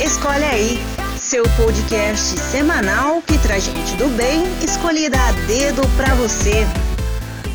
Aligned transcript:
Escolhe 0.00 0.44
aí, 0.44 0.78
seu 1.18 1.42
podcast 1.56 2.38
semanal 2.38 3.20
que 3.20 3.36
traz 3.38 3.64
gente 3.64 3.96
do 3.96 4.06
bem 4.16 4.44
escolhida 4.62 5.18
a 5.20 5.32
dedo 5.48 5.82
para 5.96 6.14
você. 6.14 6.64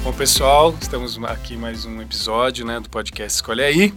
Bom, 0.03 0.11
pessoal, 0.11 0.75
estamos 0.81 1.17
aqui 1.23 1.55
mais 1.55 1.85
um 1.85 2.01
episódio 2.01 2.65
né, 2.65 2.81
do 2.81 2.89
podcast 2.89 3.37
Escolhe 3.37 3.63
aí. 3.63 3.93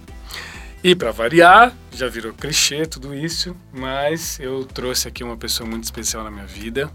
E 0.83 0.95
para 0.95 1.11
variar, 1.11 1.75
já 1.91 2.09
virou 2.09 2.33
clichê 2.33 2.87
tudo 2.87 3.13
isso, 3.13 3.57
mas 3.73 4.39
eu 4.39 4.65
trouxe 4.65 5.09
aqui 5.09 5.25
uma 5.25 5.37
pessoa 5.37 5.69
muito 5.69 5.83
especial 5.83 6.23
na 6.23 6.31
minha 6.31 6.47
vida. 6.47 6.87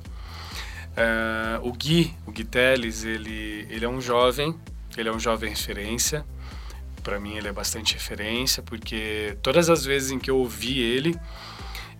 Uh, 0.91 1.67
o 1.67 1.73
Gui, 1.73 2.15
o 2.25 2.31
Gui 2.31 2.45
Teles, 2.45 3.03
ele, 3.03 3.67
ele 3.69 3.83
é 3.83 3.89
um 3.89 3.99
jovem, 3.99 4.55
ele 4.95 5.09
é 5.09 5.11
um 5.11 5.19
jovem 5.19 5.49
referência. 5.49 6.25
Para 7.03 7.19
mim 7.19 7.35
ele 7.35 7.47
é 7.47 7.51
bastante 7.51 7.93
referência, 7.93 8.61
porque 8.61 9.37
todas 9.41 9.69
as 9.69 9.83
vezes 9.83 10.11
em 10.11 10.19
que 10.19 10.29
eu 10.29 10.37
ouvi 10.37 10.79
ele, 10.79 11.17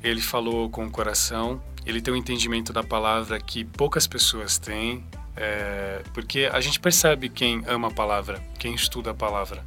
ele 0.04 0.22
falou 0.22 0.70
com 0.70 0.86
o 0.86 0.92
coração, 0.92 1.62
ele 1.86 2.02
tem 2.02 2.14
um 2.14 2.18
entendimento 2.18 2.72
da 2.72 2.84
palavra 2.84 3.40
que 3.40 3.64
poucas 3.64 4.08
pessoas 4.08 4.58
têm, 4.58 5.04
é, 5.36 6.04
porque 6.14 6.50
a 6.52 6.60
gente 6.60 6.80
percebe 6.80 7.30
quem 7.30 7.64
ama 7.68 7.88
a 7.88 7.92
palavra, 7.92 8.42
quem 8.60 8.74
estuda 8.74 9.12
a 9.12 9.14
palavra, 9.14 9.66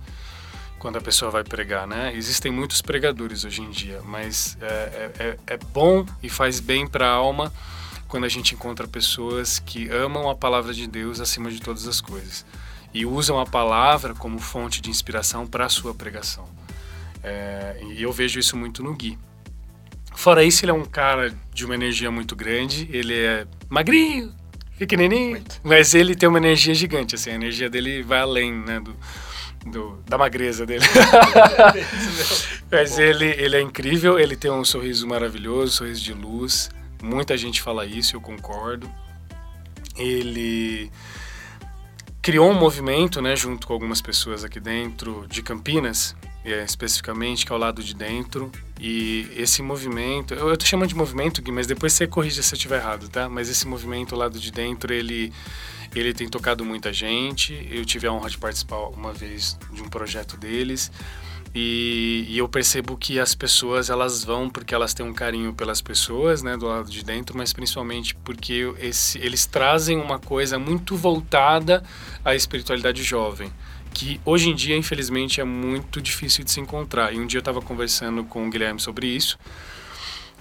quando 0.78 0.96
a 0.96 1.00
pessoa 1.00 1.30
vai 1.30 1.42
pregar, 1.42 1.86
né? 1.86 2.12
Existem 2.14 2.52
muitos 2.52 2.82
pregadores 2.82 3.44
hoje 3.44 3.62
em 3.62 3.70
dia, 3.70 4.00
mas 4.04 4.56
é, 4.60 4.66
é, 4.66 5.24
é, 5.24 5.38
é 5.54 5.56
bom 5.56 6.04
e 6.22 6.28
faz 6.28 6.60
bem 6.60 6.86
para 6.86 7.08
a 7.08 7.12
alma 7.12 7.52
quando 8.06 8.24
a 8.24 8.28
gente 8.28 8.54
encontra 8.54 8.86
pessoas 8.86 9.58
que 9.58 9.88
amam 9.88 10.28
a 10.28 10.34
palavra 10.34 10.72
de 10.74 10.86
Deus 10.86 11.20
acima 11.20 11.50
de 11.50 11.60
todas 11.60 11.88
as 11.88 12.00
coisas 12.00 12.44
e 12.94 13.04
usam 13.04 13.40
a 13.40 13.44
palavra 13.44 14.14
como 14.14 14.38
fonte 14.38 14.80
de 14.80 14.88
inspiração 14.88 15.46
para 15.46 15.66
a 15.66 15.68
sua 15.68 15.92
pregação. 15.92 16.48
É, 17.22 17.76
e 17.90 18.02
eu 18.02 18.12
vejo 18.12 18.38
isso 18.38 18.56
muito 18.56 18.82
no 18.82 18.94
Gui. 18.94 19.18
Fora 20.14 20.44
isso, 20.44 20.64
ele 20.64 20.70
é 20.70 20.74
um 20.74 20.84
cara 20.84 21.34
de 21.52 21.64
uma 21.64 21.74
energia 21.74 22.10
muito 22.10 22.36
grande, 22.36 22.88
ele 22.92 23.18
é 23.18 23.46
magrinho, 23.68 24.32
pequenininho, 24.78 25.32
muito. 25.32 25.60
mas 25.64 25.92
ele 25.92 26.14
tem 26.14 26.28
uma 26.28 26.38
energia 26.38 26.72
gigante, 26.72 27.16
assim, 27.16 27.30
a 27.30 27.34
energia 27.34 27.68
dele 27.68 28.00
vai 28.00 28.20
além, 28.20 28.52
né, 28.52 28.78
do, 28.78 28.96
do 29.66 29.98
da 30.06 30.16
magreza 30.16 30.64
dele. 30.64 30.84
mas 32.70 32.96
ele, 32.96 33.26
ele 33.26 33.56
é 33.56 33.60
incrível, 33.60 34.20
ele 34.20 34.36
tem 34.36 34.52
um 34.52 34.64
sorriso 34.64 35.04
maravilhoso, 35.08 35.72
um 35.72 35.76
sorriso 35.78 36.02
de 36.04 36.12
luz, 36.12 36.70
muita 37.02 37.36
gente 37.36 37.60
fala 37.60 37.84
isso, 37.84 38.14
eu 38.14 38.20
concordo. 38.20 38.88
Ele 39.96 40.90
criou 42.24 42.50
um 42.50 42.54
movimento, 42.54 43.20
né, 43.20 43.36
junto 43.36 43.66
com 43.66 43.74
algumas 43.74 44.00
pessoas 44.00 44.44
aqui 44.44 44.58
dentro 44.58 45.26
de 45.28 45.42
Campinas, 45.42 46.16
é, 46.42 46.64
especificamente, 46.64 47.44
que 47.44 47.52
é 47.52 47.54
o 47.54 47.58
lado 47.58 47.82
de 47.82 47.94
dentro. 47.94 48.50
E 48.80 49.30
esse 49.36 49.60
movimento, 49.60 50.32
eu, 50.32 50.48
eu 50.48 50.56
tô 50.56 50.64
chamando 50.64 50.88
de 50.88 50.94
movimento, 50.94 51.42
Gui, 51.42 51.52
mas 51.52 51.66
depois 51.66 51.92
você 51.92 52.06
corrige 52.06 52.42
se 52.42 52.54
eu 52.54 52.56
estiver 52.56 52.80
errado, 52.80 53.10
tá? 53.10 53.28
Mas 53.28 53.50
esse 53.50 53.68
movimento, 53.68 54.14
o 54.14 54.18
lado 54.18 54.40
de 54.40 54.50
dentro, 54.50 54.90
ele, 54.90 55.30
ele 55.94 56.14
tem 56.14 56.26
tocado 56.26 56.64
muita 56.64 56.94
gente. 56.94 57.68
Eu 57.70 57.84
tive 57.84 58.06
a 58.06 58.12
honra 58.12 58.30
de 58.30 58.38
participar 58.38 58.78
uma 58.88 59.12
vez 59.12 59.58
de 59.70 59.82
um 59.82 59.88
projeto 59.90 60.38
deles. 60.38 60.90
E, 61.54 62.26
e, 62.28 62.38
eu 62.38 62.48
percebo 62.48 62.96
que 62.96 63.20
as 63.20 63.32
pessoas 63.32 63.88
elas 63.88 64.24
vão 64.24 64.50
porque 64.50 64.74
elas 64.74 64.92
têm 64.92 65.06
um 65.06 65.14
carinho 65.14 65.54
pelas 65.54 65.80
pessoas, 65.80 66.42
né, 66.42 66.56
do 66.56 66.66
lado 66.66 66.90
de 66.90 67.04
dentro, 67.04 67.36
mas 67.36 67.52
principalmente 67.52 68.12
porque 68.16 68.74
esse, 68.80 69.18
eles 69.18 69.46
trazem 69.46 70.00
uma 70.00 70.18
coisa 70.18 70.58
muito 70.58 70.96
voltada 70.96 71.84
à 72.24 72.34
espiritualidade 72.34 73.04
jovem 73.04 73.52
que 73.94 74.20
hoje 74.24 74.50
em 74.50 74.54
dia, 74.56 74.76
infelizmente, 74.76 75.40
é 75.40 75.44
muito 75.44 76.02
difícil 76.02 76.44
de 76.44 76.50
se 76.50 76.58
encontrar. 76.58 77.14
E 77.14 77.20
um 77.20 77.26
dia 77.26 77.38
eu 77.38 77.42
estava 77.42 77.62
conversando 77.62 78.24
com 78.24 78.44
o 78.44 78.50
Guilherme 78.50 78.80
sobre 78.80 79.06
isso, 79.06 79.38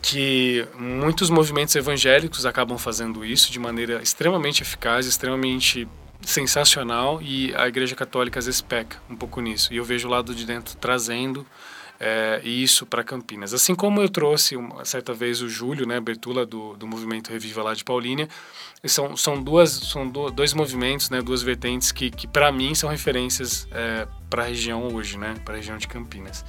que 0.02 0.68
muitos 0.76 1.30
movimentos 1.30 1.76
evangélicos 1.76 2.48
acabam 2.48 2.80
fazendo 2.80 3.24
isso 3.24 3.52
de 3.52 3.60
maneira 3.60 4.02
extremamente 4.02 4.64
eficaz, 4.64 5.06
extremamente 5.06 5.88
sensacional, 6.24 7.22
e 7.22 7.54
a 7.56 7.68
Igreja 7.68 7.96
Católica 7.96 8.40
às 8.40 8.46
vezes 8.46 8.62
peca 8.62 8.98
um 9.10 9.16
pouco 9.16 9.42
nisso. 9.42 9.74
E 9.74 9.78
eu 9.78 9.84
vejo 9.84 10.08
o 10.08 10.12
lado 10.12 10.34
de 10.34 10.46
dentro 10.46 10.76
trazendo 10.78 11.46
é, 12.00 12.42
isso 12.44 12.86
para 12.86 13.04
Campinas. 13.04 13.54
Assim 13.54 13.74
como 13.74 14.02
eu 14.02 14.10
trouxe 14.10 14.56
uma 14.56 14.84
certa 14.84 15.14
vez 15.14 15.42
o 15.42 15.48
Júlio, 15.48 15.88
né, 15.88 16.00
Bertula 16.00 16.46
do, 16.46 16.76
do 16.76 16.86
movimento 16.88 17.30
Reviva 17.30 17.64
lá 17.64 17.74
de 17.74 17.84
Paulínia, 17.84 18.28
são, 18.86 19.16
são, 19.16 19.42
duas, 19.42 19.72
são 19.72 20.10
dois 20.10 20.54
movimentos, 20.54 21.10
né, 21.10 21.22
duas 21.22 21.42
vertentes 21.42 21.92
que, 21.92 22.12
que 22.12 22.28
para 22.28 22.52
mim 22.52 22.76
são 22.76 22.90
referências 22.90 23.68
é, 23.72 24.08
para 24.30 24.44
a 24.44 24.48
região 24.48 24.94
hoje, 24.94 25.18
né, 25.18 25.36
para 25.46 25.54
a 25.54 25.58
região 25.58 25.78
de 25.78 25.88
Campinas. 25.88 26.44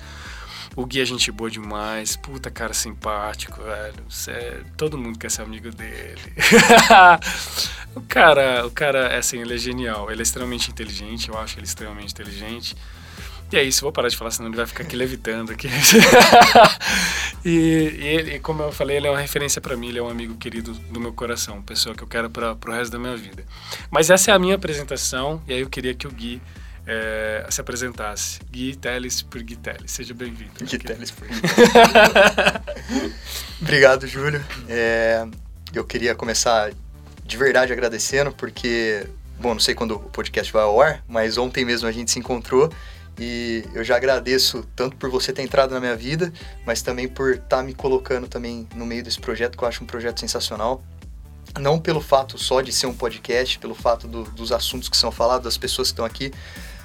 O 0.76 0.84
Gui 0.84 1.00
é 1.00 1.04
gente 1.04 1.30
boa 1.30 1.50
demais, 1.50 2.16
puta 2.16 2.50
cara 2.50 2.74
simpático, 2.74 3.62
velho. 3.62 4.04
Cê, 4.08 4.60
todo 4.76 4.98
mundo 4.98 5.18
quer 5.18 5.30
ser 5.30 5.42
amigo 5.42 5.70
dele. 5.70 6.20
o 7.94 8.00
cara, 8.02 8.66
o 8.66 8.70
cara, 8.70 9.08
é 9.08 9.18
assim, 9.18 9.40
ele 9.40 9.54
é 9.54 9.58
genial. 9.58 10.10
Ele 10.10 10.20
é 10.20 10.24
extremamente 10.24 10.70
inteligente, 10.70 11.28
eu 11.28 11.38
acho 11.38 11.58
ele 11.58 11.66
extremamente 11.66 12.12
inteligente. 12.12 12.76
E 13.52 13.56
é 13.56 13.62
isso, 13.62 13.82
vou 13.82 13.92
parar 13.92 14.08
de 14.08 14.16
falar, 14.16 14.32
senão 14.32 14.48
ele 14.48 14.56
vai 14.56 14.66
ficar 14.66 14.82
aqui 14.82 14.96
levitando 14.96 15.52
aqui. 15.52 15.68
e, 17.44 17.50
e, 17.50 18.06
ele, 18.06 18.40
como 18.40 18.64
eu 18.64 18.72
falei, 18.72 18.96
ele 18.96 19.06
é 19.06 19.10
uma 19.10 19.20
referência 19.20 19.60
para 19.60 19.76
mim, 19.76 19.90
ele 19.90 20.00
é 20.00 20.02
um 20.02 20.08
amigo 20.08 20.34
querido 20.34 20.72
do 20.72 20.98
meu 20.98 21.12
coração, 21.12 21.62
pessoa 21.62 21.94
que 21.94 22.02
eu 22.02 22.08
quero 22.08 22.28
para 22.28 22.52
o 22.52 22.72
resto 22.72 22.90
da 22.90 22.98
minha 22.98 23.16
vida. 23.16 23.44
Mas 23.92 24.10
essa 24.10 24.32
é 24.32 24.34
a 24.34 24.38
minha 24.40 24.56
apresentação, 24.56 25.40
e 25.46 25.52
aí 25.52 25.60
eu 25.60 25.68
queria 25.68 25.94
que 25.94 26.06
o 26.06 26.10
Gui 26.10 26.42
é, 26.86 27.46
se 27.50 27.60
apresentasse. 27.60 28.40
Gui 28.50 28.76
Teles 28.76 29.22
por 29.22 29.42
Gui 29.42 29.56
Teles. 29.56 29.90
Seja 29.90 30.14
bem-vindo. 30.14 30.52
Gui 30.64 30.78
Teles 30.78 31.10
por 31.10 31.26
Gui 31.26 31.34
Obrigado, 33.60 34.06
Júlio. 34.06 34.44
É, 34.68 35.26
eu 35.72 35.84
queria 35.84 36.14
começar 36.14 36.72
de 37.24 37.36
verdade 37.36 37.72
agradecendo, 37.72 38.32
porque, 38.32 39.06
bom, 39.38 39.54
não 39.54 39.60
sei 39.60 39.74
quando 39.74 39.96
o 39.96 40.00
podcast 40.10 40.52
vai 40.52 40.62
ao 40.62 40.80
ar, 40.80 41.02
mas 41.08 41.38
ontem 41.38 41.64
mesmo 41.64 41.88
a 41.88 41.92
gente 41.92 42.10
se 42.10 42.18
encontrou 42.18 42.70
e 43.18 43.64
eu 43.72 43.84
já 43.84 43.96
agradeço 43.96 44.66
tanto 44.74 44.96
por 44.96 45.08
você 45.08 45.32
ter 45.32 45.42
entrado 45.42 45.72
na 45.72 45.80
minha 45.80 45.96
vida, 45.96 46.32
mas 46.66 46.82
também 46.82 47.08
por 47.08 47.34
estar 47.34 47.58
tá 47.58 47.62
me 47.62 47.72
colocando 47.72 48.26
também 48.26 48.68
no 48.74 48.84
meio 48.84 49.02
desse 49.02 49.20
projeto, 49.20 49.56
que 49.56 49.64
eu 49.64 49.68
acho 49.68 49.84
um 49.84 49.86
projeto 49.86 50.20
sensacional. 50.20 50.82
Não 51.60 51.78
pelo 51.78 52.00
fato 52.00 52.36
só 52.36 52.60
de 52.60 52.72
ser 52.72 52.86
um 52.86 52.94
podcast, 52.94 53.58
pelo 53.60 53.74
fato 53.74 54.08
do, 54.08 54.24
dos 54.24 54.50
assuntos 54.50 54.88
que 54.88 54.96
são 54.96 55.12
falados, 55.12 55.44
das 55.44 55.56
pessoas 55.56 55.88
que 55.88 55.92
estão 55.92 56.04
aqui, 56.04 56.32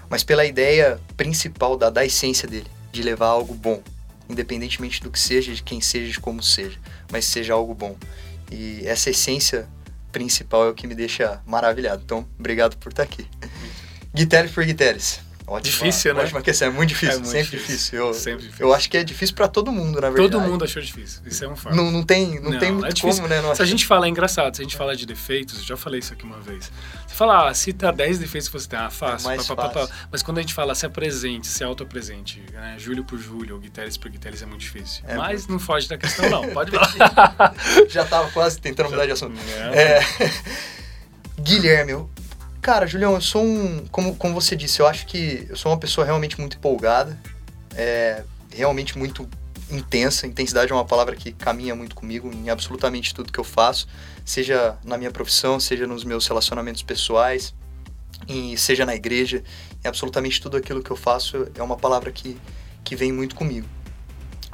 mas 0.09 0.24
pela 0.24 0.46
ideia 0.46 1.00
principal 1.16 1.78
da, 1.78 1.90
da 1.90 2.06
essência 2.06 2.47
dele, 2.47 2.68
de 2.92 3.03
levar 3.03 3.28
algo 3.28 3.53
bom, 3.53 3.81
independentemente 4.30 5.02
do 5.02 5.12
que 5.12 5.20
seja, 5.20 5.53
de 5.53 5.62
quem 5.62 5.80
seja, 5.80 6.12
de 6.12 6.20
como 6.20 6.42
seja, 6.42 6.80
mas 7.12 7.25
seja 7.25 7.53
algo 7.53 7.74
bom. 7.74 7.96
E 8.52 8.81
essa 8.86 9.09
essência 9.09 9.68
principal 10.12 10.66
é 10.66 10.69
o 10.69 10.74
que 10.74 10.88
me 10.88 10.96
deixa 10.96 11.42
maravilhado. 11.46 12.02
Então, 12.03 12.28
obrigado 12.38 12.75
por 12.78 12.90
estar 12.90 13.03
aqui. 13.03 13.28
Guiteres 14.14 14.52
por 14.52 14.66
Guiteres. 14.66 15.22
Ótima, 15.50 15.62
difícil, 15.62 16.14
né? 16.14 16.22
Ótima 16.22 16.42
questão, 16.42 16.68
é 16.68 16.72
muito 16.72 16.90
difícil, 16.90 17.16
é 17.16 17.18
muito 17.18 17.30
sempre 17.30 17.58
difícil. 17.58 17.76
difícil. 17.76 18.00
Eu, 18.00 18.14
sempre 18.14 18.42
difícil. 18.44 18.66
Eu 18.66 18.74
acho 18.74 18.90
que 18.90 18.98
é 18.98 19.04
difícil 19.04 19.36
para 19.36 19.48
todo 19.48 19.72
mundo, 19.72 20.00
na 20.00 20.10
verdade. 20.10 20.32
Todo 20.32 20.42
mundo 20.42 20.64
achou 20.64 20.82
difícil, 20.82 21.22
isso 21.26 21.44
é 21.44 21.48
um 21.48 21.56
fato. 21.56 21.76
Não, 21.76 21.90
não 21.90 22.04
tem, 22.04 22.40
não, 22.40 22.52
não 22.52 22.60
tem 22.60 22.72
muito 22.72 22.88
é 22.88 23.12
como, 23.12 23.28
né? 23.28 23.42
Não 23.42 23.56
se 23.56 23.62
a 23.62 23.66
gente 23.66 23.86
fala, 23.88 24.06
é 24.06 24.10
engraçado, 24.10 24.56
se 24.56 24.62
a 24.62 24.64
gente 24.64 24.78
fala 24.78 24.96
de 24.96 25.06
defeitos, 25.06 25.58
eu 25.58 25.64
já 25.64 25.78
falei 25.78 26.00
isso 26.00 26.14
aqui 26.14 26.24
uma 26.24 26.40
vez. 26.40 26.72
Você 27.08 27.16
fala, 27.16 27.50
ah, 27.50 27.54
cita 27.54 27.92
10 27.92 28.20
defeitos 28.20 28.48
que 28.48 28.60
você 28.60 28.70
tem, 28.70 28.78
ah, 28.78 28.92
fácil, 28.92 29.32
é 29.32 29.38
pá, 29.38 29.56
pá, 29.56 29.70
fácil. 29.72 29.88
Pá, 29.88 30.08
Mas 30.12 30.22
quando 30.22 30.38
a 30.38 30.42
gente 30.42 30.54
fala 30.54 30.76
se 30.76 30.86
é 30.86 30.90
presente, 30.90 31.48
se 31.48 31.64
é 31.64 31.66
autopresente, 31.66 32.44
né? 32.54 32.76
Júlio 32.78 33.04
por 33.04 33.18
Júlio, 33.18 33.56
ou 33.56 33.62
Guiteres 33.62 33.98
por 33.98 34.12
Guiteres 34.12 34.44
é 34.44 34.46
muito 34.46 34.62
difícil. 34.62 35.04
É 35.08 35.16
Mas 35.16 35.42
muito... 35.42 35.52
não 35.54 35.60
foge 35.60 35.90
da 35.90 35.98
questão, 35.98 36.30
não, 36.30 36.48
pode 36.54 36.72
falar. 36.72 37.56
já 37.90 38.06
tava 38.06 38.30
quase 38.31 38.60
tentando 38.60 38.90
mudar 38.92 39.06
de 39.06 39.14
assunto. 39.14 39.40
É. 39.74 40.00
Guilherme, 41.42 41.94
Cara, 42.62 42.86
Julião, 42.86 43.14
eu 43.14 43.22
sou 43.22 43.44
um. 43.44 43.86
Como, 43.88 44.16
como 44.16 44.34
você 44.34 44.56
disse, 44.56 44.81
eu 44.81 44.88
acho 44.88 45.06
que 45.06 45.47
eu 45.50 45.56
sou 45.56 45.72
uma 45.72 45.78
pessoa 45.78 46.06
realmente 46.06 46.40
muito 46.40 46.58
empolgada, 46.58 47.18
é, 47.75 48.24
realmente 48.52 48.97
muito 48.97 49.28
intensa. 49.72 50.28
Intensidade 50.28 50.72
é 50.72 50.75
uma 50.75 50.86
palavra 50.86 51.16
que 51.16 51.31
caminha 51.31 51.75
muito 51.75 51.95
comigo 51.95 52.31
em 52.31 52.50
absolutamente 52.50 53.13
tudo 53.13 53.31
que 53.31 53.39
eu 53.39 53.44
faço, 53.44 53.88
seja 54.25 54.78
na 54.83 54.98
minha 54.98 55.12
profissão, 55.12 55.60
seja 55.60 55.88
nos 55.88 56.04
meus 56.04 56.28
relacionamentos 56.28 56.83
pessoais, 56.83 57.54
e 58.28 58.57
seja 58.57 58.86
na 58.86 58.95
igreja. 58.95 59.44
Em 59.83 59.88
absolutamente 59.88 60.42
tudo 60.42 60.57
aquilo 60.57 60.83
que 60.83 60.92
eu 60.92 60.95
faço 60.95 61.48
é 61.56 61.63
uma 61.63 61.78
palavra 61.78 62.12
que, 62.12 62.38
que 62.83 62.95
vem 62.95 63.12
muito 63.12 63.36
comigo. 63.36 63.68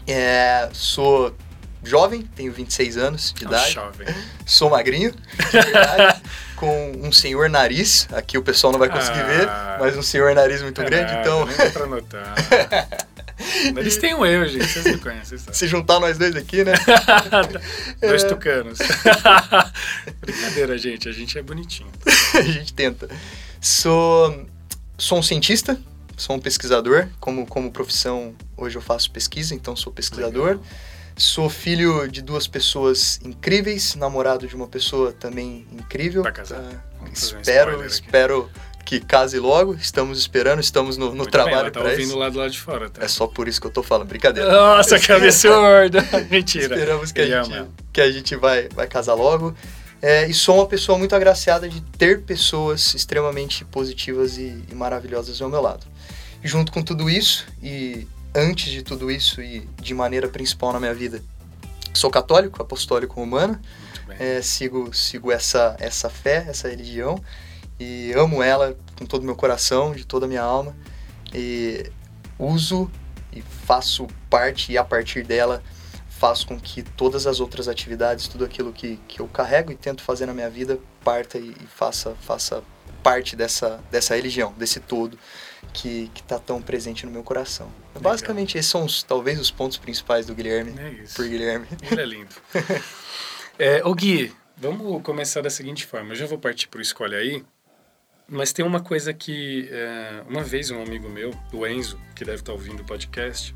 É, 0.07 0.69
sou 0.71 1.35
jovem, 1.83 2.21
tenho 2.35 2.51
26 2.51 2.97
anos 2.97 3.33
de 3.33 3.43
idade. 3.43 3.73
Jovem. 3.73 4.07
Sou 4.45 4.69
magrinho, 4.69 5.11
de 5.11 5.51
verdade, 5.51 6.21
com 6.55 6.91
um 7.01 7.11
senhor 7.11 7.49
nariz. 7.49 8.07
Aqui 8.11 8.37
o 8.37 8.41
pessoal 8.41 8.71
não 8.71 8.79
vai 8.79 8.89
conseguir 8.89 9.19
ah, 9.19 9.23
ver, 9.23 9.47
mas 9.79 9.97
um 9.97 10.01
senhor 10.01 10.33
nariz 10.33 10.61
muito 10.61 10.81
é 10.81 10.85
grande, 10.85 11.13
então. 11.15 11.45
Nem 11.45 11.71
pra 11.71 11.85
notar. 11.85 12.35
Eles 13.77 13.97
têm 13.97 14.13
um 14.13 14.25
eu, 14.25 14.47
gente. 14.47 14.65
Vocês 14.65 14.85
me 14.85 14.97
conhecem. 14.97 15.37
Sabe? 15.37 15.57
Se 15.57 15.67
juntar 15.67 15.99
nós 15.99 16.17
dois 16.17 16.35
aqui, 16.35 16.63
né? 16.63 16.73
dois 17.99 18.23
é... 18.23 18.27
tucanos. 18.27 18.79
Brincadeira, 20.21 20.77
gente. 20.77 21.09
A 21.09 21.11
gente 21.11 21.37
é 21.37 21.41
bonitinho. 21.41 21.89
a 22.33 22.41
gente 22.41 22.73
tenta. 22.73 23.09
Sou, 23.59 24.45
sou 24.97 25.19
um 25.19 25.23
cientista, 25.23 25.77
sou 26.15 26.37
um 26.37 26.39
pesquisador. 26.39 27.09
Como, 27.19 27.45
como 27.45 27.71
profissão, 27.71 28.33
hoje 28.55 28.77
eu 28.77 28.81
faço 28.81 29.11
pesquisa, 29.11 29.53
então 29.53 29.75
sou 29.75 29.91
pesquisador. 29.91 30.47
Legal 30.47 30.63
Sou 31.17 31.49
filho 31.49 32.07
de 32.07 32.21
duas 32.21 32.45
pessoas 32.45 33.19
incríveis, 33.23 33.95
namorado 33.95 34.47
de 34.47 34.55
uma 34.55 34.67
pessoa 34.67 35.13
também 35.13 35.65
incrível. 35.71 36.23
Vai 36.23 36.33
casar? 36.33 36.59
Ah, 36.59 36.83
Vamos 36.99 37.31
fazer 37.31 37.37
um 37.37 37.39
espero, 37.39 37.85
espero 37.85 38.51
que 38.85 38.99
case 38.99 39.39
logo. 39.39 39.73
Estamos 39.75 40.19
esperando, 40.19 40.59
estamos 40.59 40.97
no, 40.97 41.09
no 41.11 41.15
Muito 41.15 41.31
trabalho 41.31 41.55
ela 41.55 41.71
tá 41.71 41.79
para 41.79 41.89
ouvindo 41.89 42.09
isso. 42.09 42.17
lá 42.17 42.29
do 42.29 42.39
lado 42.39 42.51
de 42.51 42.59
fora, 42.59 42.89
tá? 42.89 43.03
É 43.03 43.07
só 43.07 43.27
por 43.27 43.47
isso 43.47 43.61
que 43.61 43.67
eu 43.67 43.71
tô 43.71 43.81
falando, 43.81 44.07
brincadeira. 44.07 44.51
Nossa, 44.51 44.99
que 44.99 45.11
absurdo! 45.11 45.97
Mentira. 46.29 46.75
Esperamos 46.75 47.11
que 47.11 47.21
a 47.21 47.43
gente, 47.43 47.65
que 47.93 48.01
a 48.01 48.11
gente 48.11 48.35
vai, 48.35 48.67
vai 48.69 48.87
casar 48.87 49.13
logo. 49.13 49.55
É, 50.01 50.27
e 50.27 50.33
sou 50.33 50.57
uma 50.57 50.67
pessoa 50.67 50.97
muito 50.97 51.15
agraciada 51.15 51.67
de 51.67 51.81
ter 51.81 52.21
pessoas 52.21 52.93
extremamente 52.93 53.65
positivas 53.65 54.37
e, 54.37 54.63
e 54.69 54.75
maravilhosas 54.75 55.41
ao 55.41 55.49
meu 55.49 55.61
lado. 55.61 55.87
E 56.43 56.47
junto 56.47 56.71
com 56.71 56.83
tudo 56.83 57.09
isso, 57.09 57.47
e 57.63 58.05
antes 58.35 58.71
de 58.71 58.83
tudo 58.83 59.09
isso, 59.09 59.41
e 59.41 59.61
de 59.81 59.93
maneira 59.93 60.27
principal 60.27 60.73
na 60.73 60.79
minha 60.79 60.93
vida, 60.93 61.23
sou 61.93 62.11
católico, 62.11 62.61
apostólico 62.61 63.15
romano, 63.15 63.59
é, 64.19 64.41
sigo, 64.41 64.93
sigo 64.93 65.31
essa, 65.31 65.75
essa 65.79 66.09
fé, 66.09 66.45
essa 66.49 66.67
religião, 66.67 67.17
e 67.79 68.11
amo 68.13 68.43
ela 68.43 68.77
com 68.97 69.05
todo 69.05 69.23
o 69.23 69.25
meu 69.25 69.35
coração, 69.35 69.93
de 69.93 70.05
toda 70.05 70.25
a 70.25 70.29
minha 70.29 70.43
alma, 70.43 70.75
e 71.33 71.89
uso 72.37 72.91
e 73.31 73.41
faço 73.41 74.07
parte, 74.29 74.73
e 74.73 74.77
a 74.77 74.83
partir 74.83 75.23
dela 75.23 75.63
faço 76.09 76.47
com 76.47 76.59
que 76.59 76.81
todas 76.81 77.27
as 77.27 77.39
outras 77.39 77.67
atividades, 77.67 78.27
tudo 78.27 78.45
aquilo 78.45 78.71
que, 78.71 78.97
que 79.07 79.19
eu 79.19 79.27
carrego 79.27 79.71
e 79.71 79.75
tento 79.75 80.01
fazer 80.01 80.25
na 80.25 80.33
minha 80.33 80.49
vida, 80.49 80.79
parta 81.03 81.37
e, 81.37 81.49
e 81.49 81.67
faça, 81.67 82.15
faça 82.21 82.63
parte 83.03 83.35
dessa, 83.35 83.79
dessa 83.91 84.15
religião, 84.15 84.53
desse 84.57 84.79
todo 84.79 85.17
que 85.73 86.11
está 86.15 86.39
tão 86.39 86.61
presente 86.61 87.05
no 87.05 87.11
meu 87.11 87.23
coração. 87.23 87.67
Legal. 87.95 88.11
Basicamente, 88.11 88.57
esses 88.57 88.69
são 88.69 88.85
os, 88.85 89.03
talvez 89.03 89.39
os 89.39 89.51
pontos 89.51 89.77
principais 89.77 90.25
do 90.25 90.33
Guilherme, 90.35 90.73
É 90.79 90.89
isso. 91.03 91.15
por 91.15 91.27
Guilherme. 91.27 91.67
Ele 91.91 92.01
é 92.01 92.05
lindo. 92.05 92.35
é, 93.59 93.85
ô 93.85 93.93
Gui, 93.93 94.33
vamos 94.57 95.01
começar 95.03 95.41
da 95.41 95.49
seguinte 95.49 95.85
forma. 95.85 96.11
Eu 96.11 96.15
já 96.15 96.25
vou 96.25 96.37
partir 96.37 96.67
pro 96.67 96.81
Escolhe 96.81 97.15
Aí, 97.15 97.43
mas 98.27 98.51
tem 98.51 98.65
uma 98.65 98.79
coisa 98.81 99.13
que... 99.13 99.67
é, 99.71 100.23
uma 100.27 100.43
vez 100.43 100.71
um 100.71 100.81
amigo 100.81 101.09
meu, 101.09 101.31
o 101.53 101.65
Enzo, 101.67 101.99
que 102.15 102.25
deve 102.25 102.39
estar 102.39 102.51
ouvindo 102.53 102.81
o 102.81 102.85
podcast, 102.85 103.55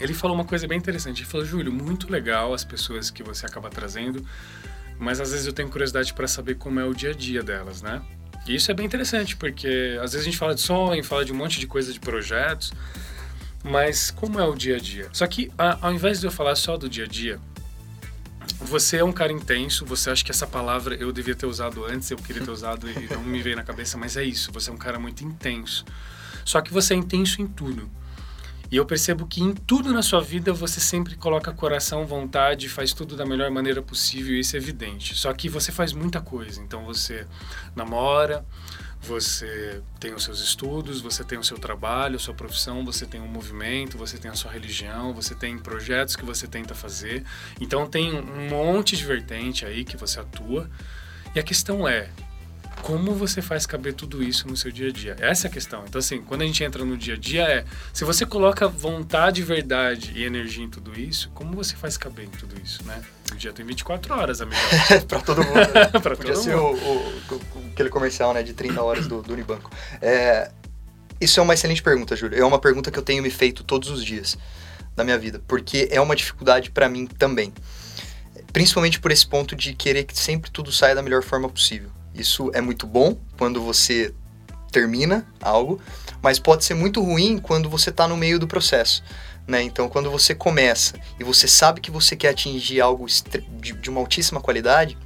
ele 0.00 0.12
falou 0.14 0.36
uma 0.36 0.44
coisa 0.44 0.66
bem 0.66 0.78
interessante. 0.78 1.22
Ele 1.22 1.28
falou, 1.28 1.46
Júlio, 1.46 1.72
muito 1.72 2.10
legal 2.10 2.52
as 2.52 2.64
pessoas 2.64 3.10
que 3.10 3.22
você 3.22 3.46
acaba 3.46 3.70
trazendo, 3.70 4.26
mas 4.98 5.20
às 5.20 5.30
vezes 5.32 5.46
eu 5.46 5.52
tenho 5.52 5.68
curiosidade 5.68 6.12
para 6.12 6.28
saber 6.28 6.56
como 6.56 6.78
é 6.78 6.84
o 6.84 6.94
dia 6.94 7.10
a 7.10 7.14
dia 7.14 7.42
delas, 7.42 7.82
né? 7.82 8.02
E 8.46 8.54
isso 8.54 8.70
é 8.70 8.74
bem 8.74 8.86
interessante, 8.86 9.36
porque 9.36 9.98
às 10.00 10.12
vezes 10.12 10.26
a 10.26 10.30
gente 10.30 10.38
fala 10.38 10.54
de 10.54 10.60
sonho, 10.60 11.02
fala 11.02 11.24
de 11.24 11.32
um 11.32 11.36
monte 11.36 11.58
de 11.58 11.66
coisa 11.66 11.92
de 11.92 11.98
projetos, 11.98 12.72
mas 13.62 14.10
como 14.10 14.38
é 14.38 14.46
o 14.46 14.54
dia 14.54 14.76
a 14.76 14.78
dia? 14.78 15.08
Só 15.12 15.26
que 15.26 15.50
ao 15.58 15.92
invés 15.92 16.20
de 16.20 16.26
eu 16.26 16.30
falar 16.30 16.54
só 16.54 16.76
do 16.76 16.88
dia 16.88 17.04
a 17.04 17.08
dia, 17.08 17.40
você 18.60 18.98
é 18.98 19.04
um 19.04 19.12
cara 19.12 19.32
intenso, 19.32 19.84
você 19.84 20.10
acha 20.10 20.24
que 20.24 20.30
essa 20.30 20.46
palavra 20.46 20.94
eu 20.94 21.12
devia 21.12 21.34
ter 21.34 21.46
usado 21.46 21.84
antes, 21.84 22.10
eu 22.10 22.16
queria 22.16 22.42
ter 22.42 22.50
usado 22.52 22.88
e 22.88 23.12
não 23.12 23.22
me 23.22 23.42
veio 23.42 23.56
na 23.56 23.64
cabeça, 23.64 23.98
mas 23.98 24.16
é 24.16 24.22
isso, 24.22 24.52
você 24.52 24.70
é 24.70 24.72
um 24.72 24.78
cara 24.78 24.98
muito 24.98 25.24
intenso. 25.24 25.84
Só 26.44 26.60
que 26.60 26.72
você 26.72 26.94
é 26.94 26.96
intenso 26.96 27.42
em 27.42 27.46
tudo. 27.46 27.90
E 28.70 28.76
eu 28.76 28.84
percebo 28.84 29.26
que 29.26 29.40
em 29.40 29.54
tudo 29.54 29.92
na 29.92 30.02
sua 30.02 30.20
vida 30.20 30.52
você 30.52 30.80
sempre 30.80 31.14
coloca 31.14 31.52
coração, 31.52 32.04
vontade, 32.04 32.68
faz 32.68 32.92
tudo 32.92 33.16
da 33.16 33.24
melhor 33.24 33.50
maneira 33.50 33.80
possível, 33.80 34.34
isso 34.34 34.56
é 34.56 34.58
evidente. 34.58 35.14
Só 35.14 35.32
que 35.32 35.48
você 35.48 35.70
faz 35.70 35.92
muita 35.92 36.20
coisa. 36.20 36.60
Então 36.60 36.84
você 36.84 37.26
namora, 37.76 38.44
você 39.00 39.80
tem 40.00 40.12
os 40.14 40.24
seus 40.24 40.40
estudos, 40.40 41.00
você 41.00 41.22
tem 41.22 41.38
o 41.38 41.44
seu 41.44 41.58
trabalho, 41.58 42.16
a 42.16 42.18
sua 42.18 42.34
profissão, 42.34 42.84
você 42.84 43.06
tem 43.06 43.20
um 43.20 43.28
movimento, 43.28 43.96
você 43.96 44.18
tem 44.18 44.30
a 44.30 44.34
sua 44.34 44.50
religião, 44.50 45.14
você 45.14 45.34
tem 45.34 45.56
projetos 45.56 46.16
que 46.16 46.24
você 46.24 46.48
tenta 46.48 46.74
fazer. 46.74 47.24
Então 47.60 47.86
tem 47.86 48.12
um 48.12 48.48
monte 48.48 48.96
de 48.96 49.04
vertente 49.04 49.64
aí 49.64 49.84
que 49.84 49.96
você 49.96 50.18
atua. 50.18 50.68
E 51.34 51.38
a 51.38 51.42
questão 51.42 51.86
é, 51.86 52.10
como 52.86 53.12
você 53.14 53.42
faz 53.42 53.66
caber 53.66 53.94
tudo 53.94 54.22
isso 54.22 54.46
no 54.46 54.56
seu 54.56 54.70
dia 54.70 54.90
a 54.90 54.92
dia? 54.92 55.16
Essa 55.18 55.48
é 55.48 55.50
a 55.50 55.52
questão. 55.52 55.82
Então, 55.88 55.98
assim, 55.98 56.22
quando 56.22 56.42
a 56.42 56.46
gente 56.46 56.62
entra 56.62 56.84
no 56.84 56.96
dia 56.96 57.14
a 57.14 57.16
dia, 57.16 57.42
é 57.42 57.64
se 57.92 58.04
você 58.04 58.24
coloca 58.24 58.68
vontade, 58.68 59.42
verdade 59.42 60.12
e 60.14 60.22
energia 60.22 60.64
em 60.64 60.70
tudo 60.70 60.98
isso, 60.98 61.28
como 61.34 61.52
você 61.56 61.74
faz 61.74 61.96
caber 61.96 62.26
em 62.26 62.30
tudo 62.30 62.54
isso, 62.62 62.84
né? 62.84 63.02
O 63.32 63.34
dia 63.34 63.52
tem 63.52 63.66
24 63.66 64.14
horas, 64.14 64.40
amigo. 64.40 64.60
pra 65.08 65.20
todo 65.20 65.42
mundo. 65.42 65.54
né? 65.56 65.86
Pra 66.00 66.14
Podia 66.16 66.34
todo 66.34 66.44
ser 66.44 66.54
mundo. 66.54 66.78
o, 66.80 67.34
o- 67.34 67.70
aquele 67.72 67.88
comercial 67.88 68.32
né, 68.32 68.42
de 68.44 68.54
30 68.54 68.80
horas 68.80 69.08
do, 69.08 69.20
do 69.20 69.32
Unibanco. 69.32 69.68
É, 70.00 70.52
isso 71.20 71.40
é 71.40 71.42
uma 71.42 71.54
excelente 71.54 71.82
pergunta, 71.82 72.14
Júlio. 72.14 72.38
É 72.38 72.44
uma 72.44 72.60
pergunta 72.60 72.88
que 72.92 72.98
eu 72.98 73.02
tenho 73.02 73.20
me 73.20 73.30
feito 73.30 73.64
todos 73.64 73.90
os 73.90 74.04
dias 74.04 74.38
da 74.94 75.02
minha 75.02 75.18
vida, 75.18 75.42
porque 75.48 75.88
é 75.90 76.00
uma 76.00 76.14
dificuldade 76.14 76.70
para 76.70 76.88
mim 76.88 77.04
também. 77.06 77.52
Principalmente 78.52 79.00
por 79.00 79.10
esse 79.10 79.26
ponto 79.26 79.56
de 79.56 79.74
querer 79.74 80.04
que 80.04 80.16
sempre 80.16 80.50
tudo 80.52 80.70
saia 80.70 80.94
da 80.94 81.02
melhor 81.02 81.22
forma 81.24 81.48
possível. 81.48 81.90
Isso 82.16 82.50
é 82.54 82.60
muito 82.60 82.86
bom 82.86 83.18
quando 83.38 83.62
você 83.62 84.14
termina 84.70 85.26
algo, 85.40 85.80
mas 86.22 86.38
pode 86.38 86.64
ser 86.64 86.74
muito 86.74 87.02
ruim 87.02 87.38
quando 87.38 87.68
você 87.68 87.90
está 87.90 88.06
no 88.06 88.16
meio 88.16 88.38
do 88.38 88.46
processo. 88.46 89.02
Né? 89.46 89.62
Então, 89.62 89.88
quando 89.88 90.10
você 90.10 90.34
começa 90.34 90.98
e 91.20 91.24
você 91.24 91.46
sabe 91.46 91.80
que 91.80 91.90
você 91.90 92.16
quer 92.16 92.30
atingir 92.30 92.80
algo 92.80 93.06
de 93.60 93.88
uma 93.88 94.00
altíssima 94.00 94.40
qualidade, 94.40 94.98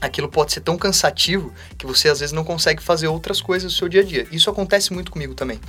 aquilo 0.00 0.28
pode 0.28 0.52
ser 0.52 0.60
tão 0.60 0.78
cansativo 0.78 1.52
que 1.76 1.86
você 1.86 2.08
às 2.08 2.20
vezes 2.20 2.32
não 2.32 2.42
consegue 2.42 2.82
fazer 2.82 3.06
outras 3.06 3.40
coisas 3.40 3.70
no 3.70 3.78
seu 3.78 3.88
dia 3.88 4.00
a 4.00 4.04
dia. 4.04 4.26
Isso 4.32 4.48
acontece 4.48 4.92
muito 4.92 5.10
comigo 5.10 5.34
também. 5.34 5.60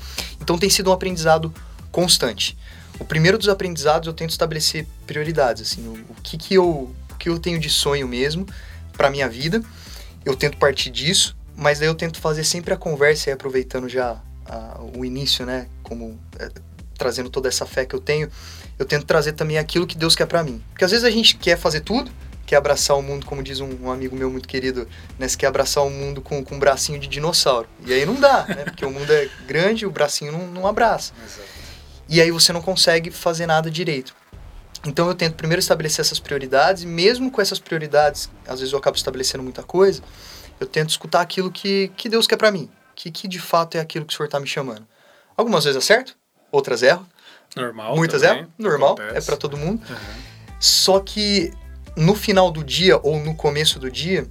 Então, 0.41 0.57
tem 0.57 0.69
sido 0.69 0.89
um 0.89 0.93
aprendizado 0.93 1.53
constante. 1.91 2.57
O 2.99 3.05
primeiro 3.05 3.37
dos 3.37 3.49
aprendizados 3.49 4.07
eu 4.07 4.13
tento 4.13 4.31
estabelecer 4.31 4.87
prioridades, 5.05 5.61
assim, 5.61 5.85
o, 5.87 5.93
o 6.09 6.15
que 6.23 6.37
que 6.37 6.53
eu, 6.55 6.67
o 7.11 7.15
que 7.19 7.29
eu 7.29 7.37
tenho 7.37 7.59
de 7.59 7.69
sonho 7.69 8.07
mesmo 8.07 8.47
para 8.93 9.09
minha 9.09 9.29
vida. 9.29 9.61
Eu 10.27 10.35
tento 10.35 10.57
partir 10.57 10.89
disso, 10.89 11.37
mas 11.55 11.79
daí 11.79 11.87
eu 11.87 11.95
tento 11.95 12.19
fazer 12.19 12.43
sempre 12.43 12.73
a 12.73 12.77
conversa 12.77 13.29
e 13.29 13.33
aproveitando 13.33 13.87
já 13.87 14.21
a- 14.45 14.77
o 14.95 15.05
início, 15.05 15.45
né, 15.45 15.67
como 15.81 16.19
é, 16.37 16.49
trazendo 16.97 17.29
toda 17.29 17.47
essa 17.47 17.65
fé 17.65 17.85
que 17.85 17.95
eu 17.95 17.99
tenho, 18.01 18.29
eu 18.77 18.85
tento 18.85 19.05
trazer 19.05 19.31
também 19.33 19.57
aquilo 19.57 19.87
que 19.87 19.97
Deus 19.97 20.15
quer 20.15 20.25
para 20.25 20.43
mim. 20.43 20.61
Porque 20.71 20.83
às 20.83 20.91
vezes 20.91 21.05
a 21.05 21.09
gente 21.09 21.37
quer 21.37 21.57
fazer 21.57 21.79
tudo, 21.79 22.11
quer 22.45 22.57
abraçar 22.57 22.97
o 22.97 23.01
mundo, 23.01 23.25
como 23.25 23.41
diz 23.41 23.59
um, 23.61 23.69
um 23.83 23.89
amigo 23.91 24.15
meu 24.17 24.29
muito 24.29 24.47
querido, 24.49 24.85
né, 25.17 25.27
você 25.29 25.37
quer 25.37 25.47
abraçar 25.47 25.83
o 25.85 25.89
mundo 25.89 26.21
com, 26.21 26.43
com 26.43 26.55
um 26.55 26.59
bracinho 26.59 26.99
de 26.99 27.07
dinossauro. 27.07 27.67
E 27.85 27.93
aí 27.93 28.05
não 28.05 28.15
dá, 28.15 28.45
né, 28.47 28.63
porque 28.65 28.85
o 28.85 28.91
mundo 28.91 29.09
é 29.11 29.29
grande 29.47 29.83
e 29.85 29.87
o 29.87 29.91
bracinho 29.91 30.31
não, 30.33 30.45
não 30.47 30.67
abraça. 30.67 31.13
Exato. 31.25 31.47
E 32.09 32.21
aí 32.21 32.31
você 32.31 32.51
não 32.51 32.61
consegue 32.61 33.11
fazer 33.11 33.45
nada 33.45 33.69
direito. 33.71 34.13
Então 34.87 35.07
eu 35.07 35.15
tento 35.15 35.35
primeiro 35.35 35.59
estabelecer 35.59 36.01
essas 36.03 36.19
prioridades, 36.19 36.83
e 36.83 36.87
mesmo 36.87 37.29
com 37.29 37.41
essas 37.41 37.59
prioridades, 37.59 38.29
às 38.47 38.59
vezes 38.59 38.73
eu 38.73 38.79
acabo 38.79 38.95
estabelecendo 38.95 39.43
muita 39.43 39.61
coisa, 39.61 40.01
eu 40.59 40.65
tento 40.65 40.89
escutar 40.89 41.21
aquilo 41.21 41.51
que, 41.51 41.91
que 41.97 42.07
Deus 42.09 42.25
quer 42.25 42.37
para 42.37 42.51
mim, 42.51 42.69
que, 42.95 43.11
que 43.11 43.27
de 43.27 43.39
fato 43.39 43.75
é 43.75 43.79
aquilo 43.79 44.05
que 44.05 44.13
o 44.13 44.17
Senhor 44.17 44.29
tá 44.29 44.39
me 44.39 44.47
chamando. 44.47 44.87
Algumas 45.35 45.65
vezes 45.65 45.77
acerto, 45.77 46.15
outras 46.51 46.81
erro, 46.81 47.05
Normal. 47.55 47.95
muitas 47.95 48.21
também, 48.21 48.43
erro, 48.43 48.51
normal, 48.57 48.93
acontece. 48.93 49.17
é 49.17 49.21
para 49.21 49.37
todo 49.37 49.57
mundo. 49.57 49.81
Uhum. 49.87 50.21
Só 50.59 50.99
que 50.99 51.51
no 51.95 52.15
final 52.15 52.49
do 52.49 52.63
dia 52.63 52.99
ou 53.03 53.19
no 53.19 53.35
começo 53.35 53.79
do 53.79 53.91
dia, 53.91 54.27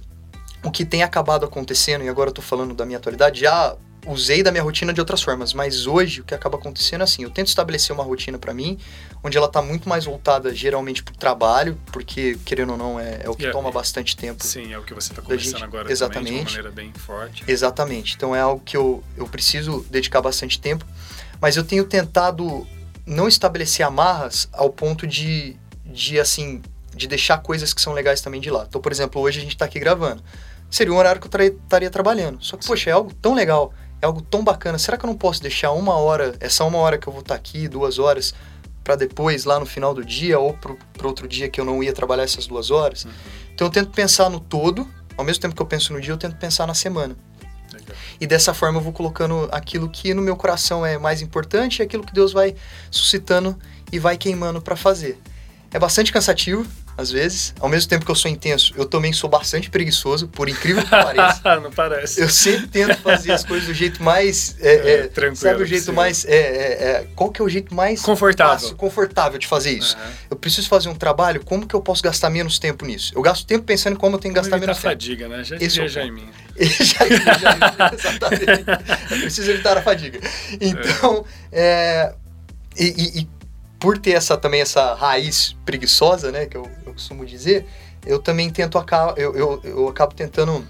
o 0.63 0.71
que 0.71 0.83
tem 0.83 1.03
acabado 1.03 1.45
acontecendo, 1.45 2.03
e 2.03 2.09
agora 2.09 2.29
eu 2.29 2.33
tô 2.33 2.41
falando 2.41 2.73
da 2.73 2.85
minha 2.85 2.97
atualidade, 2.97 3.41
já 3.41 3.75
usei 4.07 4.41
da 4.41 4.51
minha 4.51 4.63
rotina 4.63 4.93
de 4.93 4.99
outras 4.99 5.21
formas, 5.21 5.53
mas 5.53 5.85
hoje 5.85 6.21
o 6.21 6.23
que 6.23 6.33
acaba 6.33 6.57
acontecendo 6.57 7.01
é 7.01 7.03
assim, 7.03 7.23
eu 7.23 7.29
tento 7.29 7.47
estabelecer 7.47 7.93
uma 7.93 8.03
rotina 8.03 8.37
para 8.39 8.53
mim, 8.53 8.77
onde 9.23 9.37
ela 9.37 9.47
tá 9.47 9.61
muito 9.61 9.87
mais 9.89 10.05
voltada 10.05 10.53
geralmente 10.55 11.03
pro 11.03 11.15
trabalho, 11.15 11.77
porque 11.91 12.37
querendo 12.45 12.71
ou 12.71 12.77
não 12.77 12.99
é, 12.99 13.21
é 13.23 13.29
o 13.29 13.35
que 13.35 13.43
E 13.43 13.47
é- 13.47 13.51
toma 13.51 13.71
bastante 13.71 14.15
tempo. 14.15 14.43
Sim, 14.45 14.73
é 14.73 14.77
o 14.79 14.83
que 14.83 14.93
você 14.93 15.11
está 15.11 15.21
Da 15.21 15.27
conversando 15.27 15.53
gente- 15.53 15.63
agora 15.63 15.83
também, 15.83 15.87
de 15.87 15.93
exatamente. 15.93 16.31
uma 16.39 16.43
maneira 16.45 16.71
bem 16.71 16.93
forte. 16.93 17.43
Exatamente. 17.47 18.15
Então 18.15 18.35
é 18.35 18.39
algo 18.39 18.61
que 18.63 18.77
eu, 18.77 19.03
eu 19.15 19.27
preciso 19.27 19.85
dedicar 19.89 20.21
bastante 20.21 20.59
tempo, 20.59 20.85
mas 21.41 21.57
eu 21.57 21.63
tenho 21.63 21.83
tentado 21.85 22.65
não 23.05 23.27
estabelecer 23.27 23.85
amarras 23.85 24.47
ao 24.53 24.69
ponto 24.69 25.05
de, 25.07 25.55
de 25.85 26.19
assim, 26.19 26.61
de 26.95 27.07
deixar 27.07 27.37
coisas 27.39 27.73
que 27.73 27.81
são 27.81 27.93
legais 27.93 28.21
também 28.21 28.41
de 28.41 28.49
lado. 28.49 28.67
Então, 28.69 28.81
por 28.81 28.91
exemplo, 28.91 29.21
hoje 29.21 29.39
a 29.39 29.43
gente 29.43 29.55
tá 29.55 29.65
aqui 29.65 29.79
gravando. 29.79 30.23
Seria 30.69 30.91
um 30.91 30.97
horário 30.97 31.21
que 31.21 31.27
eu 31.33 31.47
estaria 31.47 31.89
trabalhando. 31.89 32.43
Só 32.43 32.57
que, 32.57 32.63
Sim. 32.65 32.67
poxa, 32.69 32.89
é 32.89 32.93
algo 32.93 33.13
tão 33.21 33.33
legal, 33.33 33.73
é 34.01 34.05
algo 34.05 34.21
tão 34.21 34.43
bacana. 34.43 34.77
Será 34.77 34.97
que 34.97 35.05
eu 35.05 35.07
não 35.07 35.17
posso 35.17 35.41
deixar 35.41 35.71
uma 35.71 35.95
hora, 35.95 36.35
essa 36.39 36.63
uma 36.63 36.77
hora 36.77 36.97
que 36.97 37.07
eu 37.07 37.13
vou 37.13 37.21
estar 37.21 37.35
aqui, 37.35 37.67
duas 37.67 37.99
horas, 37.99 38.33
para 38.83 38.95
depois, 38.95 39.45
lá 39.45 39.59
no 39.59 39.65
final 39.65 39.93
do 39.93 40.03
dia, 40.03 40.39
ou 40.39 40.53
pro 40.53 40.77
outro 41.03 41.27
dia 41.27 41.49
que 41.49 41.59
eu 41.59 41.65
não 41.65 41.83
ia 41.83 41.91
trabalhar 41.91 42.23
essas 42.23 42.47
duas 42.47 42.71
horas? 42.71 43.05
Uhum. 43.05 43.11
Então 43.53 43.67
eu 43.67 43.71
tento 43.71 43.89
pensar 43.89 44.29
no 44.29 44.39
todo, 44.39 44.87
ao 45.17 45.25
mesmo 45.25 45.41
tempo 45.41 45.55
que 45.55 45.61
eu 45.61 45.65
penso 45.65 45.91
no 45.91 45.99
dia, 45.99 46.13
eu 46.13 46.17
tento 46.17 46.35
pensar 46.37 46.67
na 46.67 46.73
semana. 46.73 47.15
Legal. 47.73 47.95
E 48.21 48.27
dessa 48.27 48.53
forma 48.53 48.77
eu 48.77 48.83
vou 48.83 48.93
colocando 48.93 49.49
aquilo 49.51 49.89
que 49.89 50.13
no 50.13 50.21
meu 50.21 50.35
coração 50.35 50.85
é 50.85 50.97
mais 50.97 51.21
importante 51.21 51.79
e 51.79 51.81
aquilo 51.81 52.03
que 52.03 52.13
Deus 52.13 52.31
vai 52.31 52.55
suscitando 52.89 53.57
e 53.91 53.99
vai 53.99 54.17
queimando 54.17 54.61
para 54.61 54.75
fazer. 54.75 55.19
É 55.71 55.79
bastante 55.79 56.13
cansativo, 56.13 56.65
às 56.97 57.11
vezes. 57.11 57.53
Ao 57.59 57.69
mesmo 57.69 57.87
tempo 57.89 58.03
que 58.03 58.09
eu 58.11 58.15
sou 58.15 58.29
intenso, 58.29 58.73
eu 58.75 58.85
também 58.85 59.13
sou 59.13 59.29
bastante 59.29 59.69
preguiçoso, 59.69 60.27
por 60.27 60.49
incrível 60.49 60.83
que 60.83 60.89
pareça. 60.89 61.41
não 61.61 61.71
parece. 61.71 62.19
Eu 62.19 62.27
sempre 62.29 62.67
tento 62.67 62.97
fazer 62.97 63.31
as 63.31 63.45
coisas 63.45 63.67
do 63.67 63.73
jeito 63.73 64.01
mais. 64.01 64.55
É, 64.59 64.69
é, 64.75 64.93
É, 64.93 65.07
tranquilo, 65.07 65.35
sabe 65.35 65.61
o 65.63 65.65
jeito 65.65 65.93
mais. 65.93 66.25
É, 66.25 66.31
é, 66.35 66.83
é, 66.89 67.07
qual 67.15 67.29
que 67.31 67.41
é 67.41 67.45
o 67.45 67.49
jeito 67.49 67.73
mais. 67.75 68.01
Confortável. 68.01 68.53
fácil, 68.59 68.75
confortável 68.75 69.37
de 69.39 69.45
fazer 69.47 69.71
isso? 69.71 69.95
Aham. 69.95 70.11
Eu 70.31 70.37
preciso 70.37 70.67
fazer 70.67 70.89
um 70.89 70.95
trabalho, 70.95 71.43
como 71.45 71.67
que 71.67 71.75
eu 71.75 71.81
posso 71.81 72.01
gastar 72.01 72.29
menos 72.29 72.57
tempo 72.57 72.85
nisso? 72.85 73.11
Eu 73.15 73.21
gasto 73.21 73.45
tempo 73.45 73.63
pensando 73.63 73.93
em 73.93 73.97
como 73.97 74.15
eu 74.15 74.19
tenho 74.19 74.33
que 74.33 74.39
Como 74.39 74.49
gastar 74.49 74.59
menos 74.59 74.77
tempo. 74.77 74.87
fadiga, 74.89 75.27
né? 75.27 75.43
Já 75.43 75.55
Esse 75.57 75.79
é 75.79 75.83
o 75.83 75.87
dizia 75.87 76.01
ponto. 76.03 76.15
Jaiminho. 76.15 76.33
já, 76.57 77.05
já, 77.37 77.91
exatamente. 77.93 78.65
Eu 79.11 79.19
preciso 79.21 79.51
evitar 79.51 79.77
a 79.77 79.81
fadiga. 79.83 80.19
Então, 80.59 81.23
é, 81.51 82.13
e, 82.77 82.85
e- 82.85 83.19
e 83.21 83.27
por 83.79 83.97
ter 83.97 84.11
essa 84.11 84.35
também 84.37 84.61
essa 84.61 84.93
raiz 84.95 85.55
preguiçosa, 85.65 86.31
né, 86.31 86.45
que 86.45 86.57
eu, 86.57 86.69
eu 86.85 86.93
costumo 86.93 87.25
dizer, 87.25 87.65
eu 88.05 88.19
também 88.19 88.49
tento 88.49 88.77
eu, 89.15 89.35
eu, 89.35 89.61
eu 89.63 89.87
acabo 89.87 90.13
tentando 90.13 90.65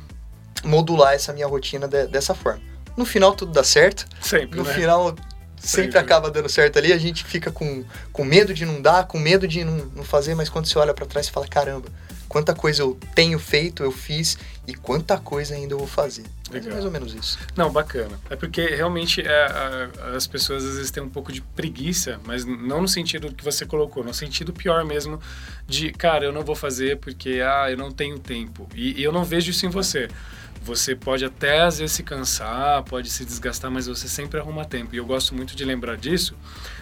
modular 0.64 1.14
essa 1.14 1.32
minha 1.34 1.48
rotina 1.48 1.88
de- 1.88 2.08
dessa 2.08 2.34
forma. 2.34 2.62
No 2.96 3.06
final 3.06 3.34
tudo 3.36 3.52
dá 3.52 3.64
certo. 3.64 4.06
Sempre, 4.22 4.58
No 4.60 4.64
né? 4.66 4.74
final 4.74 5.16
sempre 5.60 5.84
Sempre. 5.86 5.98
acaba 6.00 6.30
dando 6.32 6.50
certo 6.50 6.78
ali. 6.80 6.92
A 6.92 6.98
gente 6.98 7.24
fica 7.24 7.52
com, 7.52 7.84
com 8.12 8.24
medo 8.24 8.54
de 8.54 8.66
não 8.66 8.82
dar, 8.82 9.06
com 9.08 9.20
medo 9.20 9.48
de 9.48 9.64
não, 9.64 9.78
não 9.96 10.04
fazer, 10.04 10.34
mas 10.36 10.50
quando 10.50 10.66
você 10.66 10.78
olha 10.80 10.94
pra 10.94 11.06
trás, 11.06 11.28
você 11.28 11.32
fala: 11.32 11.48
caramba, 11.48 11.88
quanta 12.28 12.54
coisa 12.54 12.82
eu 12.82 12.98
tenho 13.16 13.40
feito, 13.40 13.84
eu 13.84 13.92
fiz 13.92 14.38
e 14.68 14.74
quanta 14.74 15.18
coisa 15.18 15.56
ainda 15.56 15.74
eu 15.74 15.78
vou 15.80 15.88
fazer. 15.88 16.24
Mas 16.50 16.56
é 16.56 16.60
Legal. 16.60 16.74
mais 16.74 16.86
ou 16.86 16.92
menos 16.92 17.14
isso. 17.14 17.38
Não, 17.56 17.72
bacana. 17.72 18.20
É 18.30 18.36
porque 18.36 18.66
realmente 18.68 19.22
é, 19.22 19.46
a- 19.46 20.16
as 20.16 20.28
pessoas 20.28 20.64
às 20.66 20.76
vezes 20.76 20.92
têm 20.92 21.04
um 21.04 21.10
pouco 21.10 21.32
de 21.32 21.42
preguiça, 21.42 22.20
mas 22.26 22.46
não 22.46 22.82
no 22.82 22.88
sentido 22.88 23.34
que 23.34 23.44
você 23.44 23.66
colocou, 23.66 24.04
no 24.04 24.14
sentido 24.14 24.54
pior 24.54 24.84
mesmo 24.86 25.20
de, 25.68 25.92
cara, 25.92 26.26
eu 26.26 26.32
não 26.32 26.44
vou 26.44 26.56
fazer 26.56 26.98
porque, 26.98 27.42
ah, 27.46 27.70
eu 27.72 27.78
não 27.78 27.92
tenho 27.92 28.18
tempo. 28.20 28.68
E, 28.76 29.00
e 29.00 29.04
eu 29.04 29.12
não 29.12 29.24
vejo 29.24 29.52
isso 29.52 29.66
em 29.66 29.70
você. 29.70 30.08
Você 30.64 30.96
pode 30.96 31.24
até 31.24 31.62
às 31.62 31.78
vezes 31.80 31.96
se 31.96 32.04
cansar, 32.04 32.84
pode 32.84 33.10
se 33.10 33.24
desgastar, 33.24 33.72
mas 33.72 33.88
você 33.88 34.08
sempre 34.08 34.38
arruma 34.40 34.66
tempo. 34.66 34.94
E 34.94 34.98
eu 34.98 35.06
gosto 35.06 35.34
muito 35.34 35.56
de 35.56 35.64
lembrar 35.64 35.96
disso, 35.96 36.36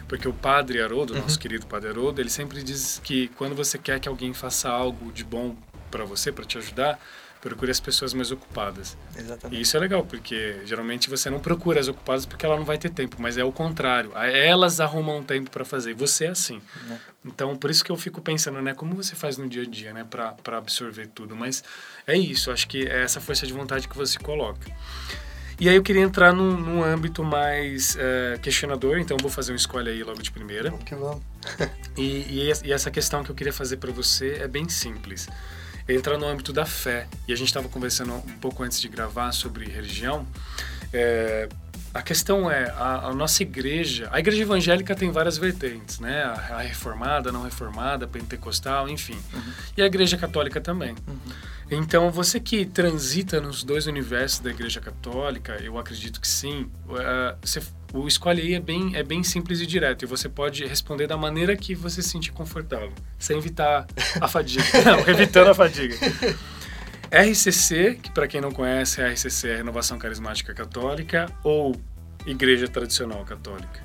porque 0.08 0.28
o 0.28 0.34
padre 0.34 0.82
Haroldo, 0.82 1.16
nosso 1.16 1.40
querido 1.40 1.66
padre 1.66 1.90
Haroldo, 1.90 2.22
ele 2.22 2.30
sempre 2.30 2.62
diz 2.64 3.02
que 3.04 3.28
quando 3.30 3.56
você 3.56 3.78
quer 3.78 4.00
que 4.00 4.08
alguém 4.08 4.34
faça 4.34 4.70
algo 4.70 5.12
de 5.12 5.24
bom 5.24 5.56
para 5.90 6.06
você, 6.06 6.32
para 6.32 6.46
te 6.46 6.58
ajudar, 6.58 7.00
procure 7.42 7.70
as 7.70 7.80
pessoas 7.80 8.12
mais 8.12 8.32
ocupadas. 8.32 8.98
E 9.16 9.20
Exatamente. 9.20 9.62
isso 9.62 9.78
é 9.78 9.80
legal, 9.80 10.04
porque 10.04 10.62
geralmente 10.66 11.08
você 11.08 11.30
não 11.30 11.40
procura 11.40 11.80
as 11.80 11.88
ocupadas 11.88 12.26
porque 12.26 12.44
ela 12.44 12.58
não 12.58 12.66
vai 12.66 12.78
ter 12.78 12.90
tempo, 12.90 13.18
mas 13.20 13.38
é 13.38 13.44
o 13.44 13.52
contrário. 13.52 14.12
Elas 14.16 14.80
arrumam 14.80 15.22
tempo 15.24 15.52
para 15.52 15.64
fazer. 15.64 15.94
Você 15.94 16.26
é 16.26 16.30
assim. 16.30 16.60
Né? 16.88 17.00
Então, 17.24 17.56
por 17.56 17.70
isso 17.70 17.86
que 17.86 17.92
eu 17.92 17.98
fico 17.98 18.20
pensando, 18.20 18.60
né, 18.64 18.74
como 18.74 18.96
você 18.96 19.16
faz 19.16 19.38
no 19.38 19.48
dia 19.48 19.62
a 19.62 19.66
dia, 19.66 19.94
né, 19.94 20.04
para 20.10 20.58
absorver 20.58 21.08
tudo. 21.08 21.36
Mas 21.36 21.64
é 22.08 22.18
isso, 22.18 22.50
acho 22.50 22.68
que 22.68 22.88
é 22.88 23.04
essa 23.04 23.22
força 23.22 23.46
de 23.46 23.54
vontade 23.54 23.88
que 23.88 23.96
você 23.96 24.18
coloca. 24.18 24.66
E 25.60 25.70
aí 25.70 25.76
eu 25.76 25.84
queria 25.84 26.02
entrar 26.02 26.34
num, 26.34 26.58
num 26.58 26.84
âmbito 26.84 27.24
mais 27.24 27.96
eh, 27.98 28.38
questionador, 28.42 28.98
então 29.00 29.16
vou 29.22 29.32
fazer 29.32 29.54
um 29.54 29.56
escolha 29.56 29.92
aí 29.92 30.04
logo 30.04 30.22
de 30.22 30.30
primeira. 30.32 30.70
Vamos 30.70 30.86
que 30.86 30.96
vamos. 30.96 31.22
E, 31.98 32.26
e 32.30 32.50
es- 32.52 32.62
essa 32.66 32.92
questão 32.92 33.24
que 33.24 33.30
eu 33.32 33.36
queria 33.36 33.54
fazer 33.54 33.78
para 33.78 33.90
você 33.92 34.40
é 34.42 34.48
bem 34.50 34.68
simples. 34.68 35.30
É 35.88 35.94
entrar 35.94 36.18
no 36.18 36.28
âmbito 36.28 36.52
da 36.52 36.66
fé. 36.66 37.08
E 37.26 37.32
a 37.32 37.36
gente 37.38 37.48
estava 37.48 37.70
conversando 37.70 38.14
um 38.16 38.38
pouco 38.42 38.64
antes 38.64 38.82
de 38.82 38.90
gravar 38.90 39.32
sobre 39.32 39.64
religião. 39.70 40.28
É, 40.92 41.48
a 41.94 42.02
questão 42.02 42.52
é, 42.52 42.70
a, 42.72 43.08
a 43.08 43.14
nossa 43.14 43.42
igreja, 43.44 44.10
a 44.12 44.20
igreja 44.20 44.42
evangélica 44.42 44.94
tem 44.94 45.10
várias 45.10 45.38
vertentes, 45.38 46.00
né? 46.02 46.24
A, 46.24 46.56
a 46.58 46.62
reformada, 46.62 47.32
não 47.32 47.44
reformada, 47.44 48.06
pentecostal, 48.06 48.90
enfim. 48.90 49.18
E 49.78 49.82
a 49.82 49.86
igreja 49.86 50.18
católica 50.18 50.60
também. 50.60 50.96
Então, 51.70 52.12
você 52.12 52.40
que 52.40 52.64
transita 52.66 53.42
nos 53.42 53.64
dois 53.64 53.88
universos 53.88 54.40
da 54.40 54.52
igreja 54.52 54.80
católica, 54.80 55.54
eu 55.64 55.78
acredito 55.80 56.22
que 56.22 56.28
sim, 56.28 56.70
eh, 57.00 57.36
você- 57.42 57.62
o 57.92 58.08
escolhe 58.08 58.42
aí 58.42 58.54
é 58.54 58.60
bem, 58.60 58.96
é 58.96 59.02
bem 59.02 59.24
simples 59.24 59.60
e 59.60 59.66
direto. 59.66 60.04
E 60.04 60.06
você 60.06 60.30
pode 60.30 60.64
responder 60.66 61.08
da 61.08 61.18
maneira 61.18 61.56
que 61.56 61.74
você 61.74 62.02
se 62.04 62.10
sentir 62.10 62.32
confortável, 62.34 62.94
sem 63.18 63.38
evitar 63.38 63.88
a 64.22 64.28
fadiga. 64.28 64.64
não, 64.86 65.00
evitando 65.10 65.50
a 65.50 65.56
fadiga. 65.56 65.96
RCC, 67.12 67.96
que 68.02 68.12
para 68.12 68.28
quem 68.28 68.42
não 68.42 68.52
conhece, 68.52 69.02
a 69.02 69.08
RCC 69.08 69.48
é 69.50 69.54
a 69.54 69.58
Renovação 69.58 69.98
Carismática 69.98 70.54
Católica, 70.54 71.28
ou 71.44 71.76
Igreja 72.26 72.68
Tradicional 72.68 73.24
Católica? 73.24 73.85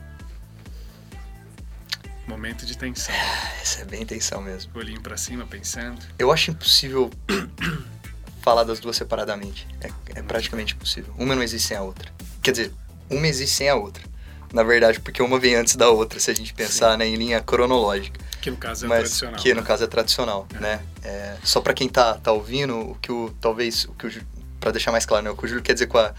Momento 2.31 2.65
de 2.65 2.79
tensão. 2.79 3.13
Essa 3.61 3.83
é 3.83 3.85
bem 3.85 4.03
intenção 4.03 4.41
mesmo. 4.41 4.71
Olhinho 4.77 5.01
para 5.01 5.17
cima, 5.17 5.45
pensando. 5.45 6.01
Eu 6.17 6.31
acho 6.31 6.53
impossível 6.53 7.11
falar 8.41 8.63
das 8.63 8.79
duas 8.79 8.97
separadamente. 8.97 9.67
É, 9.81 9.91
é 10.21 10.23
praticamente 10.23 10.75
impossível. 10.75 11.13
Uma 11.19 11.35
não 11.35 11.43
existe 11.43 11.67
sem 11.67 11.77
a 11.77 11.83
outra. 11.83 12.09
Quer 12.41 12.53
dizer, 12.53 12.73
uma 13.11 13.27
existe 13.27 13.57
sem 13.57 13.69
a 13.69 13.75
outra. 13.75 14.05
Na 14.53 14.63
verdade, 14.63 15.01
porque 15.01 15.21
uma 15.21 15.41
vem 15.41 15.57
antes 15.57 15.75
da 15.75 15.91
outra, 15.91 16.21
se 16.21 16.31
a 16.31 16.35
gente 16.35 16.55
pensar 16.55 16.97
né, 16.97 17.05
em 17.05 17.17
linha 17.17 17.41
cronológica. 17.41 18.21
Que 18.41 18.49
no 18.49 18.57
caso 18.57 18.87
é 18.87 18.89
mas 18.89 18.99
tradicional. 19.01 19.41
que 19.41 19.55
no 19.55 19.63
caso 19.65 19.85
é 19.85 19.87
tradicional, 19.89 20.47
né? 20.61 20.81
É, 21.03 21.37
só 21.43 21.61
para 21.61 21.75
quem 21.75 21.89
tá, 21.89 22.15
tá 22.15 22.31
ouvindo, 22.31 22.79
o 22.79 22.95
que 22.95 23.11
o 23.11 23.35
talvez 23.41 23.87
o 23.87 23.93
que 23.95 24.07
o 24.07 24.23
para 24.61 24.71
deixar 24.71 24.93
mais 24.93 25.05
claro, 25.05 25.25
né, 25.25 25.31
o 25.31 25.37
que 25.37 25.45
o 25.45 25.49
Júlio 25.49 25.63
quer 25.63 25.73
dizer 25.73 25.87
com 25.87 25.99
a, 25.99 26.15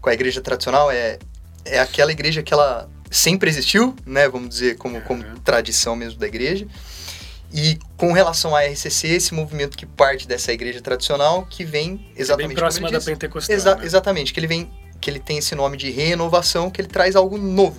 com 0.00 0.10
a 0.10 0.12
igreja 0.14 0.40
tradicional 0.40 0.90
é 0.90 1.18
é 1.64 1.78
aquela 1.78 2.10
igreja 2.10 2.42
que 2.42 2.52
ela 2.52 2.88
sempre 3.12 3.48
existiu, 3.48 3.94
né? 4.06 4.28
Vamos 4.28 4.48
dizer 4.48 4.76
como 4.76 5.00
como 5.02 5.22
tradição 5.40 5.94
mesmo 5.94 6.18
da 6.18 6.26
igreja. 6.26 6.66
E 7.54 7.78
com 7.98 8.12
relação 8.12 8.56
à 8.56 8.62
RCC, 8.64 9.08
esse 9.08 9.34
movimento 9.34 9.76
que 9.76 9.84
parte 9.84 10.26
dessa 10.26 10.52
igreja 10.52 10.80
tradicional, 10.80 11.46
que 11.48 11.64
vem 11.64 11.98
Que 11.98 12.18
é 12.18 12.22
exatamente 12.22 12.48
bem 12.48 12.56
próxima 12.56 12.90
da 12.90 13.00
pentecostal. 13.00 13.54
Exa- 13.54 13.74
né? 13.76 13.84
Exatamente, 13.84 14.32
que 14.32 14.40
ele 14.40 14.46
vem, 14.46 14.70
que 15.00 15.10
ele 15.10 15.18
tem 15.20 15.36
esse 15.36 15.54
nome 15.54 15.76
de 15.76 15.90
renovação, 15.90 16.70
que 16.70 16.80
ele 16.80 16.88
traz 16.88 17.14
algo 17.14 17.36
novo, 17.36 17.78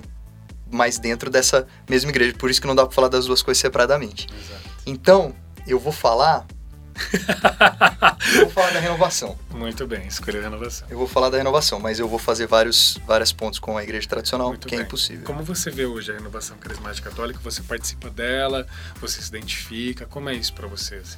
mas 0.69 0.99
dentro 0.99 1.29
dessa 1.31 1.65
mesma 1.89 2.11
igreja. 2.11 2.35
Por 2.37 2.51
isso 2.51 2.61
que 2.61 2.67
não 2.67 2.75
dá 2.75 2.85
para 2.85 2.93
falar 2.93 3.07
das 3.07 3.25
duas 3.25 3.41
coisas 3.41 3.59
separadamente. 3.59 4.27
Exato. 4.27 4.69
Então, 4.85 5.33
eu 5.65 5.79
vou 5.79 5.91
falar. 5.91 6.45
Eu 8.35 8.41
vou 8.41 8.49
falar 8.49 8.71
da 8.71 8.79
renovação. 8.79 9.37
Muito 9.51 9.85
bem, 9.87 10.07
escolher 10.07 10.39
a 10.39 10.43
renovação. 10.43 10.87
Eu 10.89 10.97
vou 10.97 11.07
falar 11.07 11.29
da 11.29 11.37
renovação, 11.37 11.79
mas 11.79 11.99
eu 11.99 12.07
vou 12.07 12.19
fazer 12.19 12.47
vários, 12.47 12.97
vários 13.05 13.31
pontos 13.31 13.59
com 13.59 13.77
a 13.77 13.83
igreja 13.83 14.07
tradicional, 14.07 14.49
Muito 14.49 14.67
que 14.67 14.75
é 14.75 14.77
bem. 14.79 14.85
impossível. 14.87 15.25
Como 15.25 15.43
você 15.43 15.69
vê 15.71 15.85
hoje 15.85 16.11
a 16.11 16.15
renovação 16.15 16.57
carismática 16.57 17.09
católica? 17.09 17.39
Você 17.43 17.61
participa 17.63 18.09
dela? 18.09 18.67
Você 19.01 19.21
se 19.21 19.29
identifica? 19.29 20.05
Como 20.05 20.29
é 20.29 20.33
isso 20.35 20.53
para 20.53 20.67
você? 20.67 20.95
assim? 20.95 21.17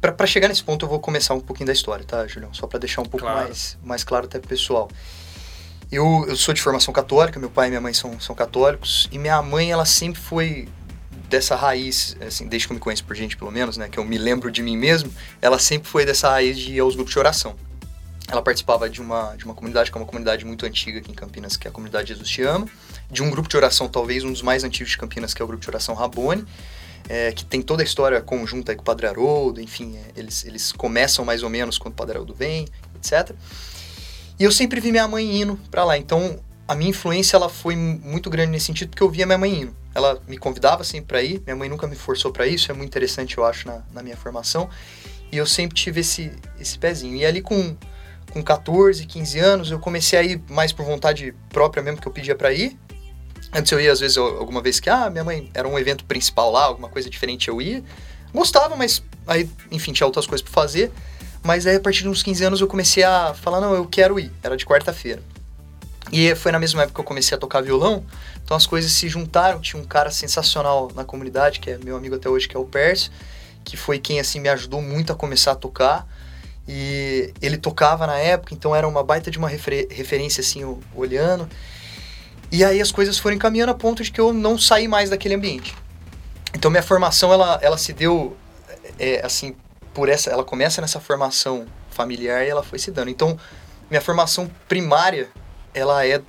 Pra 0.00 0.26
chegar 0.26 0.48
nesse 0.48 0.64
ponto, 0.64 0.84
eu 0.86 0.88
vou 0.88 0.98
começar 1.00 1.34
um 1.34 1.40
pouquinho 1.40 1.66
da 1.66 1.72
história, 1.72 2.04
tá, 2.04 2.26
Julião? 2.26 2.52
Só 2.54 2.66
pra 2.66 2.78
deixar 2.78 3.02
um 3.02 3.04
pouco 3.04 3.26
Claro. 3.26 3.46
mais, 3.48 3.78
mais 3.82 4.02
claro 4.04 4.24
até 4.24 4.38
pro 4.38 4.48
pessoal. 4.48 4.88
Eu, 5.92 6.24
eu 6.28 6.36
sou 6.36 6.54
de 6.54 6.62
formação 6.62 6.94
católica, 6.94 7.38
meu 7.38 7.50
pai 7.50 7.66
e 7.66 7.70
minha 7.70 7.80
mãe 7.80 7.92
são, 7.92 8.18
são 8.20 8.34
católicos, 8.34 9.08
e 9.12 9.18
minha 9.18 9.42
mãe, 9.42 9.70
ela 9.72 9.84
sempre 9.84 10.20
foi 10.20 10.68
dessa 11.30 11.54
raiz, 11.54 12.16
assim, 12.20 12.48
desde 12.48 12.66
que 12.66 12.72
eu 12.72 12.74
me 12.74 12.80
conheço 12.80 13.04
por 13.04 13.14
gente, 13.14 13.36
pelo 13.36 13.52
menos, 13.52 13.76
né, 13.76 13.88
que 13.88 13.98
eu 13.98 14.04
me 14.04 14.18
lembro 14.18 14.50
de 14.50 14.62
mim 14.62 14.76
mesmo, 14.76 15.10
ela 15.40 15.58
sempre 15.58 15.88
foi 15.88 16.04
dessa 16.04 16.28
raiz 16.28 16.58
de 16.58 16.72
ir 16.72 16.80
aos 16.80 16.96
grupos 16.96 17.12
de 17.12 17.18
oração. 17.18 17.54
Ela 18.28 18.42
participava 18.42 18.90
de 18.90 19.00
uma, 19.00 19.34
de 19.36 19.44
uma 19.44 19.54
comunidade, 19.54 19.90
que 19.90 19.96
é 19.96 20.00
uma 20.00 20.06
comunidade 20.06 20.44
muito 20.44 20.66
antiga 20.66 20.98
aqui 20.98 21.10
em 21.10 21.14
Campinas, 21.14 21.56
que 21.56 21.66
é 21.68 21.70
a 21.70 21.72
comunidade 21.72 22.08
Jesus 22.08 22.28
Te 22.28 22.42
Ama, 22.42 22.66
de 23.10 23.22
um 23.22 23.30
grupo 23.30 23.48
de 23.48 23.56
oração, 23.56 23.88
talvez 23.88 24.24
um 24.24 24.32
dos 24.32 24.42
mais 24.42 24.64
antigos 24.64 24.90
de 24.90 24.98
Campinas, 24.98 25.32
que 25.32 25.40
é 25.40 25.44
o 25.44 25.48
grupo 25.48 25.62
de 25.62 25.70
oração 25.70 25.94
Rabone, 25.94 26.44
é, 27.08 27.32
que 27.32 27.44
tem 27.44 27.62
toda 27.62 27.82
a 27.82 27.84
história 27.84 28.20
conjunta 28.20 28.74
com 28.74 28.82
o 28.82 28.84
Padre 28.84 29.06
Haroldo, 29.06 29.60
enfim, 29.60 29.96
é, 29.96 30.20
eles, 30.20 30.44
eles 30.44 30.72
começam 30.72 31.24
mais 31.24 31.42
ou 31.42 31.48
menos 31.48 31.78
quando 31.78 31.94
o 31.94 31.96
Padre 31.96 32.16
Haroldo 32.16 32.34
vem, 32.34 32.66
etc. 32.96 33.34
E 34.38 34.44
eu 34.44 34.50
sempre 34.50 34.80
vi 34.80 34.90
minha 34.90 35.06
mãe 35.06 35.42
indo 35.42 35.58
pra 35.70 35.84
lá, 35.84 35.96
então 35.96 36.38
a 36.70 36.74
minha 36.76 36.90
influência 36.90 37.36
ela 37.36 37.48
foi 37.48 37.74
muito 37.74 38.30
grande 38.30 38.52
nesse 38.52 38.66
sentido, 38.66 38.90
porque 38.90 39.02
eu 39.02 39.10
via 39.10 39.26
minha 39.26 39.36
mãe 39.36 39.62
indo. 39.62 39.76
Ela 39.92 40.22
me 40.28 40.38
convidava 40.38 40.84
sempre 40.84 41.06
pra 41.08 41.20
ir, 41.20 41.42
minha 41.44 41.56
mãe 41.56 41.68
nunca 41.68 41.84
me 41.88 41.96
forçou 41.96 42.30
pra 42.30 42.46
isso, 42.46 42.70
é 42.70 42.74
muito 42.74 42.86
interessante, 42.86 43.36
eu 43.36 43.44
acho, 43.44 43.66
na, 43.66 43.82
na 43.92 44.04
minha 44.04 44.16
formação. 44.16 44.70
E 45.32 45.36
eu 45.36 45.44
sempre 45.46 45.74
tive 45.74 46.00
esse, 46.00 46.30
esse 46.60 46.78
pezinho. 46.78 47.16
E 47.16 47.26
ali 47.26 47.42
com, 47.42 47.76
com 48.30 48.40
14, 48.40 49.04
15 49.04 49.38
anos, 49.40 49.70
eu 49.72 49.80
comecei 49.80 50.16
a 50.16 50.22
ir 50.22 50.40
mais 50.48 50.72
por 50.72 50.86
vontade 50.86 51.34
própria 51.48 51.82
mesmo, 51.82 52.00
que 52.00 52.06
eu 52.06 52.12
pedia 52.12 52.36
pra 52.36 52.52
ir. 52.52 52.78
Antes 53.52 53.72
eu 53.72 53.80
ia, 53.80 53.90
às 53.90 53.98
vezes, 53.98 54.16
alguma 54.16 54.62
vez 54.62 54.78
que, 54.78 54.88
ah, 54.88 55.10
minha 55.10 55.24
mãe 55.24 55.50
era 55.52 55.66
um 55.66 55.76
evento 55.76 56.04
principal 56.04 56.52
lá, 56.52 56.66
alguma 56.66 56.88
coisa 56.88 57.10
diferente 57.10 57.48
eu 57.48 57.60
ia. 57.60 57.82
Gostava, 58.32 58.76
mas 58.76 59.02
aí, 59.26 59.50
enfim, 59.72 59.92
tinha 59.92 60.06
outras 60.06 60.24
coisas 60.24 60.40
pra 60.40 60.52
fazer. 60.52 60.92
Mas 61.42 61.66
aí, 61.66 61.74
a 61.74 61.80
partir 61.80 62.02
de 62.02 62.08
uns 62.08 62.22
15 62.22 62.44
anos, 62.44 62.60
eu 62.60 62.68
comecei 62.68 63.02
a 63.02 63.34
falar, 63.34 63.60
não, 63.60 63.74
eu 63.74 63.86
quero 63.86 64.20
ir. 64.20 64.30
Era 64.40 64.56
de 64.56 64.64
quarta-feira. 64.64 65.20
E 66.12 66.34
foi 66.34 66.50
na 66.50 66.58
mesma 66.58 66.82
época 66.82 66.96
que 66.96 67.00
eu 67.00 67.04
comecei 67.04 67.36
a 67.36 67.40
tocar 67.40 67.60
violão. 67.60 68.04
Então 68.44 68.56
as 68.56 68.66
coisas 68.66 68.90
se 68.92 69.08
juntaram. 69.08 69.60
Tinha 69.60 69.80
um 69.80 69.86
cara 69.86 70.10
sensacional 70.10 70.90
na 70.94 71.04
comunidade, 71.04 71.60
que 71.60 71.70
é 71.70 71.78
meu 71.78 71.96
amigo 71.96 72.16
até 72.16 72.28
hoje, 72.28 72.48
que 72.48 72.56
é 72.56 72.60
o 72.60 72.64
Pércio, 72.64 73.12
que 73.64 73.76
foi 73.76 73.98
quem, 73.98 74.18
assim, 74.18 74.40
me 74.40 74.48
ajudou 74.48 74.82
muito 74.82 75.12
a 75.12 75.14
começar 75.14 75.52
a 75.52 75.54
tocar. 75.54 76.06
E 76.66 77.32
ele 77.40 77.56
tocava 77.56 78.06
na 78.06 78.18
época, 78.18 78.54
então 78.54 78.74
era 78.74 78.86
uma 78.86 79.02
baita 79.02 79.30
de 79.30 79.38
uma 79.38 79.48
refer- 79.48 79.88
referência, 79.90 80.40
assim, 80.40 80.62
olhando. 80.94 81.48
E 82.52 82.64
aí 82.64 82.80
as 82.80 82.90
coisas 82.90 83.18
foram 83.18 83.36
encaminhando 83.36 83.70
a 83.70 83.74
ponto 83.74 84.02
de 84.02 84.10
que 84.10 84.20
eu 84.20 84.32
não 84.32 84.58
saí 84.58 84.88
mais 84.88 85.10
daquele 85.10 85.34
ambiente. 85.34 85.76
Então 86.52 86.70
minha 86.70 86.82
formação 86.82 87.32
ela, 87.32 87.58
ela 87.62 87.78
se 87.78 87.92
deu 87.92 88.36
é, 88.98 89.24
assim 89.24 89.54
por 89.94 90.08
essa, 90.08 90.30
ela 90.30 90.42
começa 90.42 90.80
nessa 90.80 90.98
formação 90.98 91.66
familiar 91.90 92.44
e 92.44 92.48
ela 92.48 92.62
foi 92.62 92.78
se 92.78 92.90
dando. 92.90 93.08
Então 93.08 93.38
minha 93.88 94.00
formação 94.00 94.50
primária 94.68 95.28
ela 95.74 96.06
é 96.06 96.20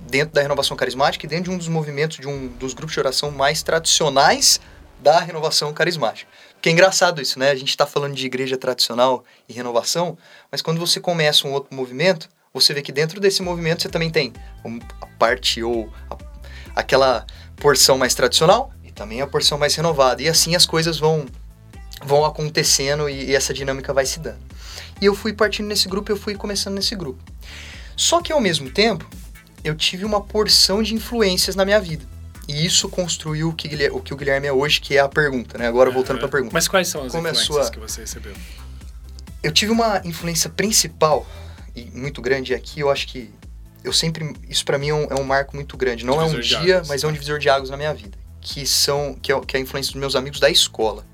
dentro 0.00 0.34
da 0.34 0.42
renovação 0.42 0.76
carismática 0.76 1.26
e 1.26 1.28
dentro 1.28 1.44
de 1.44 1.50
um 1.50 1.58
dos 1.58 1.68
movimentos 1.68 2.18
de 2.18 2.26
um 2.26 2.48
dos 2.48 2.74
grupos 2.74 2.94
de 2.94 3.00
oração 3.00 3.30
mais 3.30 3.62
tradicionais 3.62 4.60
da 5.00 5.20
renovação 5.20 5.72
carismática. 5.72 6.30
Que 6.60 6.68
é 6.68 6.72
engraçado 6.72 7.22
isso, 7.22 7.38
né? 7.38 7.50
A 7.50 7.54
gente 7.54 7.70
está 7.70 7.86
falando 7.86 8.14
de 8.14 8.26
igreja 8.26 8.56
tradicional 8.56 9.24
e 9.48 9.52
renovação, 9.52 10.16
mas 10.50 10.60
quando 10.60 10.78
você 10.78 11.00
começa 11.00 11.46
um 11.46 11.52
outro 11.52 11.74
movimento, 11.74 12.28
você 12.52 12.74
vê 12.74 12.82
que 12.82 12.92
dentro 12.92 13.20
desse 13.20 13.42
movimento 13.42 13.82
você 13.82 13.88
também 13.88 14.10
tem 14.10 14.32
a 15.00 15.06
parte 15.06 15.62
ou 15.62 15.90
a, 16.10 16.16
aquela 16.76 17.26
porção 17.56 17.96
mais 17.96 18.14
tradicional 18.14 18.72
e 18.84 18.90
também 18.90 19.20
a 19.22 19.26
porção 19.26 19.56
mais 19.56 19.74
renovada. 19.74 20.22
E 20.22 20.28
assim 20.28 20.54
as 20.54 20.66
coisas 20.66 20.98
vão 20.98 21.26
vão 22.02 22.24
acontecendo 22.24 23.08
e, 23.08 23.30
e 23.30 23.34
essa 23.34 23.52
dinâmica 23.54 23.92
vai 23.92 24.04
se 24.04 24.20
dando. 24.20 24.40
E 25.00 25.06
eu 25.06 25.14
fui 25.14 25.32
partindo 25.32 25.66
nesse 25.66 25.88
grupo, 25.88 26.12
eu 26.12 26.16
fui 26.16 26.34
começando 26.34 26.74
nesse 26.74 26.94
grupo. 26.94 27.22
Só 28.00 28.22
que 28.22 28.32
ao 28.32 28.40
mesmo 28.40 28.70
tempo, 28.70 29.06
eu 29.62 29.74
tive 29.74 30.06
uma 30.06 30.22
porção 30.22 30.82
de 30.82 30.94
influências 30.94 31.54
na 31.54 31.66
minha 31.66 31.78
vida. 31.78 32.02
E 32.48 32.64
isso 32.64 32.88
construiu 32.88 33.50
o 33.50 33.52
que, 33.52 33.68
o 33.90 34.00
que 34.00 34.14
o 34.14 34.16
Guilherme 34.16 34.46
é 34.46 34.52
hoje, 34.52 34.80
que 34.80 34.96
é 34.96 35.00
a 35.00 35.08
pergunta, 35.08 35.58
né? 35.58 35.66
Agora 35.68 35.90
voltando 35.90 36.16
para 36.16 36.26
a 36.26 36.30
pergunta. 36.30 36.54
Mas 36.54 36.66
quais 36.66 36.88
são 36.88 37.02
as 37.04 37.12
Como 37.12 37.28
influências 37.28 37.58
é 37.58 37.62
sua... 37.62 37.70
que 37.70 37.78
você 37.78 38.00
recebeu? 38.00 38.32
Eu 39.42 39.52
tive 39.52 39.70
uma 39.70 40.00
influência 40.02 40.48
principal 40.48 41.26
e 41.76 41.90
muito 41.92 42.22
grande 42.22 42.54
aqui, 42.54 42.80
eu 42.80 42.90
acho 42.90 43.06
que 43.06 43.30
eu 43.84 43.92
sempre 43.92 44.34
isso 44.48 44.64
para 44.64 44.78
mim 44.78 44.88
é 44.88 44.94
um, 44.94 45.04
é 45.04 45.14
um, 45.20 45.24
marco 45.24 45.54
muito 45.54 45.76
grande. 45.76 46.02
Não 46.02 46.26
divisor 46.26 46.56
é 46.56 46.58
um 46.58 46.64
dia, 46.64 46.82
mas 46.88 47.04
é 47.04 47.06
um 47.06 47.12
divisor 47.12 47.38
de 47.38 47.50
águas 47.50 47.68
na 47.68 47.76
minha 47.76 47.92
vida, 47.92 48.16
que 48.40 48.66
são 48.66 49.14
que 49.20 49.30
é, 49.30 49.38
que 49.42 49.56
é 49.58 49.60
a 49.60 49.62
influência 49.62 49.92
dos 49.92 50.00
meus 50.00 50.16
amigos 50.16 50.40
da 50.40 50.48
escola. 50.48 51.04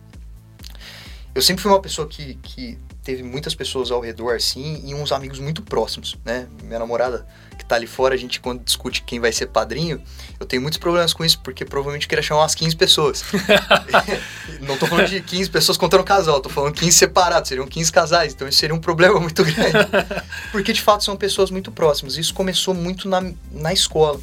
Eu 1.34 1.42
sempre 1.42 1.62
fui 1.64 1.72
uma 1.72 1.82
pessoa 1.82 2.06
que, 2.06 2.36
que 2.36 2.78
teve 3.06 3.22
muitas 3.22 3.54
pessoas 3.54 3.92
ao 3.92 4.00
redor, 4.00 4.34
assim, 4.34 4.82
e 4.84 4.92
uns 4.92 5.12
amigos 5.12 5.38
muito 5.38 5.62
próximos, 5.62 6.18
né? 6.24 6.48
Minha 6.64 6.80
namorada, 6.80 7.24
que 7.56 7.64
tá 7.64 7.76
ali 7.76 7.86
fora, 7.86 8.16
a 8.16 8.18
gente 8.18 8.40
quando 8.40 8.64
discute 8.64 9.04
quem 9.04 9.20
vai 9.20 9.30
ser 9.30 9.46
padrinho, 9.46 10.02
eu 10.40 10.44
tenho 10.44 10.60
muitos 10.60 10.76
problemas 10.76 11.12
com 11.12 11.24
isso, 11.24 11.38
porque 11.38 11.64
provavelmente 11.64 12.02
eu 12.02 12.08
queria 12.08 12.22
chamar 12.22 12.40
umas 12.40 12.56
15 12.56 12.74
pessoas. 12.74 13.24
não 14.60 14.76
tô 14.76 14.88
falando 14.88 15.06
de 15.06 15.20
15 15.20 15.48
pessoas 15.50 15.78
contando 15.78 16.02
casal, 16.02 16.40
tô 16.40 16.48
falando 16.48 16.74
15 16.74 16.90
separados, 16.90 17.48
seriam 17.48 17.64
15 17.68 17.92
casais, 17.92 18.32
então 18.34 18.48
isso 18.48 18.58
seria 18.58 18.74
um 18.74 18.80
problema 18.80 19.20
muito 19.20 19.44
grande. 19.44 19.86
Porque 20.50 20.72
de 20.72 20.82
fato 20.82 21.04
são 21.04 21.16
pessoas 21.16 21.48
muito 21.48 21.70
próximas. 21.70 22.16
Isso 22.16 22.34
começou 22.34 22.74
muito 22.74 23.08
na, 23.08 23.22
na 23.52 23.72
escola, 23.72 24.20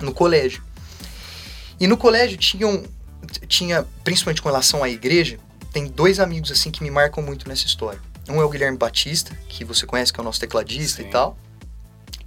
no 0.00 0.14
colégio. 0.14 0.62
E 1.78 1.86
no 1.86 1.98
colégio 1.98 2.38
tinham, 2.38 2.84
tinha, 3.46 3.84
principalmente 4.02 4.40
com 4.40 4.48
relação 4.48 4.82
à 4.82 4.88
igreja, 4.88 5.38
tem 5.72 5.86
dois 5.86 6.20
amigos 6.20 6.50
assim 6.50 6.70
que 6.70 6.82
me 6.82 6.90
marcam 6.90 7.22
muito 7.22 7.48
nessa 7.48 7.66
história. 7.66 8.00
Um 8.28 8.40
é 8.40 8.44
o 8.44 8.48
Guilherme 8.48 8.76
Batista, 8.76 9.34
que 9.48 9.64
você 9.64 9.86
conhece, 9.86 10.12
que 10.12 10.20
é 10.20 10.22
o 10.22 10.24
nosso 10.24 10.40
tecladista 10.40 11.02
Sim. 11.02 11.08
e 11.08 11.10
tal. 11.10 11.36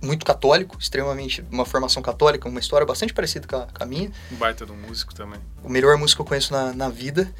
Muito 0.01 0.25
católico, 0.25 0.77
extremamente 0.79 1.45
uma 1.51 1.63
formação 1.63 2.01
católica, 2.01 2.49
uma 2.49 2.59
história 2.59 2.85
bastante 2.87 3.13
parecida 3.13 3.47
com 3.47 3.55
a, 3.55 3.67
com 3.67 3.83
a 3.83 3.85
minha. 3.85 4.11
Um 4.31 4.35
baita 4.35 4.65
do 4.65 4.73
músico 4.73 5.13
também. 5.13 5.39
O 5.63 5.69
melhor 5.69 5.95
músico 5.97 6.17
que 6.17 6.21
eu 6.21 6.29
conheço 6.29 6.51
na, 6.51 6.73
na 6.73 6.89
vida. 6.89 7.31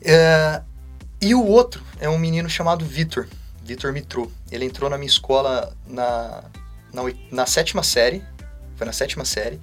É, 0.00 0.62
e 1.20 1.34
o 1.34 1.44
outro 1.44 1.82
é 1.98 2.08
um 2.08 2.16
menino 2.16 2.48
chamado 2.48 2.84
Vitor, 2.84 3.26
Vitor 3.64 3.92
Mitro. 3.92 4.30
Ele 4.50 4.64
entrou 4.64 4.88
na 4.88 4.96
minha 4.96 5.08
escola 5.08 5.76
na, 5.86 6.44
na, 6.92 7.02
na 7.32 7.46
sétima 7.46 7.82
série, 7.82 8.22
foi 8.76 8.86
na 8.86 8.92
sétima 8.92 9.24
série. 9.24 9.60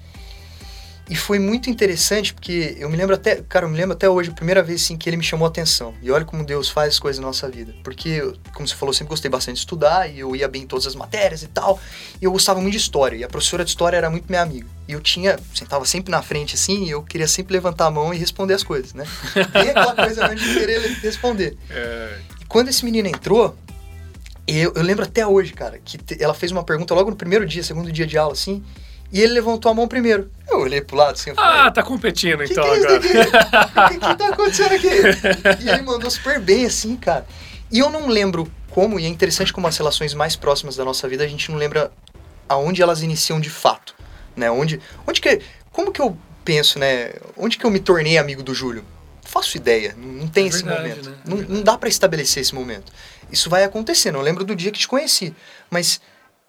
E 1.08 1.16
foi 1.16 1.38
muito 1.38 1.70
interessante 1.70 2.34
porque 2.34 2.76
eu 2.80 2.90
me 2.90 2.98
lembro 2.98 3.14
até, 3.14 3.36
cara, 3.48 3.66
eu 3.66 3.70
me 3.70 3.78
lembro 3.78 3.94
até 3.94 4.10
hoje, 4.10 4.32
a 4.32 4.34
primeira 4.34 4.64
vez 4.64 4.84
assim, 4.84 4.98
que 4.98 5.08
ele 5.08 5.18
me 5.18 5.24
chamou 5.24 5.46
a 5.46 5.50
atenção. 5.50 5.94
E 6.02 6.10
olha 6.10 6.26
como 6.26 6.44
Deus 6.44 6.68
faz 6.68 6.96
as 6.96 7.00
coisas 7.00 7.20
na 7.20 7.28
nossa 7.28 7.48
vida. 7.48 7.76
Porque, 7.84 8.22
como 8.54 8.68
você 8.68 8.74
falou, 8.74 8.90
eu 8.90 8.98
sempre 8.98 9.12
gostei 9.12 9.30
bastante 9.30 9.56
de 9.56 9.60
estudar 9.60 10.10
e 10.10 10.20
eu 10.20 10.36
ia 10.36 10.48
bem 10.48 10.64
em 10.64 10.68
todas 10.68 10.88
as 10.88 10.96
matérias 10.96 11.44
e 11.44 11.48
tal. 11.48 11.80
E 12.20 12.26
eu 12.26 12.32
gostava 12.32 12.60
muito 12.60 12.74
de 12.74 12.80
história. 12.80 13.16
E 13.18 13.24
a 13.24 13.28
professora 13.28 13.64
de 13.64 13.70
história 13.70 13.98
era 13.98 14.10
muito 14.10 14.26
minha 14.28 14.42
amiga. 14.42 14.68
E 14.88 14.94
eu 14.94 15.02
tinha, 15.02 15.38
sentava 15.54 15.86
sempre 15.86 16.10
na 16.10 16.24
frente 16.24 16.56
assim, 16.56 16.86
e 16.86 16.90
eu 16.90 17.04
queria 17.04 17.28
sempre 17.28 17.54
levantar 17.54 17.86
a 17.86 17.92
mão 17.92 18.12
e 18.12 18.18
responder 18.18 18.56
as 18.56 18.64
coisas, 18.64 18.94
né? 18.94 19.06
E 19.36 19.70
aquela 19.70 19.94
coisa 19.96 20.34
de 20.34 20.54
querer 20.54 20.80
responder. 21.02 21.56
É... 21.70 22.18
E 22.42 22.46
quando 22.46 22.70
esse 22.70 22.84
menino 22.84 23.08
entrou, 23.08 23.56
eu, 24.48 24.74
eu 24.76 24.82
lembro 24.82 25.04
até 25.04 25.26
hoje, 25.26 25.54
cara, 25.54 25.80
que 25.84 26.00
ela 26.20 26.34
fez 26.34 26.52
uma 26.52 26.64
pergunta 26.64 26.94
logo 26.96 27.12
no 27.12 27.16
primeiro 27.16 27.46
dia, 27.46 27.64
segundo 27.64 27.92
dia 27.92 28.08
de 28.08 28.18
aula, 28.18 28.34
assim. 28.34 28.64
E 29.12 29.22
ele 29.22 29.34
levantou 29.34 29.72
a 29.72 29.76
mão 29.76 29.88
primeiro. 29.88 30.30
Eu 30.56 30.62
olhei 30.62 30.82
pro 30.82 30.96
lado 30.96 31.14
assim. 31.14 31.34
Falei, 31.34 31.60
ah, 31.62 31.72
tá 31.72 31.84
competindo 31.84 32.44
que 32.44 32.54
então 32.54 32.64
que 32.64 32.70
é 32.70 32.74
agora. 32.78 32.98
O 32.98 33.90
que, 33.90 34.00
que 34.00 34.16
tá 34.16 34.28
acontecendo 34.30 34.74
aqui? 34.74 34.90
E 35.66 35.70
ele 35.70 35.82
mandou 35.82 36.10
super 36.10 36.40
bem 36.40 36.66
assim, 36.66 36.96
cara. 36.96 37.26
E 37.72 37.80
eu 37.80 37.90
não 37.90 38.08
lembro 38.08 38.50
como, 38.70 39.00
e 39.00 39.06
é 39.06 39.08
interessante 39.08 39.52
como 39.52 39.68
as 39.68 39.78
relações 39.78 40.14
mais 40.14 40.36
próximas 40.36 40.76
da 40.76 40.86
nossa 40.86 41.08
vida, 41.08 41.24
a 41.24 41.28
gente 41.28 41.52
não 41.52 41.58
lembra 41.58 41.92
aonde 42.48 42.82
elas 42.82 43.02
iniciam 43.02 43.40
de 43.40 43.50
fato. 43.50 43.96
Né? 44.36 44.50
Onde, 44.50 44.80
onde 45.08 45.22
que. 45.22 45.42
Como 45.72 45.92
que 45.92 46.02
eu 46.02 46.18
penso, 46.44 46.80
né? 46.80 47.14
Onde 47.36 47.58
que 47.58 47.66
eu 47.66 47.72
me 47.72 47.80
tornei 47.80 48.18
amigo 48.18 48.44
do 48.44 48.54
Júlio? 48.54 48.86
Faço 49.24 49.58
ideia, 49.58 49.96
não 49.98 50.28
tem 50.28 50.46
é 50.46 50.48
esse 50.48 50.64
verdade, 50.64 50.88
momento. 50.90 51.10
Né? 51.10 51.18
Não, 51.26 51.38
não 51.38 51.64
dá 51.64 51.78
para 51.78 51.90
estabelecer 51.90 52.42
esse 52.42 52.54
momento. 52.54 52.94
Isso 53.32 53.50
vai 53.50 53.64
acontecendo. 53.64 54.16
Eu 54.18 54.22
lembro 54.22 54.44
do 54.46 54.56
dia 54.56 54.72
que 54.72 54.80
te 54.80 54.88
conheci, 54.88 55.36
mas 55.70 56.00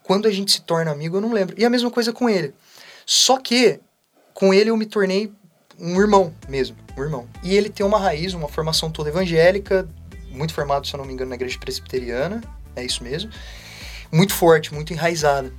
quando 0.02 0.28
a 0.28 0.30
gente 0.30 0.52
se 0.52 0.60
torna 0.60 0.92
amigo, 0.92 1.16
eu 1.16 1.20
não 1.20 1.32
lembro. 1.32 1.56
E 1.58 1.64
a 1.64 1.70
mesma 1.70 1.90
coisa 1.90 2.12
com 2.12 2.28
ele. 2.28 2.54
Só 3.04 3.38
que 3.38 3.80
com 4.36 4.52
ele 4.52 4.68
eu 4.68 4.76
me 4.76 4.84
tornei 4.84 5.32
um 5.80 5.98
irmão 5.98 6.32
mesmo, 6.46 6.76
um 6.94 7.02
irmão. 7.02 7.26
E 7.42 7.54
ele 7.54 7.70
tem 7.70 7.84
uma 7.86 7.98
raiz, 7.98 8.34
uma 8.34 8.48
formação 8.48 8.90
toda 8.90 9.08
evangélica, 9.08 9.88
muito 10.30 10.52
formado, 10.52 10.86
se 10.86 10.94
eu 10.94 10.98
não 10.98 11.06
me 11.06 11.12
engano, 11.14 11.30
na 11.30 11.36
igreja 11.36 11.58
presbiteriana, 11.58 12.42
é 12.76 12.84
isso 12.84 13.02
mesmo. 13.02 13.30
Muito 14.12 14.34
forte, 14.34 14.74
muito 14.74 14.92
enraizada. 14.92 15.50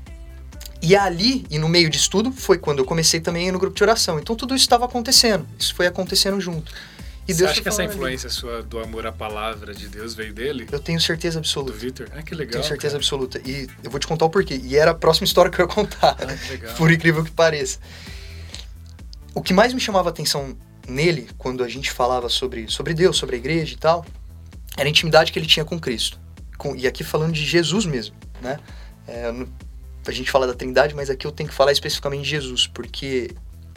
E 0.79 0.95
ali, 0.95 1.43
e 1.49 1.57
no 1.57 1.67
meio 1.67 1.89
disso 1.89 2.07
tudo, 2.07 2.31
foi 2.31 2.59
quando 2.59 2.77
eu 2.77 2.85
comecei 2.85 3.19
também 3.19 3.51
no 3.51 3.57
grupo 3.57 3.75
de 3.75 3.81
oração. 3.81 4.19
Então 4.19 4.35
tudo 4.35 4.53
isso 4.53 4.65
estava 4.65 4.85
acontecendo, 4.85 5.47
isso 5.57 5.73
foi 5.73 5.87
acontecendo 5.87 6.39
junto. 6.39 6.71
E 7.27 7.33
Você 7.33 7.39
Deus 7.39 7.51
acha 7.51 7.61
que 7.61 7.67
essa 7.67 7.83
influência 7.83 8.27
ali. 8.27 8.35
sua 8.35 8.61
do 8.61 8.79
amor 8.79 9.07
à 9.07 9.11
palavra 9.11 9.73
de 9.73 9.89
Deus 9.89 10.13
veio 10.13 10.33
dele? 10.33 10.67
Eu 10.71 10.79
tenho 10.79 11.01
certeza 11.01 11.39
absoluta. 11.39 11.73
Do 11.73 11.79
Victor? 11.79 12.09
Ah, 12.15 12.21
que 12.21 12.35
legal. 12.35 12.53
Tenho 12.53 12.63
certeza 12.63 12.93
cara. 12.93 13.03
absoluta. 13.03 13.41
E 13.43 13.67
eu 13.83 13.89
vou 13.89 13.99
te 13.99 14.05
contar 14.05 14.25
o 14.25 14.29
porquê. 14.29 14.61
E 14.63 14.77
era 14.77 14.91
a 14.91 14.93
próxima 14.93 15.25
história 15.25 15.51
que 15.51 15.59
eu 15.59 15.65
ia 15.65 15.73
contar. 15.73 16.15
Ah, 16.19 16.37
que 16.37 16.51
legal. 16.51 16.75
Por 16.77 16.91
incrível 16.91 17.23
que 17.25 17.31
pareça. 17.31 17.79
O 19.37 19.41
que 19.43 19.53
mais 19.53 19.71
me 19.71 19.79
chamava 19.79 20.09
atenção 20.09 20.57
nele, 20.87 21.29
quando 21.37 21.63
a 21.63 21.67
gente 21.67 21.91
falava 21.91 22.27
sobre, 22.27 22.67
sobre 22.71 22.95
Deus, 22.95 23.17
sobre 23.17 23.35
a 23.35 23.37
igreja 23.37 23.75
e 23.75 23.77
tal, 23.77 24.03
era 24.75 24.87
a 24.87 24.89
intimidade 24.89 25.31
que 25.31 25.37
ele 25.37 25.45
tinha 25.45 25.63
com 25.63 25.79
Cristo. 25.79 26.19
Com, 26.57 26.75
e 26.75 26.87
aqui 26.87 27.03
falando 27.03 27.33
de 27.33 27.45
Jesus 27.45 27.85
mesmo, 27.85 28.15
né? 28.41 28.57
É, 29.07 29.31
a 30.07 30.11
gente 30.11 30.31
fala 30.31 30.47
da 30.47 30.55
Trindade, 30.55 30.95
mas 30.95 31.11
aqui 31.11 31.27
eu 31.27 31.31
tenho 31.31 31.47
que 31.47 31.53
falar 31.53 31.71
especificamente 31.71 32.23
de 32.23 32.29
Jesus, 32.31 32.65
porque 32.65 33.29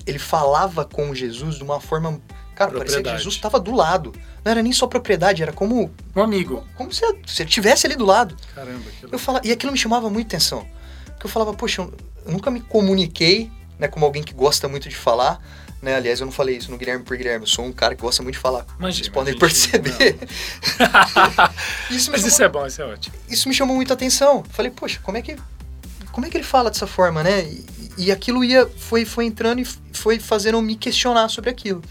ele 0.06 0.18
falava 0.18 0.86
com 0.86 1.14
Jesus 1.14 1.56
de 1.56 1.62
uma 1.62 1.78
forma 1.78 2.18
Cara, 2.54 2.72
parecia 2.72 3.02
que 3.02 3.10
Jesus 3.10 3.34
estava 3.34 3.60
do 3.60 3.74
lado. 3.74 4.14
Não 4.42 4.52
era 4.52 4.62
nem 4.62 4.72
só 4.72 4.86
propriedade, 4.86 5.42
era 5.42 5.52
como. 5.52 5.90
Um 6.16 6.22
amigo. 6.22 6.66
Como 6.74 6.90
se, 6.90 7.04
se 7.26 7.42
ele 7.42 7.50
estivesse 7.50 7.86
ali 7.86 7.96
do 7.96 8.06
lado. 8.06 8.34
Caramba, 8.54 8.90
que 8.98 9.14
eu 9.14 9.18
fala, 9.18 9.42
E 9.44 9.52
aquilo 9.52 9.72
me 9.72 9.78
chamava 9.78 10.08
muito 10.08 10.26
atenção. 10.28 10.66
Porque 11.04 11.26
eu 11.26 11.30
falava, 11.30 11.52
poxa, 11.52 11.82
eu 11.82 12.32
nunca 12.32 12.50
me 12.50 12.60
comuniquei 12.62 13.50
né, 13.80 13.88
como 13.88 14.04
alguém 14.04 14.22
que 14.22 14.34
gosta 14.34 14.68
muito 14.68 14.88
de 14.88 14.94
falar. 14.94 15.42
Né? 15.80 15.96
Aliás, 15.96 16.20
eu 16.20 16.26
não 16.26 16.32
falei 16.32 16.58
isso 16.58 16.70
no 16.70 16.76
Guilherme 16.76 17.02
por 17.02 17.16
Guilherme, 17.16 17.44
eu 17.44 17.48
sou 17.48 17.64
um 17.64 17.72
cara 17.72 17.94
que 17.94 18.02
gosta 18.02 18.22
muito 18.22 18.34
de 18.34 18.40
falar. 18.40 18.66
Imagina, 18.78 19.04
Vocês 19.04 19.08
podem 19.08 19.36
perceber. 19.36 20.18
isso 21.90 22.10
Mas 22.10 22.20
chamou, 22.20 22.28
isso 22.28 22.42
é 22.42 22.48
bom, 22.48 22.66
isso 22.66 22.82
é 22.82 22.84
ótimo. 22.84 23.16
Isso 23.26 23.48
me 23.48 23.54
chamou 23.54 23.74
muita 23.74 23.94
atenção. 23.94 24.44
Falei, 24.50 24.70
poxa, 24.70 25.00
como 25.02 25.16
é 25.16 25.22
que, 25.22 25.36
como 26.12 26.26
é 26.26 26.30
que 26.30 26.36
ele 26.36 26.44
fala 26.44 26.70
dessa 26.70 26.86
forma, 26.86 27.22
né? 27.22 27.42
E, 27.44 27.64
e 27.96 28.12
aquilo 28.12 28.44
ia, 28.44 28.66
foi, 28.76 29.06
foi 29.06 29.24
entrando 29.24 29.60
e 29.60 29.64
foi 29.94 30.18
fazendo 30.18 30.60
me 30.60 30.76
questionar 30.76 31.30
sobre 31.30 31.48
aquilo. 31.48 31.82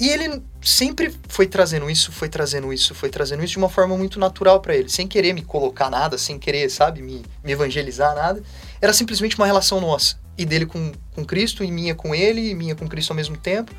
E 0.00 0.08
ele 0.08 0.42
sempre 0.60 1.14
foi 1.28 1.46
trazendo 1.46 1.88
isso, 1.88 2.10
foi 2.10 2.28
trazendo 2.28 2.72
isso, 2.72 2.94
foi 2.94 3.10
trazendo 3.10 3.44
isso 3.44 3.52
de 3.52 3.58
uma 3.58 3.68
forma 3.68 3.96
muito 3.96 4.18
natural 4.18 4.58
para 4.58 4.74
ele, 4.74 4.88
sem 4.88 5.06
querer 5.06 5.32
me 5.34 5.42
colocar 5.42 5.90
nada, 5.90 6.18
sem 6.18 6.38
querer, 6.38 6.68
sabe, 6.70 7.02
me, 7.02 7.22
me 7.44 7.52
evangelizar 7.52 8.14
nada. 8.14 8.42
Era 8.80 8.92
simplesmente 8.92 9.36
uma 9.36 9.46
relação 9.46 9.80
nossa. 9.80 10.18
E 10.36 10.44
dele 10.44 10.66
com, 10.66 10.92
com 11.14 11.24
Cristo, 11.24 11.62
e 11.62 11.70
minha 11.70 11.94
com 11.94 12.14
ele, 12.14 12.50
e 12.50 12.54
minha 12.54 12.74
com 12.74 12.88
Cristo 12.88 13.10
ao 13.10 13.16
mesmo 13.16 13.36
tempo. 13.36 13.72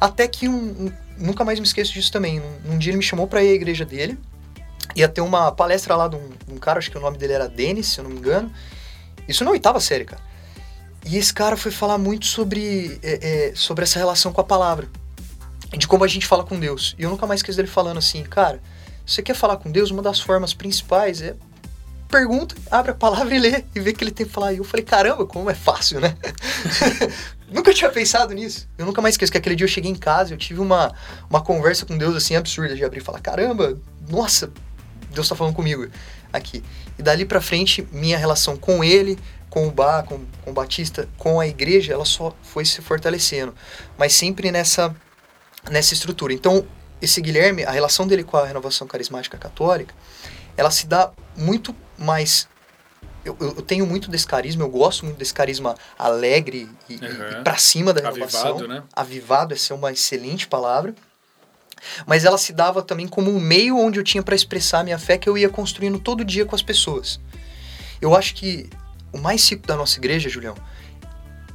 Até 0.00 0.26
que 0.28 0.48
um, 0.48 0.86
um 0.86 0.92
nunca 1.16 1.44
mais 1.44 1.58
me 1.58 1.66
esqueço 1.66 1.92
disso 1.92 2.10
também. 2.12 2.40
Um, 2.40 2.72
um 2.72 2.78
dia 2.78 2.90
ele 2.90 2.98
me 2.98 3.02
chamou 3.02 3.26
para 3.26 3.42
ir 3.42 3.50
à 3.50 3.54
igreja 3.54 3.84
dele. 3.84 4.18
Ia 4.94 5.08
ter 5.08 5.20
uma 5.20 5.52
palestra 5.52 5.96
lá 5.96 6.08
de 6.08 6.16
um, 6.16 6.28
de 6.46 6.52
um, 6.52 6.58
cara, 6.58 6.78
acho 6.78 6.90
que 6.90 6.98
o 6.98 7.00
nome 7.00 7.16
dele 7.16 7.32
era 7.32 7.48
Denis, 7.48 7.86
se 7.86 8.00
eu 8.00 8.04
não 8.04 8.10
me 8.10 8.18
engano. 8.18 8.52
Isso 9.26 9.44
na 9.44 9.50
oitava 9.50 9.80
série, 9.80 10.04
cara. 10.04 10.22
E 11.04 11.16
esse 11.16 11.32
cara 11.32 11.56
foi 11.56 11.70
falar 11.70 11.98
muito 11.98 12.26
sobre, 12.26 12.98
é, 13.02 13.48
é, 13.50 13.54
sobre 13.54 13.84
essa 13.84 13.98
relação 13.98 14.32
com 14.32 14.40
a 14.40 14.44
palavra 14.44 14.88
de 15.76 15.88
como 15.88 16.04
a 16.04 16.08
gente 16.08 16.26
fala 16.26 16.44
com 16.44 16.58
Deus. 16.58 16.94
E 16.98 17.02
eu 17.02 17.10
nunca 17.10 17.26
mais 17.26 17.42
quis 17.42 17.56
ele 17.58 17.68
falando 17.68 17.98
assim, 17.98 18.22
cara, 18.22 18.60
você 19.04 19.22
quer 19.22 19.34
falar 19.34 19.56
com 19.56 19.70
Deus? 19.70 19.90
Uma 19.90 20.02
das 20.02 20.20
formas 20.20 20.54
principais 20.54 21.22
é 21.22 21.34
pergunta, 22.12 22.54
abre 22.70 22.90
a 22.90 22.94
palavra 22.94 23.34
e 23.34 23.38
lê 23.38 23.64
e 23.74 23.80
vê 23.80 23.94
que 23.94 24.04
ele 24.04 24.10
tem 24.10 24.26
pra 24.26 24.34
falar. 24.34 24.52
E 24.52 24.58
eu 24.58 24.64
falei, 24.64 24.84
caramba, 24.84 25.24
como 25.24 25.48
é 25.48 25.54
fácil, 25.54 25.98
né? 25.98 26.14
nunca 27.50 27.72
tinha 27.72 27.90
pensado 27.90 28.34
nisso. 28.34 28.68
Eu 28.76 28.84
nunca 28.84 29.00
mais 29.00 29.14
esqueço 29.14 29.32
que 29.32 29.38
aquele 29.38 29.56
dia 29.56 29.64
eu 29.64 29.68
cheguei 29.68 29.90
em 29.90 29.96
casa, 29.96 30.34
eu 30.34 30.38
tive 30.38 30.60
uma, 30.60 30.94
uma 31.30 31.40
conversa 31.40 31.86
com 31.86 31.96
Deus 31.96 32.14
assim 32.14 32.36
absurda 32.36 32.76
de 32.76 32.84
abrir 32.84 33.00
e 33.00 33.02
falar, 33.02 33.20
caramba, 33.20 33.80
nossa, 34.08 34.52
Deus 35.10 35.26
tá 35.26 35.34
falando 35.34 35.54
comigo 35.54 35.88
aqui. 36.30 36.62
E 36.98 37.02
dali 37.02 37.24
pra 37.24 37.40
frente, 37.40 37.88
minha 37.90 38.18
relação 38.18 38.56
com 38.56 38.84
ele, 38.84 39.18
com 39.48 39.66
o 39.66 39.70
Bar, 39.70 40.04
com, 40.04 40.20
com 40.44 40.50
o 40.50 40.54
Batista, 40.54 41.08
com 41.16 41.40
a 41.40 41.46
igreja, 41.46 41.94
ela 41.94 42.04
só 42.04 42.34
foi 42.42 42.64
se 42.66 42.82
fortalecendo. 42.82 43.54
Mas 43.96 44.12
sempre 44.12 44.52
nessa, 44.52 44.94
nessa 45.70 45.94
estrutura. 45.94 46.32
Então, 46.32 46.66
esse 47.00 47.20
Guilherme, 47.20 47.64
a 47.64 47.70
relação 47.70 48.06
dele 48.06 48.22
com 48.22 48.36
a 48.36 48.46
renovação 48.46 48.86
carismática 48.86 49.38
católica, 49.38 49.94
ela 50.56 50.70
se 50.70 50.86
dá 50.86 51.10
muito 51.36 51.74
mais. 51.98 52.48
Eu, 53.24 53.36
eu, 53.40 53.62
tenho 53.62 53.86
muito 53.86 54.10
desse 54.10 54.26
carisma, 54.26 54.64
eu 54.64 54.68
gosto 54.68 55.04
muito 55.04 55.16
desse 55.16 55.32
carisma 55.32 55.76
alegre 55.96 56.68
e, 56.88 56.94
uhum. 56.94 57.40
e 57.40 57.44
pra 57.44 57.56
cima 57.56 57.92
da 57.92 58.00
renovação. 58.00 58.56
Avivado, 58.56 58.68
né? 58.68 58.82
Avivado, 58.92 59.54
essa 59.54 59.72
é 59.72 59.76
uma 59.76 59.92
excelente 59.92 60.48
palavra. 60.48 60.94
Mas 62.06 62.24
ela 62.24 62.38
se 62.38 62.52
dava 62.52 62.82
também 62.82 63.08
como 63.08 63.30
um 63.30 63.40
meio 63.40 63.76
onde 63.78 63.98
eu 63.98 64.04
tinha 64.04 64.22
para 64.22 64.34
expressar 64.34 64.80
a 64.80 64.84
minha 64.84 64.98
fé 64.98 65.18
que 65.18 65.28
eu 65.28 65.36
ia 65.36 65.48
construindo 65.48 65.98
todo 65.98 66.24
dia 66.24 66.44
com 66.44 66.54
as 66.54 66.62
pessoas. 66.62 67.20
Eu 68.00 68.14
acho 68.16 68.34
que 68.34 68.68
o 69.12 69.18
mais 69.18 69.48
rico 69.48 69.66
da 69.66 69.76
nossa 69.76 69.98
igreja, 69.98 70.28
Julião, 70.28 70.56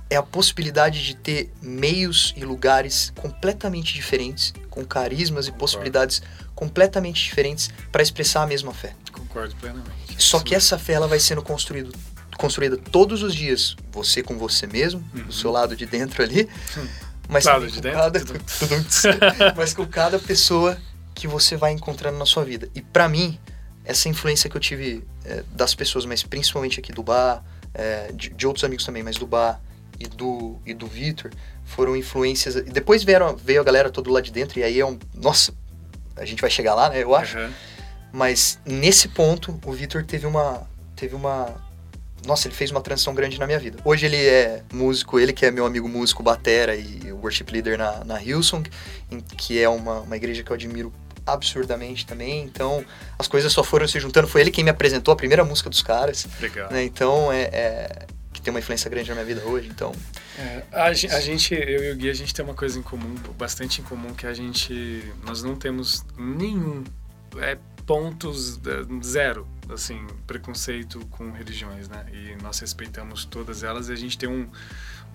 é 0.09 0.15
a 0.15 0.23
possibilidade 0.23 1.03
de 1.03 1.15
ter 1.15 1.51
meios 1.61 2.33
e 2.37 2.45
lugares 2.45 3.11
completamente 3.17 3.93
diferentes, 3.93 4.53
com 4.69 4.85
carismas 4.85 5.47
e 5.47 5.51
possibilidades 5.51 6.21
completamente 6.55 7.23
diferentes 7.23 7.69
para 7.91 8.01
expressar 8.01 8.43
a 8.43 8.47
mesma 8.47 8.73
fé. 8.73 8.95
Concordo 9.17 9.55
plenamente. 9.55 10.15
Só 10.17 10.39
que 10.39 10.53
essa 10.53 10.77
fé 10.77 10.93
ela 10.93 11.07
vai 11.07 11.19
sendo 11.19 11.41
construído, 11.41 11.93
construída 12.37 12.77
todos 12.77 13.23
os 13.23 13.33
dias, 13.33 13.75
você 13.91 14.21
com 14.21 14.37
você 14.37 14.67
mesmo, 14.67 15.03
uhum. 15.13 15.23
do 15.23 15.33
seu 15.33 15.51
lado 15.51 15.75
de 15.75 15.85
dentro 15.85 16.23
ali, 16.23 16.49
mas 17.27 17.45
lado 17.45 17.67
de 17.67 17.81
dentro, 17.81 17.99
cada, 17.99 18.19
tudo. 18.19 18.39
mas 19.55 19.73
com 19.73 19.85
cada 19.85 20.19
pessoa 20.19 20.77
que 21.13 21.27
você 21.27 21.57
vai 21.57 21.71
encontrando 21.71 22.17
na 22.17 22.25
sua 22.25 22.43
vida. 22.45 22.69
E 22.75 22.81
para 22.81 23.09
mim, 23.09 23.39
essa 23.83 24.07
influência 24.07 24.49
que 24.49 24.55
eu 24.55 24.61
tive 24.61 25.03
é, 25.25 25.43
das 25.51 25.73
pessoas, 25.73 26.05
mas 26.05 26.21
principalmente 26.21 26.79
aqui 26.79 26.91
do 26.91 27.01
bar, 27.01 27.43
é, 27.73 28.11
de, 28.13 28.29
de, 28.29 28.47
outros 28.47 28.63
amigos 28.63 28.85
também, 28.85 29.01
mas 29.01 29.17
do 29.17 29.25
bar 29.25 29.59
e 29.99 30.07
do, 30.07 30.59
e 30.65 30.73
do 30.73 30.85
Vitor, 30.85 31.31
foram 31.65 31.95
influências. 31.95 32.55
E 32.55 32.63
depois 32.63 33.03
vieram, 33.03 33.35
veio 33.35 33.61
a 33.61 33.63
galera 33.63 33.89
toda 33.89 34.11
lá 34.11 34.21
de 34.21 34.31
dentro, 34.31 34.59
e 34.59 34.63
aí 34.63 34.79
é 34.79 34.85
um. 34.85 34.99
Nossa, 35.13 35.53
a 36.15 36.25
gente 36.25 36.41
vai 36.41 36.49
chegar 36.49 36.75
lá, 36.75 36.89
né? 36.89 37.01
Eu 37.01 37.15
acho. 37.15 37.37
Uhum. 37.37 37.51
Mas 38.11 38.59
nesse 38.65 39.07
ponto, 39.07 39.59
o 39.65 39.71
Vitor 39.71 40.03
teve 40.05 40.25
uma. 40.25 40.67
Teve 40.95 41.15
uma. 41.15 41.55
Nossa, 42.25 42.47
ele 42.47 42.55
fez 42.55 42.71
uma 42.71 42.81
transição 42.81 43.13
grande 43.13 43.39
na 43.39 43.45
minha 43.45 43.59
vida. 43.59 43.77
Hoje 43.85 44.05
ele 44.05 44.17
é 44.17 44.63
músico, 44.73 45.19
ele 45.19 45.31
que 45.31 45.45
é 45.45 45.51
meu 45.51 45.65
amigo 45.65 45.87
músico, 45.87 46.23
batera 46.23 46.75
e 46.75 47.11
worship 47.11 47.45
leader 47.51 47.77
na, 47.77 48.03
na 48.03 48.21
Hillsong, 48.21 48.69
que 49.37 49.61
é 49.61 49.69
uma, 49.69 50.01
uma 50.01 50.17
igreja 50.17 50.43
que 50.43 50.51
eu 50.51 50.55
admiro 50.55 50.91
absurdamente 51.25 52.05
também. 52.05 52.43
Então, 52.43 52.83
as 53.19 53.27
coisas 53.27 53.51
só 53.51 53.63
foram 53.63 53.87
se 53.87 53.99
juntando. 53.99 54.27
Foi 54.27 54.41
ele 54.41 54.51
quem 54.51 54.63
me 54.63 54.69
apresentou 54.69 55.13
a 55.13 55.15
primeira 55.15 55.43
música 55.43 55.69
dos 55.69 55.81
caras. 55.81 56.27
Legal. 56.39 56.71
Né? 56.71 56.83
Então, 56.83 57.31
é, 57.31 57.43
é, 57.43 58.07
que 58.33 58.41
tem 58.41 58.51
uma 58.51 58.59
influência 58.59 58.89
grande 58.89 59.09
na 59.09 59.15
minha 59.15 59.25
vida 59.25 59.45
hoje. 59.45 59.67
Então, 59.67 59.91
é, 60.39 60.63
a, 60.71 60.85
a, 60.85 60.93
gente, 60.93 61.53
eu 61.53 61.83
e 61.83 61.91
o 61.91 61.95
Gui, 61.95 62.09
a 62.09 62.13
gente 62.13 62.33
tem 62.33 62.45
uma 62.45 62.53
coisa 62.53 62.79
em 62.79 62.81
comum, 62.81 63.15
bastante 63.37 63.81
em 63.81 63.83
comum, 63.83 64.13
que 64.13 64.25
a 64.25 64.33
gente, 64.33 65.03
nós 65.25 65.43
não 65.43 65.55
temos 65.55 66.05
nenhum 66.17 66.83
é, 67.37 67.57
pontos 67.87 68.59
é, 68.67 69.03
zero, 69.03 69.47
assim, 69.69 70.05
preconceito 70.27 70.99
com 71.07 71.31
religiões, 71.31 71.89
né? 71.89 72.05
E 72.13 72.43
nós 72.43 72.59
respeitamos 72.59 73.25
todas 73.25 73.63
elas 73.63 73.89
e 73.89 73.93
a 73.93 73.95
gente 73.95 74.17
tem 74.17 74.29
um 74.29 74.47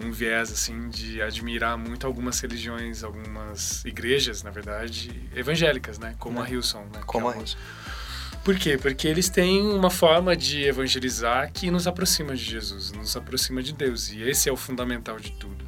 um 0.01 0.11
viés 0.11 0.51
assim 0.51 0.89
de 0.89 1.21
admirar 1.21 1.77
muito 1.77 2.07
algumas 2.07 2.41
religiões, 2.41 3.05
algumas 3.05 3.85
igrejas, 3.85 4.43
na 4.43 4.51
verdade, 4.51 5.29
evangélicas, 5.35 5.99
né? 5.99 6.15
Como 6.19 6.41
a 6.41 6.49
Hillsong, 6.49 6.87
né? 6.93 7.03
Como 7.07 7.29
é 7.29 7.35
a 7.35 7.37
Hillsong. 7.37 7.61
Por 8.45 8.57
quê? 8.57 8.77
Porque 8.77 9.07
eles 9.07 9.29
têm 9.29 9.63
uma 9.63 9.91
forma 9.91 10.35
de 10.35 10.65
evangelizar 10.65 11.53
que 11.53 11.71
nos 11.71 11.87
aproxima 11.87 12.35
de 12.35 12.43
Jesus, 12.43 12.91
nos 12.91 13.17
aproxima 13.17 13.63
de 13.63 13.73
Deus. 13.73 14.11
E 14.11 14.23
esse 14.23 14.49
é 14.49 14.53
o 14.53 14.57
fundamental 14.57 15.19
de 15.21 15.31
tudo. 15.33 15.65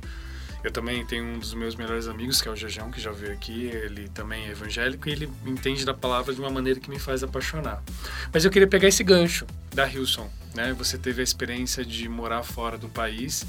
Eu 0.65 0.71
também 0.71 1.05
tenho 1.05 1.23
um 1.27 1.39
dos 1.39 1.53
meus 1.53 1.77
melhores 1.77 2.09
amigos, 2.09 2.41
que 2.41 2.49
é 2.49 2.51
o 2.51 2.57
Jejão, 2.57 2.91
que 2.91 2.99
já 2.99 3.13
veio 3.13 3.35
aqui. 3.35 3.67
Ele 3.67 4.09
também 4.09 4.47
é 4.47 4.51
evangélico 4.53 5.07
e 5.07 5.13
ele 5.13 5.31
entende 5.45 5.85
da 5.85 5.93
palavra 5.93 6.35
de 6.35 6.41
uma 6.41 6.49
maneira 6.49 6.81
que 6.81 6.89
me 6.89 6.99
faz 6.99 7.23
apaixonar. 7.23 7.83
Mas 8.33 8.47
eu 8.47 8.51
queria 8.51 8.67
pegar 8.67 8.89
esse 8.89 9.05
gancho 9.05 9.47
da 9.75 9.87
Hillsong. 9.87 10.31
Né? 10.55 10.73
Você 10.73 10.97
teve 10.97 11.21
a 11.21 11.25
experiência 11.25 11.85
de 11.85 12.09
morar 12.09 12.43
fora 12.43 12.79
do 12.79 12.89
país 12.89 13.45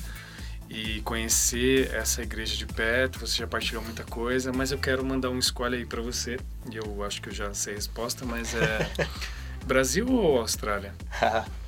e 0.69 0.99
conhecer 1.01 1.89
essa 1.93 2.21
igreja 2.21 2.58
de 2.58 2.65
perto. 2.65 3.19
Você 3.19 3.38
já 3.38 3.47
partilhou 3.47 3.82
muita 3.82 4.04
coisa, 4.04 4.51
mas 4.51 4.73
eu 4.73 4.78
quero 4.78 5.06
mandar 5.06 5.30
um 5.30 5.39
escolha 5.39 5.78
aí 5.78 5.86
para 5.86 6.01
você. 6.01 6.38
E 6.69 6.75
eu 6.75 7.01
acho 7.01 7.21
que 7.21 7.30
eu 7.30 7.34
já 7.34 7.54
sei 7.54 7.73
a 7.73 7.75
resposta, 7.78 8.25
mas 8.25 8.54
é 8.54 8.91
Brasil 9.65 10.06
ou 10.12 10.39
Austrália? 10.39 10.93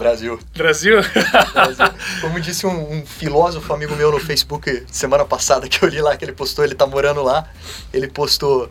Brasil. 0.00 0.40
Brasil? 0.56 0.96
Brasil. 1.52 1.94
Como 2.22 2.40
disse 2.40 2.66
um, 2.66 2.92
um, 2.94 3.04
filósofo 3.04 3.70
amigo 3.74 3.94
meu 3.94 4.10
no 4.10 4.18
Facebook 4.18 4.86
semana 4.90 5.26
passada 5.26 5.68
que 5.68 5.84
eu 5.84 5.88
li 5.90 6.00
lá 6.00 6.16
que 6.16 6.24
ele 6.24 6.32
postou, 6.32 6.64
ele 6.64 6.74
tá 6.74 6.86
morando 6.86 7.22
lá. 7.22 7.46
Ele 7.92 8.08
postou 8.08 8.66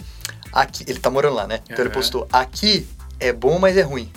aqui, 0.52 0.84
ele 0.88 0.98
tá 0.98 1.12
morando 1.12 1.36
lá, 1.36 1.46
né? 1.46 1.60
Então 1.65 1.78
uhum. 1.78 1.84
ele 1.84 1.92
postou 1.92 2.28
aqui 2.34 2.88
é 3.20 3.32
bom, 3.32 3.60
mas 3.60 3.78
é 3.78 3.84
ruim. 3.84 4.12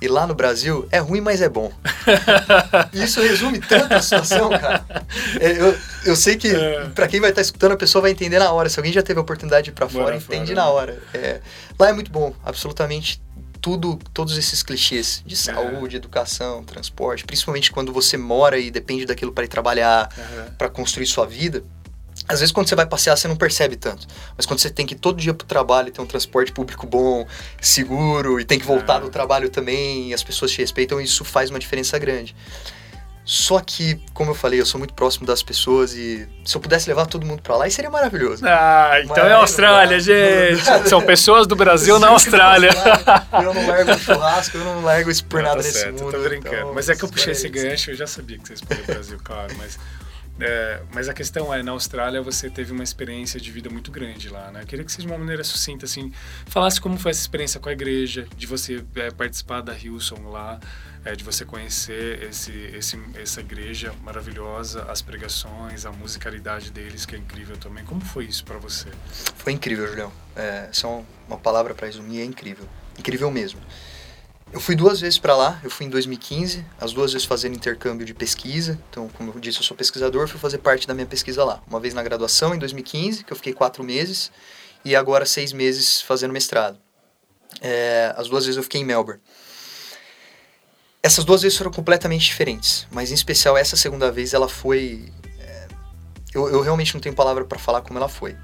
E 0.00 0.06
lá 0.06 0.28
no 0.28 0.34
Brasil, 0.34 0.86
é 0.92 0.98
ruim, 0.98 1.20
mas 1.20 1.42
é 1.42 1.48
bom. 1.48 1.72
Isso 2.94 3.20
resume 3.20 3.58
tanto 3.58 3.94
a 3.94 4.00
situação, 4.00 4.48
cara. 4.50 4.84
É, 5.40 5.50
eu, 5.60 5.76
eu 6.04 6.14
sei 6.14 6.36
que, 6.36 6.54
é. 6.54 6.84
para 6.94 7.08
quem 7.08 7.18
vai 7.18 7.30
estar 7.30 7.40
tá 7.40 7.44
escutando, 7.44 7.72
a 7.72 7.76
pessoa 7.76 8.02
vai 8.02 8.12
entender 8.12 8.38
na 8.38 8.52
hora. 8.52 8.68
Se 8.68 8.78
alguém 8.78 8.92
já 8.92 9.02
teve 9.02 9.18
a 9.18 9.22
oportunidade 9.22 9.64
de 9.64 9.70
ir 9.70 9.72
pra 9.72 9.88
fora, 9.88 10.14
entende 10.14 10.54
fora, 10.54 10.54
na 10.54 10.66
né? 10.66 10.70
hora. 10.70 11.02
É, 11.12 11.40
lá 11.76 11.88
é 11.88 11.92
muito 11.92 12.12
bom, 12.12 12.32
absolutamente 12.44 13.20
tudo, 13.60 13.98
todos 14.12 14.36
esses 14.36 14.62
clichês 14.62 15.22
de 15.26 15.34
é. 15.34 15.36
saúde, 15.36 15.96
educação, 15.96 16.64
transporte, 16.64 17.24
principalmente 17.24 17.70
quando 17.70 17.92
você 17.92 18.16
mora 18.16 18.58
e 18.58 18.70
depende 18.70 19.04
daquilo 19.04 19.32
para 19.32 19.44
ir 19.44 19.48
trabalhar, 19.48 20.08
uhum. 20.16 20.54
para 20.56 20.68
construir 20.68 21.06
sua 21.06 21.26
vida 21.26 21.62
às 22.26 22.40
vezes 22.40 22.52
quando 22.52 22.68
você 22.68 22.74
vai 22.74 22.86
passear 22.86 23.16
você 23.16 23.28
não 23.28 23.36
percebe 23.36 23.76
tanto, 23.76 24.06
mas 24.36 24.46
quando 24.46 24.60
você 24.60 24.70
tem 24.70 24.86
que 24.86 24.94
ir 24.94 24.98
todo 24.98 25.18
dia 25.18 25.34
pro 25.34 25.46
trabalho, 25.46 25.92
ter 25.92 26.00
um 26.00 26.06
transporte 26.06 26.52
público 26.52 26.86
bom, 26.86 27.26
seguro 27.60 28.40
e 28.40 28.44
tem 28.44 28.58
que 28.58 28.66
voltar 28.66 28.96
é. 28.96 29.00
do 29.00 29.10
trabalho 29.10 29.48
também, 29.48 30.10
e 30.10 30.14
as 30.14 30.22
pessoas 30.22 30.50
te 30.50 30.58
respeitam, 30.58 31.00
isso 31.00 31.24
faz 31.24 31.50
uma 31.50 31.58
diferença 31.58 31.98
grande. 31.98 32.34
Só 33.30 33.60
que, 33.60 34.00
como 34.14 34.30
eu 34.30 34.34
falei, 34.34 34.58
eu 34.58 34.64
sou 34.64 34.78
muito 34.78 34.94
próximo 34.94 35.26
das 35.26 35.42
pessoas 35.42 35.92
e 35.92 36.26
se 36.42 36.56
eu 36.56 36.60
pudesse 36.62 36.88
levar 36.88 37.04
todo 37.04 37.26
mundo 37.26 37.42
para 37.42 37.58
lá, 37.58 37.68
seria 37.68 37.90
maravilhoso. 37.90 38.42
Ah, 38.46 39.02
então 39.04 39.22
é 39.22 39.34
Austrália, 39.34 40.00
gente. 40.00 40.64
São 40.88 41.02
pessoas 41.02 41.46
do 41.46 41.54
Brasil 41.54 41.98
na 41.98 42.08
Austrália. 42.08 42.70
Eu 43.34 43.52
não 43.52 43.66
largo 43.66 43.92
o 43.92 43.98
churrasco, 43.98 44.56
eu 44.56 44.64
não 44.64 44.82
largo 44.82 45.10
isso 45.10 45.26
por 45.26 45.42
não, 45.42 45.50
nada 45.50 45.60
tá 45.60 45.68
nesse 45.68 45.78
certo, 45.78 46.02
mundo. 46.02 46.12
Tô 46.12 46.22
brincando. 46.22 46.56
Então, 46.56 46.72
mas 46.72 46.88
é 46.88 46.96
que 46.96 47.04
eu 47.04 47.08
puxei 47.10 47.32
esse 47.32 47.50
gancho, 47.50 47.90
eu 47.90 47.96
já 47.96 48.06
sabia 48.06 48.38
que 48.38 48.48
vocês 48.48 48.62
o 48.62 48.86
Brasil, 48.86 49.20
claro, 49.22 49.54
mas 49.58 49.78
é, 50.40 50.80
mas 50.94 51.06
a 51.06 51.12
questão 51.12 51.52
é, 51.52 51.62
na 51.62 51.72
Austrália 51.72 52.22
você 52.22 52.48
teve 52.48 52.72
uma 52.72 52.82
experiência 52.82 53.38
de 53.38 53.50
vida 53.50 53.68
muito 53.68 53.90
grande 53.90 54.30
lá, 54.30 54.50
né? 54.50 54.62
Eu 54.62 54.66
queria 54.66 54.86
que 54.86 54.90
você, 54.90 55.02
de 55.02 55.06
uma 55.06 55.18
maneira 55.18 55.44
sucinta, 55.44 55.84
assim, 55.84 56.12
falasse 56.46 56.80
como 56.80 56.96
foi 56.96 57.10
essa 57.10 57.20
experiência 57.20 57.60
com 57.60 57.68
a 57.68 57.72
igreja, 57.72 58.26
de 58.36 58.46
você 58.46 58.82
é, 58.94 59.10
participar 59.10 59.60
da 59.60 59.74
Hillsong 59.74 60.30
lá, 60.30 60.58
é, 61.04 61.14
de 61.14 61.24
você 61.24 61.44
conhecer 61.44 62.22
esse, 62.22 62.52
esse, 62.52 62.98
essa 63.14 63.40
igreja 63.40 63.92
maravilhosa, 64.02 64.82
as 64.84 65.02
pregações, 65.02 65.86
a 65.86 65.92
musicalidade 65.92 66.70
deles, 66.70 67.06
que 67.06 67.14
é 67.14 67.18
incrível 67.18 67.56
também. 67.56 67.84
Como 67.84 68.00
foi 68.00 68.24
isso 68.24 68.44
para 68.44 68.58
você? 68.58 68.88
Foi 69.36 69.52
incrível, 69.52 69.86
Julião. 69.86 70.12
É, 70.36 70.68
só 70.72 71.02
uma 71.26 71.38
palavra 71.38 71.74
para 71.74 71.86
resumir, 71.86 72.20
é 72.20 72.24
incrível. 72.24 72.66
Incrível 72.98 73.30
mesmo. 73.30 73.60
Eu 74.50 74.60
fui 74.60 74.74
duas 74.74 75.00
vezes 75.00 75.18
para 75.18 75.36
lá, 75.36 75.60
eu 75.62 75.70
fui 75.70 75.84
em 75.84 75.90
2015, 75.90 76.64
as 76.80 76.92
duas 76.94 77.12
vezes 77.12 77.26
fazendo 77.26 77.54
intercâmbio 77.54 78.06
de 78.06 78.14
pesquisa. 78.14 78.78
Então, 78.90 79.06
como 79.08 79.30
eu 79.34 79.40
disse, 79.40 79.58
eu 79.58 79.62
sou 79.62 79.76
pesquisador, 79.76 80.26
fui 80.26 80.40
fazer 80.40 80.58
parte 80.58 80.86
da 80.86 80.94
minha 80.94 81.06
pesquisa 81.06 81.44
lá. 81.44 81.62
Uma 81.68 81.78
vez 81.78 81.92
na 81.92 82.02
graduação, 82.02 82.54
em 82.54 82.58
2015, 82.58 83.24
que 83.24 83.32
eu 83.32 83.36
fiquei 83.36 83.52
quatro 83.52 83.84
meses, 83.84 84.32
e 84.84 84.96
agora 84.96 85.26
seis 85.26 85.52
meses 85.52 86.00
fazendo 86.00 86.32
mestrado. 86.32 86.78
É, 87.60 88.14
as 88.16 88.28
duas 88.28 88.44
vezes 88.46 88.56
eu 88.56 88.62
fiquei 88.62 88.80
em 88.80 88.84
Melbourne. 88.84 89.20
Essas 91.02 91.24
duas 91.24 91.42
vezes 91.42 91.56
foram 91.56 91.70
completamente 91.70 92.24
diferentes, 92.24 92.86
mas 92.90 93.10
em 93.10 93.14
especial 93.14 93.56
essa 93.56 93.76
segunda 93.76 94.10
vez 94.10 94.34
ela 94.34 94.48
foi. 94.48 95.12
É, 95.38 95.68
eu, 96.34 96.48
eu 96.48 96.60
realmente 96.60 96.92
não 96.94 97.00
tenho 97.00 97.14
palavra 97.14 97.44
para 97.44 97.58
falar 97.58 97.82
como 97.82 97.98
ela 97.98 98.08
foi. 98.08 98.36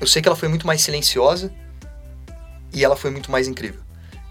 Eu 0.00 0.06
sei 0.06 0.20
que 0.20 0.28
ela 0.28 0.36
foi 0.36 0.48
muito 0.48 0.66
mais 0.66 0.82
silenciosa 0.82 1.52
e 2.72 2.84
ela 2.84 2.96
foi 2.96 3.10
muito 3.10 3.30
mais 3.30 3.48
incrível. 3.48 3.80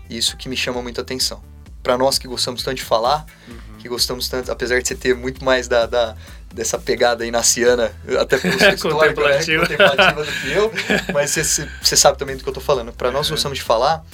Isso 0.10 0.38
que 0.38 0.48
me 0.48 0.56
chama 0.56 0.82
muito 0.82 1.00
a 1.00 1.02
atenção. 1.02 1.44
Para 1.82 1.98
nós 1.98 2.20
que 2.20 2.28
gostamos 2.28 2.64
tanto 2.64 2.78
de 2.78 2.84
falar, 2.84 3.26
uhum. 3.48 3.78
que 3.80 3.90
gostamos 3.90 4.28
tanto, 4.28 4.52
apesar 4.52 4.80
de 4.80 4.88
você 4.88 4.96
ter 4.96 5.16
muito 5.16 5.44
mais 5.44 5.68
da, 5.68 5.86
da 5.86 6.16
dessa 6.54 6.80
pegada 6.80 7.26
inaciana, 7.26 7.92
até 8.20 8.38
pelo 8.38 8.58
seu 8.58 8.74
histórico, 8.74 9.22
né, 9.22 9.44
contemplativa 9.60 10.24
do 10.24 10.32
que 10.32 10.52
eu, 10.52 10.72
mas 11.14 11.32
você, 11.32 11.70
você 11.82 11.98
sabe 11.98 12.18
também 12.18 12.38
do 12.38 12.44
que 12.44 12.50
eu 12.50 12.54
tô 12.54 12.62
falando. 12.62 12.94
Para 12.94 13.12
nós 13.12 13.28
uhum. 13.28 13.34
gostamos 13.34 13.58
de 13.58 13.64
falar, 13.64 14.06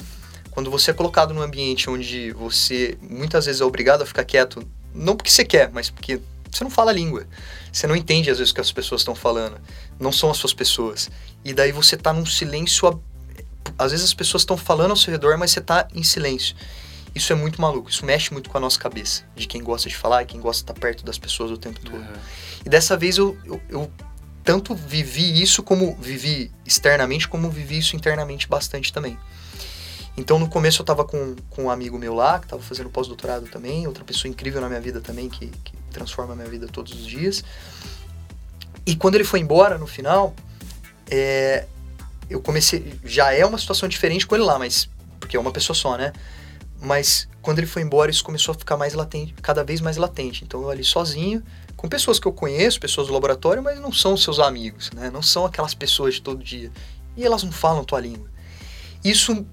quando 0.52 0.70
você 0.70 0.90
é 0.90 0.94
colocado 0.94 1.34
num 1.34 1.42
ambiente 1.42 1.90
onde 1.90 2.30
você 2.32 2.96
muitas 3.00 3.46
vezes 3.46 3.60
é 3.60 3.64
obrigado 3.64 4.02
a 4.02 4.06
ficar 4.06 4.24
quieto, 4.24 4.66
não 4.94 5.16
porque 5.16 5.30
você 5.30 5.44
quer, 5.44 5.70
mas 5.72 5.90
porque 5.90 6.20
você 6.50 6.62
não 6.62 6.70
fala 6.70 6.90
a 6.90 6.94
língua. 6.94 7.26
Você 7.72 7.86
não 7.86 7.96
entende 7.96 8.30
às 8.30 8.38
vezes 8.38 8.50
o 8.50 8.54
que 8.54 8.60
as 8.60 8.70
pessoas 8.70 9.00
estão 9.00 9.14
falando. 9.14 9.58
Não 9.98 10.12
são 10.12 10.30
as 10.30 10.36
suas 10.36 10.52
pessoas. 10.52 11.10
E 11.42 11.54
daí 11.54 11.72
você 11.72 11.96
tá 11.96 12.12
num 12.12 12.26
silêncio. 12.26 13.02
Às 13.78 13.92
vezes 13.92 14.04
as 14.04 14.14
pessoas 14.14 14.42
estão 14.42 14.56
falando 14.56 14.90
ao 14.90 14.96
seu 14.96 15.10
redor, 15.10 15.38
mas 15.38 15.50
você 15.52 15.60
tá 15.62 15.88
em 15.94 16.02
silêncio. 16.02 16.54
Isso 17.14 17.32
é 17.32 17.36
muito 17.36 17.60
maluco, 17.60 17.90
isso 17.90 18.04
mexe 18.06 18.32
muito 18.32 18.48
com 18.48 18.56
a 18.56 18.60
nossa 18.60 18.78
cabeça, 18.78 19.22
de 19.36 19.46
quem 19.46 19.62
gosta 19.62 19.86
de 19.88 19.94
falar 19.94 20.22
e 20.22 20.26
quem 20.26 20.40
gosta 20.40 20.64
de 20.64 20.70
estar 20.70 20.80
perto 20.80 21.04
das 21.04 21.18
pessoas 21.18 21.50
o 21.50 21.58
tempo 21.58 21.78
todo. 21.80 21.96
Uhum. 21.96 22.20
E 22.64 22.68
dessa 22.70 22.96
vez 22.96 23.18
eu, 23.18 23.36
eu, 23.44 23.60
eu 23.68 23.92
tanto 24.42 24.74
vivi 24.74 25.42
isso 25.42 25.62
como 25.62 25.94
vivi 25.96 26.50
externamente, 26.64 27.28
como 27.28 27.50
vivi 27.50 27.78
isso 27.78 27.96
internamente 27.96 28.48
bastante 28.48 28.92
também. 28.92 29.18
Então 30.16 30.38
no 30.38 30.48
começo 30.48 30.82
eu 30.82 30.86
tava 30.86 31.04
com, 31.04 31.34
com 31.50 31.64
um 31.64 31.70
amigo 31.70 31.98
meu 31.98 32.14
lá, 32.14 32.38
que 32.38 32.46
tava 32.46 32.62
fazendo 32.62 32.90
pós-doutorado 32.90 33.46
também, 33.46 33.86
outra 33.86 34.04
pessoa 34.04 34.30
incrível 34.30 34.60
na 34.60 34.68
minha 34.68 34.80
vida 34.80 35.00
também, 35.00 35.28
que, 35.28 35.46
que 35.46 35.72
transforma 35.90 36.34
a 36.34 36.36
minha 36.36 36.48
vida 36.48 36.66
todos 36.68 36.92
os 36.92 37.06
dias. 37.06 37.42
E 38.84 38.96
quando 38.96 39.14
ele 39.14 39.24
foi 39.24 39.40
embora 39.40 39.78
no 39.78 39.86
final, 39.86 40.34
é, 41.10 41.66
eu 42.28 42.40
comecei. 42.40 42.98
Já 43.04 43.32
é 43.32 43.44
uma 43.44 43.58
situação 43.58 43.88
diferente 43.88 44.26
com 44.26 44.34
ele 44.34 44.44
lá, 44.44 44.58
mas. 44.58 44.88
Porque 45.20 45.36
é 45.36 45.40
uma 45.40 45.52
pessoa 45.52 45.76
só, 45.76 45.96
né? 45.96 46.12
Mas 46.80 47.28
quando 47.40 47.58
ele 47.58 47.66
foi 47.66 47.82
embora, 47.82 48.10
isso 48.10 48.24
começou 48.24 48.52
a 48.52 48.58
ficar 48.58 48.76
mais 48.76 48.92
latente, 48.94 49.34
cada 49.40 49.62
vez 49.62 49.80
mais 49.80 49.96
latente. 49.96 50.42
Então 50.42 50.62
eu 50.62 50.70
ali 50.70 50.82
sozinho, 50.82 51.42
com 51.76 51.88
pessoas 51.88 52.18
que 52.18 52.26
eu 52.26 52.32
conheço, 52.32 52.80
pessoas 52.80 53.06
do 53.06 53.12
laboratório, 53.12 53.62
mas 53.62 53.78
não 53.80 53.92
são 53.92 54.16
seus 54.16 54.40
amigos, 54.40 54.90
né? 54.92 55.10
Não 55.10 55.22
são 55.22 55.46
aquelas 55.46 55.74
pessoas 55.74 56.14
de 56.14 56.22
todo 56.22 56.42
dia. 56.42 56.72
E 57.16 57.24
elas 57.24 57.44
não 57.44 57.52
falam 57.52 57.84
tua 57.84 58.00
língua. 58.00 58.28
Isso 59.04 59.46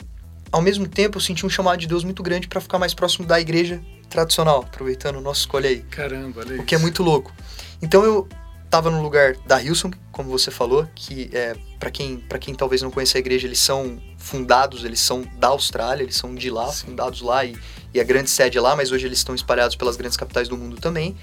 ao 0.51 0.61
mesmo 0.61 0.87
tempo, 0.87 1.17
eu 1.17 1.21
senti 1.21 1.45
um 1.45 1.49
chamado 1.49 1.79
de 1.79 1.87
Deus 1.87 2.03
muito 2.03 2.23
grande 2.23 2.47
para 2.47 2.59
ficar 2.61 2.79
mais 2.79 2.93
próximo 2.93 3.25
da 3.25 3.39
igreja 3.39 3.81
tradicional, 4.09 4.61
aproveitando 4.61 5.17
o 5.17 5.21
nosso 5.21 5.41
escolha 5.41 5.69
aí. 5.69 5.81
Caramba, 5.81 6.41
olha 6.41 6.61
O 6.61 6.65
que 6.65 6.73
é 6.73 6.77
muito 6.77 7.03
louco. 7.03 7.31
Então 7.81 8.03
eu 8.03 8.27
estava 8.65 8.91
no 8.91 9.01
lugar 9.01 9.35
da 9.47 9.61
Hilson, 9.61 9.91
como 10.11 10.29
você 10.29 10.51
falou, 10.51 10.87
que 10.93 11.29
é 11.33 11.55
para 11.79 11.89
quem 11.89 12.17
para 12.17 12.37
quem 12.37 12.53
talvez 12.53 12.81
não 12.81 12.91
conheça 12.91 13.17
a 13.17 13.19
igreja, 13.19 13.47
eles 13.47 13.59
são 13.59 13.99
fundados, 14.17 14.83
eles 14.83 14.99
são 14.99 15.23
da 15.37 15.47
Austrália, 15.47 16.03
eles 16.03 16.15
são 16.15 16.35
de 16.35 16.49
lá, 16.49 16.67
Sim. 16.71 16.87
fundados 16.87 17.21
lá 17.21 17.45
e, 17.45 17.57
e 17.93 17.99
a 17.99 18.03
grande 18.03 18.29
sede 18.29 18.57
é 18.57 18.61
lá, 18.61 18.75
mas 18.75 18.91
hoje 18.91 19.05
eles 19.05 19.19
estão 19.19 19.33
espalhados 19.33 19.75
pelas 19.75 19.95
grandes 19.95 20.17
capitais 20.17 20.47
do 20.47 20.57
mundo 20.57 20.77
também. 20.77 21.15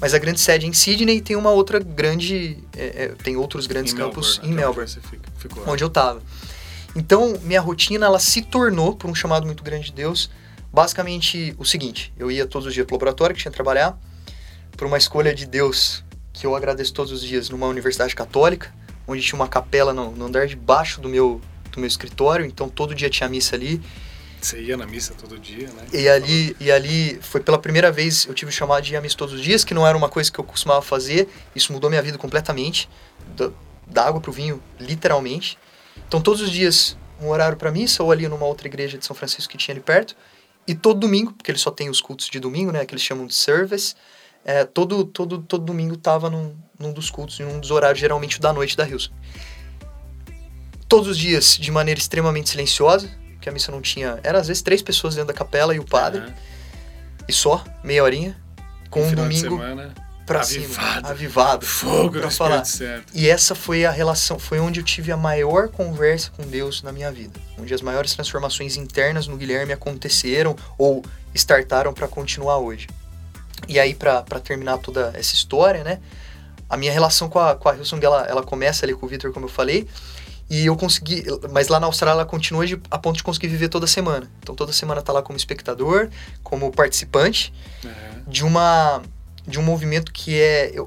Mas 0.00 0.12
a 0.12 0.18
grande 0.18 0.40
sede 0.40 0.66
é 0.66 0.68
em 0.68 0.72
Sydney 0.72 1.20
tem 1.22 1.36
uma 1.36 1.50
outra 1.50 1.78
grande, 1.78 2.58
é, 2.76 3.04
é, 3.04 3.08
tem 3.22 3.36
outros 3.36 3.66
grandes 3.66 3.94
em 3.94 3.96
campos 3.96 4.38
Melbourne, 4.38 4.52
em 4.52 4.56
Melbourne, 4.56 4.90
fica, 5.38 5.70
onde 5.70 5.82
eu 5.82 5.88
estava. 5.88 6.20
Então, 6.96 7.38
minha 7.42 7.60
rotina, 7.60 8.06
ela 8.06 8.18
se 8.18 8.40
tornou, 8.40 8.96
por 8.96 9.10
um 9.10 9.14
chamado 9.14 9.44
muito 9.44 9.62
grande 9.62 9.86
de 9.86 9.92
Deus, 9.92 10.30
basicamente 10.72 11.54
o 11.58 11.64
seguinte. 11.64 12.10
Eu 12.18 12.30
ia 12.30 12.46
todos 12.46 12.66
os 12.66 12.72
dias 12.72 12.86
pro 12.86 12.96
laboratório, 12.96 13.36
que 13.36 13.42
tinha 13.42 13.52
que 13.52 13.56
trabalhar, 13.56 13.98
por 14.74 14.86
uma 14.86 14.96
escolha 14.96 15.34
de 15.34 15.44
Deus, 15.44 16.02
que 16.32 16.46
eu 16.46 16.56
agradeço 16.56 16.94
todos 16.94 17.12
os 17.12 17.20
dias, 17.20 17.50
numa 17.50 17.66
universidade 17.66 18.14
católica, 18.14 18.74
onde 19.06 19.20
tinha 19.20 19.38
uma 19.38 19.46
capela 19.46 19.92
no, 19.92 20.10
no 20.10 20.24
andar 20.24 20.46
de 20.46 20.56
baixo 20.56 20.98
do 20.98 21.06
meu, 21.06 21.38
do 21.70 21.78
meu 21.78 21.86
escritório, 21.86 22.46
então 22.46 22.66
todo 22.66 22.94
dia 22.94 23.10
tinha 23.10 23.28
missa 23.28 23.54
ali. 23.54 23.78
Você 24.40 24.62
ia 24.62 24.76
na 24.76 24.86
missa 24.86 25.12
todo 25.12 25.38
dia, 25.38 25.68
né? 25.68 25.86
E 25.92 26.08
ali, 26.08 26.56
e 26.58 26.72
ali 26.72 27.18
foi 27.20 27.42
pela 27.42 27.58
primeira 27.58 27.92
vez 27.92 28.24
eu 28.24 28.32
tive 28.32 28.48
o 28.48 28.52
chamado 28.52 28.82
de 28.82 28.94
ir 28.94 28.96
à 28.96 29.02
missa 29.02 29.16
todos 29.18 29.34
os 29.34 29.42
dias, 29.42 29.64
que 29.64 29.74
não 29.74 29.86
era 29.86 29.96
uma 29.96 30.08
coisa 30.08 30.32
que 30.32 30.38
eu 30.38 30.44
costumava 30.44 30.80
fazer. 30.80 31.28
Isso 31.54 31.74
mudou 31.74 31.90
minha 31.90 32.02
vida 32.02 32.16
completamente, 32.16 32.88
da, 33.36 33.50
da 33.86 34.06
água 34.06 34.18
pro 34.18 34.32
vinho, 34.32 34.62
literalmente. 34.80 35.58
Então, 36.06 36.20
todos 36.20 36.40
os 36.40 36.50
dias, 36.50 36.96
um 37.20 37.28
horário 37.28 37.56
para 37.56 37.70
missa, 37.70 38.02
ou 38.02 38.12
ali 38.12 38.28
numa 38.28 38.46
outra 38.46 38.66
igreja 38.68 38.98
de 38.98 39.04
São 39.04 39.14
Francisco 39.14 39.50
que 39.50 39.58
tinha 39.58 39.74
ali 39.74 39.82
perto. 39.82 40.16
E 40.66 40.74
todo 40.74 40.98
domingo, 40.98 41.32
porque 41.32 41.50
eles 41.50 41.60
só 41.60 41.70
têm 41.70 41.88
os 41.88 42.00
cultos 42.00 42.28
de 42.28 42.40
domingo, 42.40 42.72
né, 42.72 42.84
que 42.84 42.92
eles 42.92 43.02
chamam 43.02 43.26
de 43.26 43.34
service, 43.34 43.94
é, 44.44 44.64
todo, 44.64 45.04
todo, 45.04 45.38
todo 45.42 45.64
domingo 45.64 45.96
tava 45.96 46.30
num, 46.30 46.54
num 46.78 46.92
dos 46.92 47.10
cultos, 47.10 47.38
em 47.40 47.44
um 47.44 47.58
dos 47.58 47.70
horários, 47.70 47.98
geralmente 47.98 48.40
da 48.40 48.52
noite 48.52 48.76
da 48.76 48.88
Hilson. 48.88 49.12
Todos 50.88 51.08
os 51.08 51.18
dias, 51.18 51.56
de 51.56 51.70
maneira 51.70 51.98
extremamente 51.98 52.50
silenciosa, 52.50 53.10
porque 53.32 53.48
a 53.48 53.52
missa 53.52 53.72
não 53.72 53.80
tinha. 53.80 54.20
Era 54.22 54.38
às 54.38 54.46
vezes 54.46 54.62
três 54.62 54.82
pessoas 54.82 55.14
dentro 55.14 55.28
da 55.28 55.34
capela 55.34 55.74
e 55.74 55.78
o 55.78 55.84
padre. 55.84 56.20
Uhum. 56.20 56.32
E 57.28 57.32
só, 57.32 57.64
meia 57.82 58.04
horinha. 58.04 58.36
Com 58.88 59.02
um 59.02 59.12
domingo 59.12 59.56
pra 59.56 59.72
avivado. 59.72 60.05
Cima, 60.44 60.76
avivado. 61.02 61.64
Fogo 61.64 62.20
pra 62.20 62.30
falar. 62.30 62.64
Certo. 62.64 63.12
E 63.14 63.28
essa 63.28 63.54
foi 63.54 63.84
a 63.84 63.90
relação, 63.90 64.38
foi 64.38 64.58
onde 64.58 64.80
eu 64.80 64.84
tive 64.84 65.12
a 65.12 65.16
maior 65.16 65.68
conversa 65.68 66.30
com 66.36 66.42
Deus 66.42 66.82
na 66.82 66.92
minha 66.92 67.10
vida, 67.12 67.38
onde 67.58 67.72
as 67.72 67.80
maiores 67.80 68.14
transformações 68.14 68.76
internas 68.76 69.26
no 69.26 69.36
Guilherme 69.36 69.72
aconteceram 69.72 70.56
ou 70.76 71.04
startaram 71.34 71.92
para 71.92 72.08
continuar 72.08 72.58
hoje. 72.58 72.88
E 73.68 73.78
aí 73.78 73.94
para 73.94 74.22
terminar 74.40 74.78
toda 74.78 75.12
essa 75.14 75.34
história, 75.34 75.82
né? 75.82 76.00
A 76.68 76.76
minha 76.76 76.92
relação 76.92 77.28
com 77.28 77.38
a 77.38 77.54
com 77.54 77.68
a 77.68 77.76
Hillsong, 77.76 78.04
ela, 78.04 78.26
ela 78.26 78.42
começa 78.42 78.84
ali 78.84 78.94
com 78.94 79.06
o 79.06 79.08
Victor, 79.08 79.32
como 79.32 79.46
eu 79.46 79.50
falei, 79.50 79.86
e 80.48 80.66
eu 80.66 80.76
consegui, 80.76 81.24
mas 81.50 81.68
lá 81.68 81.80
na 81.80 81.86
Austrália 81.86 82.20
ela 82.20 82.26
continua 82.26 82.66
de, 82.66 82.80
a 82.90 82.98
ponto 82.98 83.16
de 83.16 83.22
conseguir 83.22 83.48
viver 83.48 83.68
toda 83.68 83.86
semana. 83.86 84.30
Então 84.40 84.54
toda 84.54 84.72
semana 84.72 85.02
tá 85.02 85.12
lá 85.12 85.22
como 85.22 85.36
espectador, 85.36 86.08
como 86.42 86.70
participante 86.70 87.52
uhum. 87.84 88.22
de 88.28 88.44
uma 88.44 89.02
de 89.46 89.58
um 89.58 89.62
movimento 89.62 90.12
que 90.12 90.40
é. 90.40 90.70
Eu, 90.74 90.86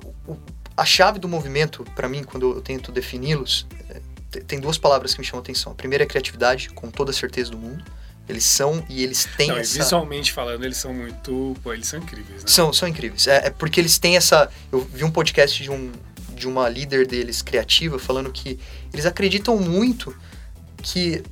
a 0.75 0.85
chave 0.85 1.19
do 1.19 1.27
movimento, 1.27 1.83
para 1.95 2.07
mim, 2.07 2.23
quando 2.23 2.55
eu 2.55 2.61
tento 2.61 2.91
defini-los, 2.91 3.67
é, 3.89 4.39
tem 4.41 4.59
duas 4.59 4.77
palavras 4.77 5.13
que 5.13 5.19
me 5.19 5.25
chamam 5.25 5.39
a 5.39 5.43
atenção. 5.43 5.71
A 5.71 5.75
primeira 5.75 6.03
é 6.03 6.07
criatividade, 6.07 6.69
com 6.69 6.89
toda 6.89 7.11
a 7.11 7.13
certeza 7.13 7.51
do 7.51 7.57
mundo. 7.57 7.83
Eles 8.29 8.43
são 8.43 8.85
e 8.87 9.03
eles 9.03 9.27
têm 9.35 9.47
Não, 9.47 9.57
essa... 9.57 9.79
Visualmente 9.79 10.31
falando, 10.31 10.63
eles 10.63 10.77
são 10.77 10.93
muito... 10.93 11.57
Pô, 11.63 11.73
eles 11.73 11.87
são 11.87 11.99
incríveis, 11.99 12.43
né? 12.43 12.47
São, 12.47 12.71
são 12.71 12.87
incríveis. 12.87 13.25
É, 13.25 13.47
é, 13.47 13.49
porque 13.49 13.79
eles 13.79 13.97
têm 13.97 14.15
essa... 14.15 14.51
Eu 14.71 14.81
vi 14.81 15.03
um 15.03 15.09
podcast 15.09 15.63
de, 15.63 15.71
um, 15.71 15.91
de 16.35 16.47
uma 16.47 16.69
líder 16.69 17.07
deles, 17.07 17.41
criativa, 17.41 17.97
falando 17.97 18.31
que 18.31 18.59
eles 18.93 19.07
acreditam 19.07 19.57
muito 19.57 20.15
que 20.83 21.23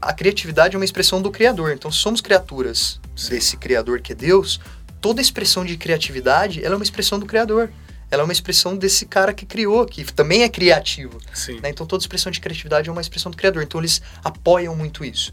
a 0.00 0.12
criatividade 0.14 0.74
é 0.74 0.78
uma 0.78 0.86
expressão 0.86 1.20
do 1.20 1.30
Criador. 1.30 1.72
Então, 1.72 1.92
se 1.92 1.98
somos 1.98 2.22
criaturas 2.22 2.98
Sim. 3.14 3.30
desse 3.30 3.58
Criador 3.58 4.00
que 4.00 4.12
é 4.12 4.14
Deus, 4.14 4.58
toda 5.00 5.20
expressão 5.20 5.64
de 5.64 5.76
criatividade, 5.76 6.64
ela 6.64 6.74
é 6.74 6.76
uma 6.76 6.84
expressão 6.84 7.18
do 7.18 7.26
criador. 7.26 7.70
Ela 8.08 8.22
é 8.22 8.24
uma 8.24 8.32
expressão 8.32 8.76
desse 8.76 9.04
cara 9.04 9.34
que 9.34 9.44
criou, 9.44 9.84
que 9.84 10.04
também 10.04 10.42
é 10.42 10.48
criativo. 10.48 11.18
Né? 11.60 11.70
Então 11.70 11.84
toda 11.84 12.00
expressão 12.00 12.30
de 12.30 12.40
criatividade 12.40 12.88
é 12.88 12.92
uma 12.92 13.00
expressão 13.00 13.30
do 13.30 13.36
criador. 13.36 13.62
Então 13.64 13.80
eles 13.80 14.00
apoiam 14.22 14.76
muito 14.76 15.04
isso. 15.04 15.32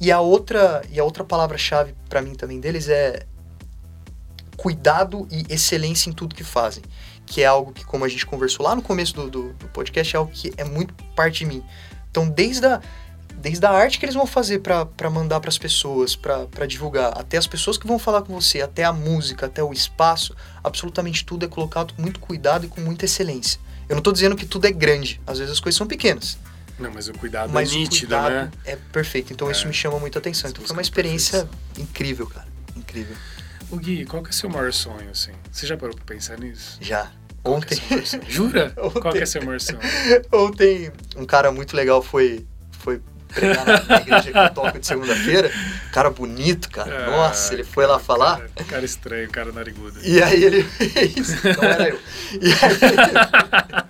E 0.00 0.10
a 0.10 0.20
outra 0.20 0.82
e 0.90 0.98
a 0.98 1.04
outra 1.04 1.22
palavra-chave 1.22 1.94
para 2.08 2.22
mim 2.22 2.34
também 2.34 2.58
deles 2.60 2.88
é 2.88 3.26
cuidado 4.56 5.28
e 5.30 5.44
excelência 5.52 6.08
em 6.08 6.12
tudo 6.14 6.34
que 6.34 6.44
fazem. 6.44 6.82
Que 7.26 7.42
é 7.42 7.46
algo 7.46 7.72
que, 7.72 7.84
como 7.84 8.04
a 8.04 8.08
gente 8.08 8.24
conversou 8.24 8.64
lá 8.64 8.74
no 8.74 8.82
começo 8.82 9.14
do, 9.14 9.30
do, 9.30 9.52
do 9.54 9.68
podcast, 9.68 10.16
é 10.16 10.18
algo 10.18 10.32
que 10.32 10.52
é 10.56 10.64
muito 10.64 10.94
parte 11.14 11.40
de 11.40 11.46
mim. 11.46 11.62
Então, 12.10 12.28
desde 12.28 12.64
a, 12.66 12.80
desde 13.44 13.66
a 13.66 13.70
arte 13.70 13.98
que 13.98 14.06
eles 14.06 14.14
vão 14.14 14.26
fazer 14.26 14.60
para 14.60 15.10
mandar 15.10 15.38
para 15.38 15.50
as 15.50 15.58
pessoas, 15.58 16.16
para 16.16 16.66
divulgar, 16.66 17.12
até 17.14 17.36
as 17.36 17.46
pessoas 17.46 17.76
que 17.76 17.86
vão 17.86 17.98
falar 17.98 18.22
com 18.22 18.32
você, 18.32 18.62
até 18.62 18.84
a 18.84 18.92
música, 18.92 19.44
até 19.44 19.62
o 19.62 19.70
espaço, 19.70 20.34
absolutamente 20.62 21.26
tudo 21.26 21.44
é 21.44 21.48
colocado 21.48 21.92
com 21.92 22.00
muito 22.00 22.18
cuidado 22.20 22.64
e 22.64 22.68
com 22.68 22.80
muita 22.80 23.04
excelência. 23.04 23.60
Eu 23.86 23.96
não 23.96 23.98
estou 23.98 24.14
dizendo 24.14 24.34
que 24.34 24.46
tudo 24.46 24.66
é 24.66 24.72
grande, 24.72 25.20
às 25.26 25.38
vezes 25.38 25.52
as 25.52 25.60
coisas 25.60 25.76
são 25.76 25.86
pequenas. 25.86 26.38
Não, 26.78 26.90
mas 26.90 27.06
o 27.06 27.12
cuidado 27.12 27.52
mas 27.52 27.70
é 27.70 27.74
nítido, 27.74 28.16
cuidado 28.16 28.32
né? 28.32 28.50
É 28.64 28.76
perfeito, 28.76 29.34
então 29.34 29.46
é. 29.48 29.52
isso 29.52 29.68
me 29.68 29.74
chama 29.74 29.98
muita 29.98 30.18
atenção. 30.18 30.48
Então 30.48 30.64
foi 30.64 30.74
uma 30.74 30.82
experiência 30.82 31.46
incrível, 31.78 32.26
cara, 32.26 32.48
incrível. 32.74 33.14
O 33.70 33.76
Gui, 33.76 34.06
qual 34.06 34.22
que 34.22 34.30
é 34.30 34.32
o 34.32 34.34
seu 34.34 34.48
maior 34.48 34.72
sonho, 34.72 35.10
assim? 35.10 35.32
Você 35.52 35.66
já 35.66 35.76
parou 35.76 35.94
pra 35.94 36.04
pensar 36.06 36.38
nisso? 36.38 36.78
Já. 36.80 37.12
Qual 37.42 37.56
Ontem. 37.56 37.78
É 37.90 38.30
Jura? 38.30 38.72
Ontem... 38.82 39.00
Qual 39.02 39.12
que 39.12 39.20
é 39.20 39.24
o 39.24 39.26
seu 39.26 39.44
maior 39.44 39.60
sonho? 39.60 39.80
Ontem, 40.32 40.90
um 41.14 41.26
cara 41.26 41.52
muito 41.52 41.76
legal 41.76 42.00
foi, 42.00 42.46
foi 42.70 43.02
pregar 43.34 43.66
na, 43.66 43.82
na 43.82 43.96
igreja 43.96 44.32
que 44.32 44.38
eu 44.38 44.54
toco 44.54 44.78
de 44.78 44.86
segunda-feira. 44.86 45.50
Cara 45.92 46.10
bonito, 46.10 46.70
cara. 46.70 47.06
Ah, 47.06 47.10
Nossa, 47.10 47.52
ele 47.52 47.64
foi 47.64 47.86
lá 47.86 47.98
falar. 47.98 48.38
Cara, 48.38 48.64
cara 48.68 48.84
estranho, 48.84 49.30
cara 49.30 49.52
narigudo. 49.52 49.98
E 50.02 50.22
aí 50.22 50.42
ele 50.44 50.62
fez. 50.62 51.42
Não 51.42 51.64
era 51.64 51.88
eu. 51.88 52.00
E 52.40 52.52
aí 52.52 53.84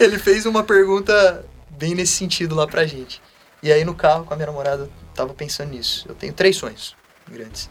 ele 0.00 0.18
fez 0.18 0.46
uma 0.46 0.62
pergunta 0.62 1.44
bem 1.70 1.94
nesse 1.94 2.12
sentido 2.12 2.54
lá 2.54 2.66
pra 2.66 2.86
gente. 2.86 3.20
E 3.62 3.72
aí 3.72 3.84
no 3.84 3.94
carro 3.94 4.24
com 4.24 4.34
a 4.34 4.36
minha 4.36 4.46
namorada 4.46 4.88
tava 5.14 5.34
pensando 5.34 5.70
nisso. 5.70 6.06
Eu 6.08 6.14
tenho 6.14 6.32
três 6.32 6.56
sonhos 6.56 6.96
grandes. 7.28 7.68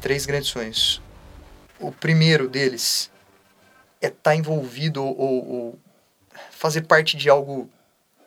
Três 0.00 0.26
grandes 0.26 0.50
sonhos. 0.50 1.02
O 1.78 1.90
primeiro 1.90 2.48
deles 2.48 3.10
é 4.00 4.06
estar 4.06 4.30
tá 4.30 4.36
envolvido 4.36 5.02
ou, 5.02 5.48
ou 5.48 5.78
fazer 6.50 6.82
parte 6.82 7.16
de 7.16 7.28
algo 7.28 7.70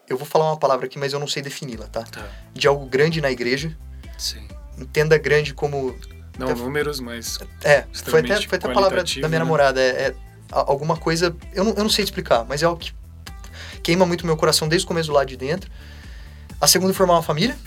eu 0.08 0.18
vou 0.18 0.26
falar 0.26 0.46
uma 0.46 0.58
palavra 0.58 0.86
aqui, 0.86 0.98
mas 0.98 1.14
eu 1.14 1.20
não 1.20 1.28
sei 1.28 1.42
defini-la, 1.42 1.88
tá? 1.88 2.04
tá? 2.04 2.26
De 2.54 2.68
algo 2.68 2.86
grande 2.86 3.22
na 3.22 3.30
igreja. 3.32 3.76
Sim. 4.18 4.48
Entenda 4.78 5.18
grande 5.18 5.54
como. 5.54 5.98
Não, 6.38 6.54
números, 6.56 7.00
mas. 7.00 7.40
É, 7.64 7.86
foi 7.94 8.20
até, 8.22 8.42
foi 8.42 8.58
até 8.58 8.70
a 8.70 8.74
palavra 8.74 9.04
da 9.04 9.14
minha 9.14 9.30
né? 9.30 9.40
namorada. 9.40 9.82
É, 9.82 10.08
é, 10.08 10.16
alguma 10.50 10.96
coisa. 10.96 11.36
Eu 11.54 11.64
não, 11.64 11.74
eu 11.74 11.84
não 11.84 11.90
sei 11.90 12.04
explicar, 12.04 12.46
mas 12.46 12.64
é 12.64 12.66
algo 12.66 12.80
que 12.80 12.94
queima 13.84 14.06
muito 14.06 14.26
meu 14.26 14.38
coração 14.38 14.68
desde 14.68 14.86
o 14.86 14.88
começo 14.88 15.10
do 15.10 15.14
lado 15.14 15.28
de 15.28 15.36
dentro. 15.36 15.70
A 16.62 16.68
segunda, 16.68 16.94
formar 16.94 17.16
uma 17.16 17.24
família. 17.24 17.58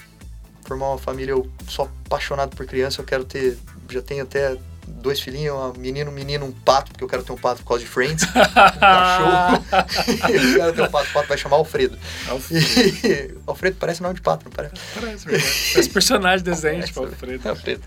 formar 0.63 0.89
uma 0.91 0.99
família. 0.99 1.33
Eu 1.33 1.51
sou 1.69 1.91
apaixonado 2.07 2.57
por 2.57 2.65
criança, 2.67 3.01
eu 3.01 3.05
quero 3.05 3.25
ter. 3.25 3.59
Já 3.89 4.03
tenho 4.03 4.23
até 4.23 4.57
dois 4.91 5.21
filhinhos, 5.21 5.55
um 5.55 5.73
menino, 5.79 6.11
um 6.11 6.15
menino, 6.15 6.45
um 6.45 6.53
pato, 6.53 6.91
porque 6.93 7.05
eu 7.05 7.09
quero 7.09 7.23
ter 7.23 7.33
um 7.33 7.37
pato 7.37 7.63
por 7.63 7.69
causa 7.69 7.85
de 7.85 7.91
Friends. 7.91 8.25
um 8.25 8.33
cachorro. 8.81 9.65
eu 10.29 10.55
quero 10.55 10.73
ter 10.73 10.83
um 10.83 10.91
pato, 10.91 11.11
o 11.11 11.13
pato 11.13 11.29
vai 11.29 11.39
chamar 11.39 11.57
Alfredo. 11.57 11.99
Alfredo. 12.29 12.67
E, 13.07 13.35
Alfredo 13.47 13.77
parece 13.79 14.03
nome 14.03 14.15
de 14.15 14.21
pato, 14.21 14.45
não 14.45 14.53
parece? 14.53 14.75
Parece, 14.95 15.27
verdade. 15.27 15.71
Parece 15.73 15.91
personagem 15.91 16.45
de 16.45 16.51
desenho, 16.51 16.83
tipo 16.85 17.01
Alfredo. 17.01 17.49
Alfredo. 17.49 17.83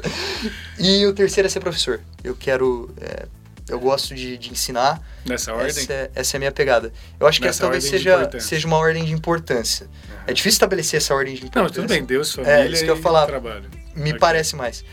E 0.80 1.06
o 1.06 1.14
terceiro 1.14 1.48
é 1.48 1.50
ser 1.50 1.60
professor. 1.60 2.00
Eu 2.24 2.36
quero. 2.36 2.94
É, 3.00 3.28
eu 3.70 3.80
gosto 3.80 4.14
de, 4.14 4.38
de 4.38 4.52
ensinar. 4.52 5.02
Nessa 5.26 5.54
ordem? 5.54 5.70
Essa 5.70 5.94
é, 5.94 6.12
essa 6.16 6.36
é 6.36 6.38
a 6.38 6.40
minha 6.40 6.52
pegada. 6.52 6.92
Eu 7.20 7.28
acho 7.28 7.40
que 7.40 7.48
essa 7.48 7.62
talvez 7.62 7.84
seja, 7.84 8.30
seja 8.40 8.68
uma 8.68 8.78
ordem 8.78 9.06
de 9.06 9.14
importância. 9.14 9.86
Uhum. 9.86 10.16
É 10.28 10.34
difícil 10.34 10.56
estabelecer 10.56 10.98
essa 10.98 11.14
ordem 11.14 11.36
de 11.36 11.46
importância. 11.46 11.64
Não, 11.64 11.70
tudo 11.70 11.88
bem, 11.88 12.04
Deus, 12.04 12.34
família 12.34 12.54
é, 12.54 12.68
isso 12.68 12.84
que 12.84 12.90
eu 12.92 12.98
falar, 12.98 13.26
trabalho. 13.26 13.70
Me 13.96 14.10
okay. 14.10 14.20
parece 14.20 14.56
mais. 14.56 14.84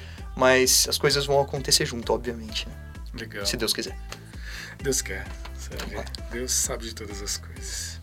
Mas 0.41 0.87
as 0.89 0.97
coisas 0.97 1.27
vão 1.27 1.39
acontecer 1.39 1.85
junto, 1.85 2.15
obviamente. 2.15 2.67
Né? 2.67 2.75
Legal. 3.21 3.45
Se 3.45 3.59
Deus 3.59 3.75
quiser. 3.75 3.95
Deus 4.83 5.03
quer. 5.03 5.27
Sabe? 5.55 6.03
Deus 6.33 6.51
sabe 6.51 6.87
de 6.87 6.95
todas 6.95 7.21
as 7.21 7.37
coisas. 7.37 8.01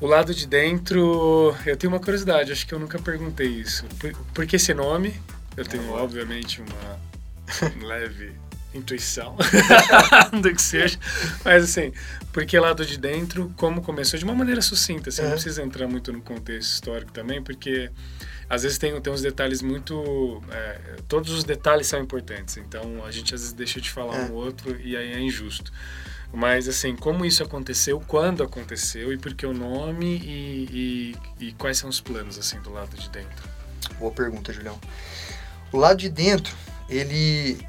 O 0.00 0.06
lado 0.06 0.34
de 0.34 0.46
dentro, 0.46 1.54
eu 1.66 1.76
tenho 1.76 1.92
uma 1.92 2.00
curiosidade, 2.00 2.50
acho 2.50 2.66
que 2.66 2.72
eu 2.72 2.78
nunca 2.78 2.98
perguntei 2.98 3.48
isso. 3.48 3.84
Por, 3.98 4.16
por 4.32 4.46
que 4.46 4.56
esse 4.56 4.72
nome? 4.72 5.14
Eu 5.58 5.66
tenho, 5.66 5.92
obviamente, 5.92 6.62
uma 6.62 6.98
leve 7.86 8.32
intuição 8.72 9.36
do 10.40 10.54
que 10.54 10.62
seja. 10.62 10.98
Mas 11.44 11.64
assim, 11.64 11.92
porque 12.32 12.58
lado 12.58 12.86
de 12.86 12.96
dentro, 12.96 13.52
como 13.58 13.82
começou 13.82 14.18
de 14.18 14.24
uma 14.24 14.34
maneira 14.34 14.62
sucinta, 14.62 15.10
assim, 15.10 15.20
não 15.20 15.32
precisa 15.32 15.62
entrar 15.62 15.86
muito 15.86 16.10
no 16.14 16.22
contexto 16.22 16.72
histórico 16.72 17.12
também, 17.12 17.42
porque 17.42 17.90
às 18.50 18.64
vezes 18.64 18.78
tem, 18.78 19.00
tem 19.00 19.12
uns 19.12 19.22
detalhes 19.22 19.62
muito. 19.62 20.42
É, 20.50 20.96
todos 21.06 21.32
os 21.32 21.44
detalhes 21.44 21.86
são 21.86 22.00
importantes, 22.00 22.56
então 22.56 23.04
a 23.04 23.10
gente 23.12 23.32
às 23.32 23.42
vezes 23.42 23.52
deixa 23.54 23.80
de 23.80 23.88
falar 23.88 24.16
é. 24.16 24.24
um 24.24 24.32
outro 24.34 24.76
e 24.80 24.96
aí 24.96 25.12
é 25.12 25.20
injusto. 25.20 25.72
Mas 26.32 26.68
assim, 26.68 26.96
como 26.96 27.24
isso 27.24 27.44
aconteceu, 27.44 28.02
quando 28.08 28.42
aconteceu 28.42 29.12
e 29.12 29.18
por 29.18 29.34
que 29.34 29.46
o 29.46 29.54
nome 29.54 30.18
e, 30.18 31.14
e, 31.40 31.46
e 31.46 31.52
quais 31.52 31.78
são 31.78 31.88
os 31.88 32.00
planos 32.00 32.36
assim 32.38 32.60
do 32.60 32.72
lado 32.72 32.96
de 32.96 33.08
dentro? 33.08 33.48
Boa 34.00 34.10
pergunta, 34.10 34.52
Julião. 34.52 34.78
O 35.70 35.76
lado 35.76 35.98
de 35.98 36.08
dentro, 36.08 36.52
ele 36.88 37.64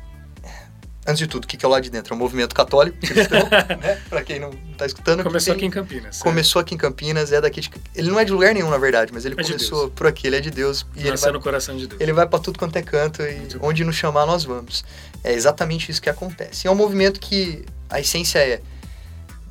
Antes 1.06 1.18
de 1.18 1.28
tudo, 1.28 1.46
o 1.46 1.48
que 1.48 1.66
é 1.66 1.68
o 1.68 1.72
lado 1.72 1.82
de 1.82 1.90
dentro? 1.90 2.14
É 2.14 2.16
um 2.16 2.20
movimento 2.20 2.54
católico 2.54 2.96
cristão, 3.00 3.40
né? 3.82 4.00
Pra 4.08 4.24
quem 4.24 4.40
não 4.40 4.52
está 4.72 4.86
escutando. 4.86 5.24
Começou 5.24 5.56
tem... 5.56 5.56
aqui 5.56 5.66
em 5.66 5.72
Campinas. 5.72 6.20
Começou 6.20 6.60
é. 6.60 6.64
aqui 6.64 6.76
em 6.76 6.78
Campinas, 6.78 7.32
é 7.32 7.42
daqui 7.42 7.60
de... 7.60 7.72
Ele 7.96 8.10
não 8.12 8.20
é 8.20 8.26
de 8.26 8.32
lugar 8.32 8.54
nenhum, 8.54 8.70
na 8.70 8.78
verdade, 8.78 9.12
mas 9.12 9.26
ele 9.26 9.34
é 9.38 9.44
começou 9.44 9.90
por 9.90 10.06
aqui, 10.06 10.28
ele 10.28 10.36
é 10.36 10.40
de 10.40 10.52
Deus. 10.52 10.86
E 10.96 11.04
Nasceu 11.06 11.26
vai... 11.26 11.34
no 11.34 11.42
coração 11.42 11.76
de 11.76 11.88
Deus. 11.88 12.00
Ele 12.00 12.14
vai 12.14 12.28
para 12.28 12.38
tudo 12.38 12.60
quanto 12.60 12.76
é 12.76 12.84
canto 12.84 13.24
e 13.24 13.48
onde 13.62 13.84
nos 13.84 13.96
chamar 13.96 14.28
nós 14.28 14.44
vamos. 14.44 14.86
É 15.24 15.34
exatamente 15.34 15.90
isso 15.90 16.02
que 16.02 16.10
acontece. 16.10 16.68
É 16.68 16.72
um 16.72 16.76
movimento 16.76 17.20
que 17.20 17.66
a 17.90 18.00
essência 18.00 18.38
é 18.38 18.62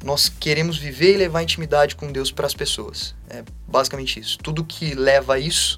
nós 0.04 0.28
queremos 0.28 0.78
viver 0.78 1.14
e 1.14 1.16
levar 1.16 1.42
intimidade 1.42 1.96
com 1.96 2.10
Deus 2.12 2.30
para 2.30 2.46
as 2.46 2.54
pessoas. 2.54 3.14
É 3.28 3.42
basicamente 3.66 4.20
isso. 4.20 4.38
Tudo 4.38 4.64
que 4.64 4.94
leva 4.94 5.34
a 5.34 5.38
isso 5.38 5.76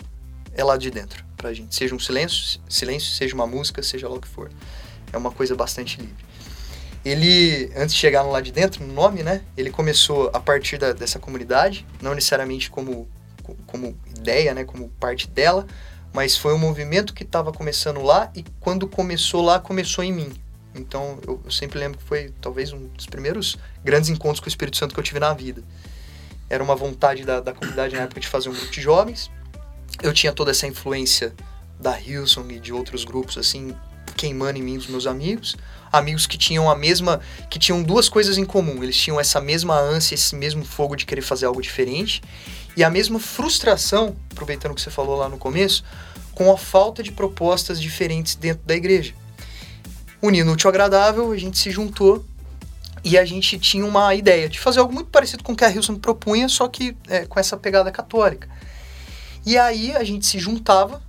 é 0.54 0.62
lá 0.62 0.76
de 0.76 0.90
dentro 0.90 1.24
pra 1.34 1.52
gente. 1.54 1.74
Seja 1.74 1.94
um 1.94 1.98
silêncio, 1.98 2.60
silêncio, 2.68 3.10
seja 3.10 3.34
uma 3.34 3.46
música, 3.46 3.82
seja 3.82 4.06
lá 4.06 4.16
o 4.16 4.20
que 4.20 4.28
for 4.28 4.50
é 5.12 5.16
uma 5.16 5.30
coisa 5.30 5.54
bastante 5.54 6.00
livre. 6.00 6.24
Ele, 7.04 7.70
antes 7.76 7.94
de 7.94 8.00
chegar 8.00 8.22
lá 8.22 8.40
de 8.40 8.52
dentro, 8.52 8.84
no 8.84 8.92
nome, 8.92 9.22
né? 9.22 9.42
Ele 9.56 9.70
começou 9.70 10.30
a 10.32 10.38
partir 10.38 10.78
da, 10.78 10.92
dessa 10.92 11.18
comunidade, 11.18 11.84
não 12.00 12.14
necessariamente 12.14 12.70
como, 12.70 13.08
como 13.66 13.98
ideia, 14.16 14.54
né? 14.54 14.64
Como 14.64 14.88
parte 15.00 15.28
dela, 15.28 15.66
mas 16.12 16.36
foi 16.36 16.54
um 16.54 16.58
movimento 16.58 17.12
que 17.12 17.24
estava 17.24 17.52
começando 17.52 18.00
lá 18.02 18.30
e 18.36 18.44
quando 18.60 18.86
começou 18.86 19.42
lá, 19.42 19.58
começou 19.58 20.04
em 20.04 20.12
mim. 20.12 20.32
Então 20.74 21.18
eu, 21.26 21.40
eu, 21.44 21.50
sempre 21.50 21.78
lembro 21.78 21.98
que 21.98 22.04
foi 22.04 22.32
talvez 22.40 22.72
um 22.72 22.86
dos 22.88 23.06
primeiros 23.06 23.58
grandes 23.84 24.08
encontros 24.08 24.40
com 24.40 24.46
o 24.46 24.48
Espírito 24.48 24.76
Santo 24.76 24.94
que 24.94 25.00
eu 25.00 25.04
tive 25.04 25.18
na 25.18 25.34
vida. 25.34 25.62
Era 26.48 26.62
uma 26.62 26.76
vontade 26.76 27.24
da, 27.24 27.40
da 27.40 27.52
comunidade 27.52 27.96
na 27.96 28.02
época 28.02 28.20
de 28.20 28.28
fazer 28.28 28.48
um 28.48 28.52
grupo 28.52 28.70
de 28.70 28.80
jovens. 28.80 29.30
Eu 30.02 30.12
tinha 30.12 30.32
toda 30.32 30.50
essa 30.50 30.66
influência 30.66 31.34
da 31.80 31.98
Hillsong 31.98 32.54
e 32.54 32.60
de 32.60 32.72
outros 32.72 33.04
grupos, 33.04 33.36
assim, 33.36 33.74
queimando 34.14 34.58
em 34.58 34.62
mim 34.62 34.76
dos 34.76 34.86
meus 34.86 35.06
amigos, 35.06 35.56
amigos 35.90 36.26
que 36.26 36.38
tinham 36.38 36.70
a 36.70 36.76
mesma, 36.76 37.20
que 37.50 37.58
tinham 37.58 37.82
duas 37.82 38.08
coisas 38.08 38.38
em 38.38 38.44
comum. 38.44 38.82
Eles 38.82 38.96
tinham 38.96 39.20
essa 39.20 39.40
mesma 39.40 39.78
ânsia, 39.78 40.14
esse 40.14 40.34
mesmo 40.34 40.64
fogo 40.64 40.96
de 40.96 41.04
querer 41.04 41.22
fazer 41.22 41.46
algo 41.46 41.60
diferente 41.60 42.22
e 42.76 42.82
a 42.82 42.90
mesma 42.90 43.18
frustração, 43.18 44.16
aproveitando 44.30 44.72
o 44.72 44.74
que 44.74 44.80
você 44.80 44.90
falou 44.90 45.16
lá 45.16 45.28
no 45.28 45.36
começo, 45.36 45.84
com 46.34 46.50
a 46.50 46.56
falta 46.56 47.02
de 47.02 47.12
propostas 47.12 47.80
diferentes 47.80 48.34
dentro 48.34 48.64
da 48.64 48.74
igreja. 48.74 49.14
Unindo 50.22 50.50
o 50.50 50.54
útil 50.54 50.70
agradável, 50.70 51.30
a 51.32 51.36
gente 51.36 51.58
se 51.58 51.70
juntou 51.70 52.24
e 53.04 53.18
a 53.18 53.24
gente 53.24 53.58
tinha 53.58 53.84
uma 53.84 54.14
ideia 54.14 54.48
de 54.48 54.58
fazer 54.58 54.80
algo 54.80 54.92
muito 54.92 55.10
parecido 55.10 55.42
com 55.42 55.52
o 55.52 55.56
que 55.56 55.64
a 55.64 55.70
Hilson 55.70 55.96
propunha, 55.96 56.48
só 56.48 56.68
que 56.68 56.96
é, 57.08 57.26
com 57.26 57.38
essa 57.38 57.56
pegada 57.56 57.90
católica. 57.90 58.48
E 59.44 59.58
aí 59.58 59.94
a 59.94 60.04
gente 60.04 60.24
se 60.24 60.38
juntava 60.38 61.02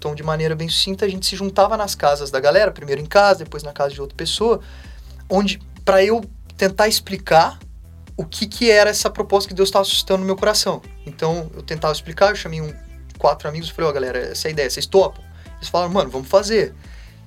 então, 0.00 0.14
de 0.14 0.22
maneira 0.22 0.56
bem 0.56 0.66
sucinta, 0.66 1.04
a 1.04 1.08
gente 1.08 1.26
se 1.26 1.36
juntava 1.36 1.76
nas 1.76 1.94
casas 1.94 2.30
da 2.30 2.40
galera, 2.40 2.70
primeiro 2.70 3.02
em 3.02 3.04
casa, 3.04 3.44
depois 3.44 3.62
na 3.62 3.70
casa 3.70 3.92
de 3.92 4.00
outra 4.00 4.16
pessoa, 4.16 4.60
onde 5.28 5.60
para 5.84 6.02
eu 6.02 6.24
tentar 6.56 6.88
explicar 6.88 7.58
o 8.16 8.24
que 8.24 8.46
que 8.46 8.70
era 8.70 8.88
essa 8.88 9.10
proposta 9.10 9.46
que 9.46 9.54
Deus 9.54 9.68
estava 9.68 9.84
suscitando 9.84 10.20
no 10.20 10.24
meu 10.24 10.36
coração. 10.36 10.80
Então, 11.04 11.50
eu 11.54 11.62
tentava 11.62 11.92
explicar, 11.92 12.30
eu 12.30 12.34
chamei 12.34 12.62
um, 12.62 12.72
quatro 13.18 13.46
amigos 13.46 13.68
e 13.68 13.72
falei, 13.74 13.88
ó, 13.88 13.90
oh, 13.90 13.94
galera, 13.94 14.18
essa 14.18 14.48
é 14.48 14.48
a 14.48 14.52
ideia, 14.52 14.70
vocês 14.70 14.86
topam? 14.86 15.22
Eles 15.58 15.68
falaram, 15.68 15.92
mano, 15.92 16.08
vamos 16.08 16.28
fazer. 16.28 16.74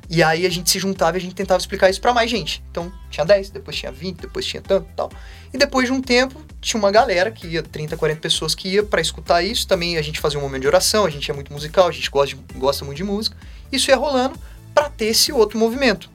E 0.10 0.22
aí 0.22 0.46
a 0.46 0.50
gente 0.50 0.70
se 0.70 0.80
juntava 0.80 1.18
e 1.18 1.20
a 1.20 1.22
gente 1.22 1.36
tentava 1.36 1.60
explicar 1.60 1.90
isso 1.90 2.02
para 2.02 2.14
mais 2.14 2.30
gente. 2.30 2.64
Então, 2.70 2.92
tinha 3.10 3.26
10, 3.26 3.52
depois 3.52 3.76
tinha 3.76 3.92
20, 3.92 4.18
depois 4.18 4.46
tinha 4.46 4.62
tanto 4.62 4.88
tal. 4.96 5.12
E 5.54 5.58
depois 5.58 5.88
de 5.88 5.94
um 5.94 6.02
tempo, 6.02 6.42
tinha 6.60 6.80
uma 6.80 6.92
galera 6.92 7.32
que 7.32 7.48
ia, 7.48 7.64
30, 7.64 7.96
40 7.96 8.20
pessoas 8.20 8.54
que 8.54 8.70
ia 8.70 8.84
para 8.84 9.02
escutar 9.02 9.42
isso. 9.42 9.68
Também 9.68 9.98
a 9.98 10.02
gente 10.02 10.20
fazia 10.20 10.38
um 10.40 10.42
momento 10.42 10.62
de 10.62 10.68
oração, 10.68 11.06
a 11.06 11.10
gente 11.10 11.30
é 11.30 11.34
muito 11.34 11.52
musical, 11.54 11.88
a 11.88 11.92
gente 11.92 12.10
gosta, 12.10 12.36
de, 12.36 12.42
gosta 12.58 12.84
muito 12.84 12.98
de 12.98 13.04
música. 13.04 13.38
Isso 13.72 13.90
ia 13.90 13.96
rolando 13.96 14.38
para 14.74 14.90
ter 14.90 15.06
esse 15.06 15.32
outro 15.32 15.58
movimento. 15.58 16.10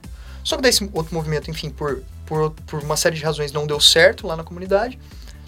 Só 0.45 0.57
que 0.57 0.63
desse 0.63 0.89
outro 0.93 1.15
movimento, 1.15 1.51
enfim, 1.51 1.71
por, 1.71 2.03
por, 2.27 2.51
por 2.67 2.83
uma 2.83 2.97
série 2.97 3.17
de 3.17 3.23
razões 3.23 3.53
não 3.53 3.67
deu 3.67 3.81
certo 3.81 4.27
lá 4.27 4.37
na 4.37 4.45
comunidade. 4.45 4.99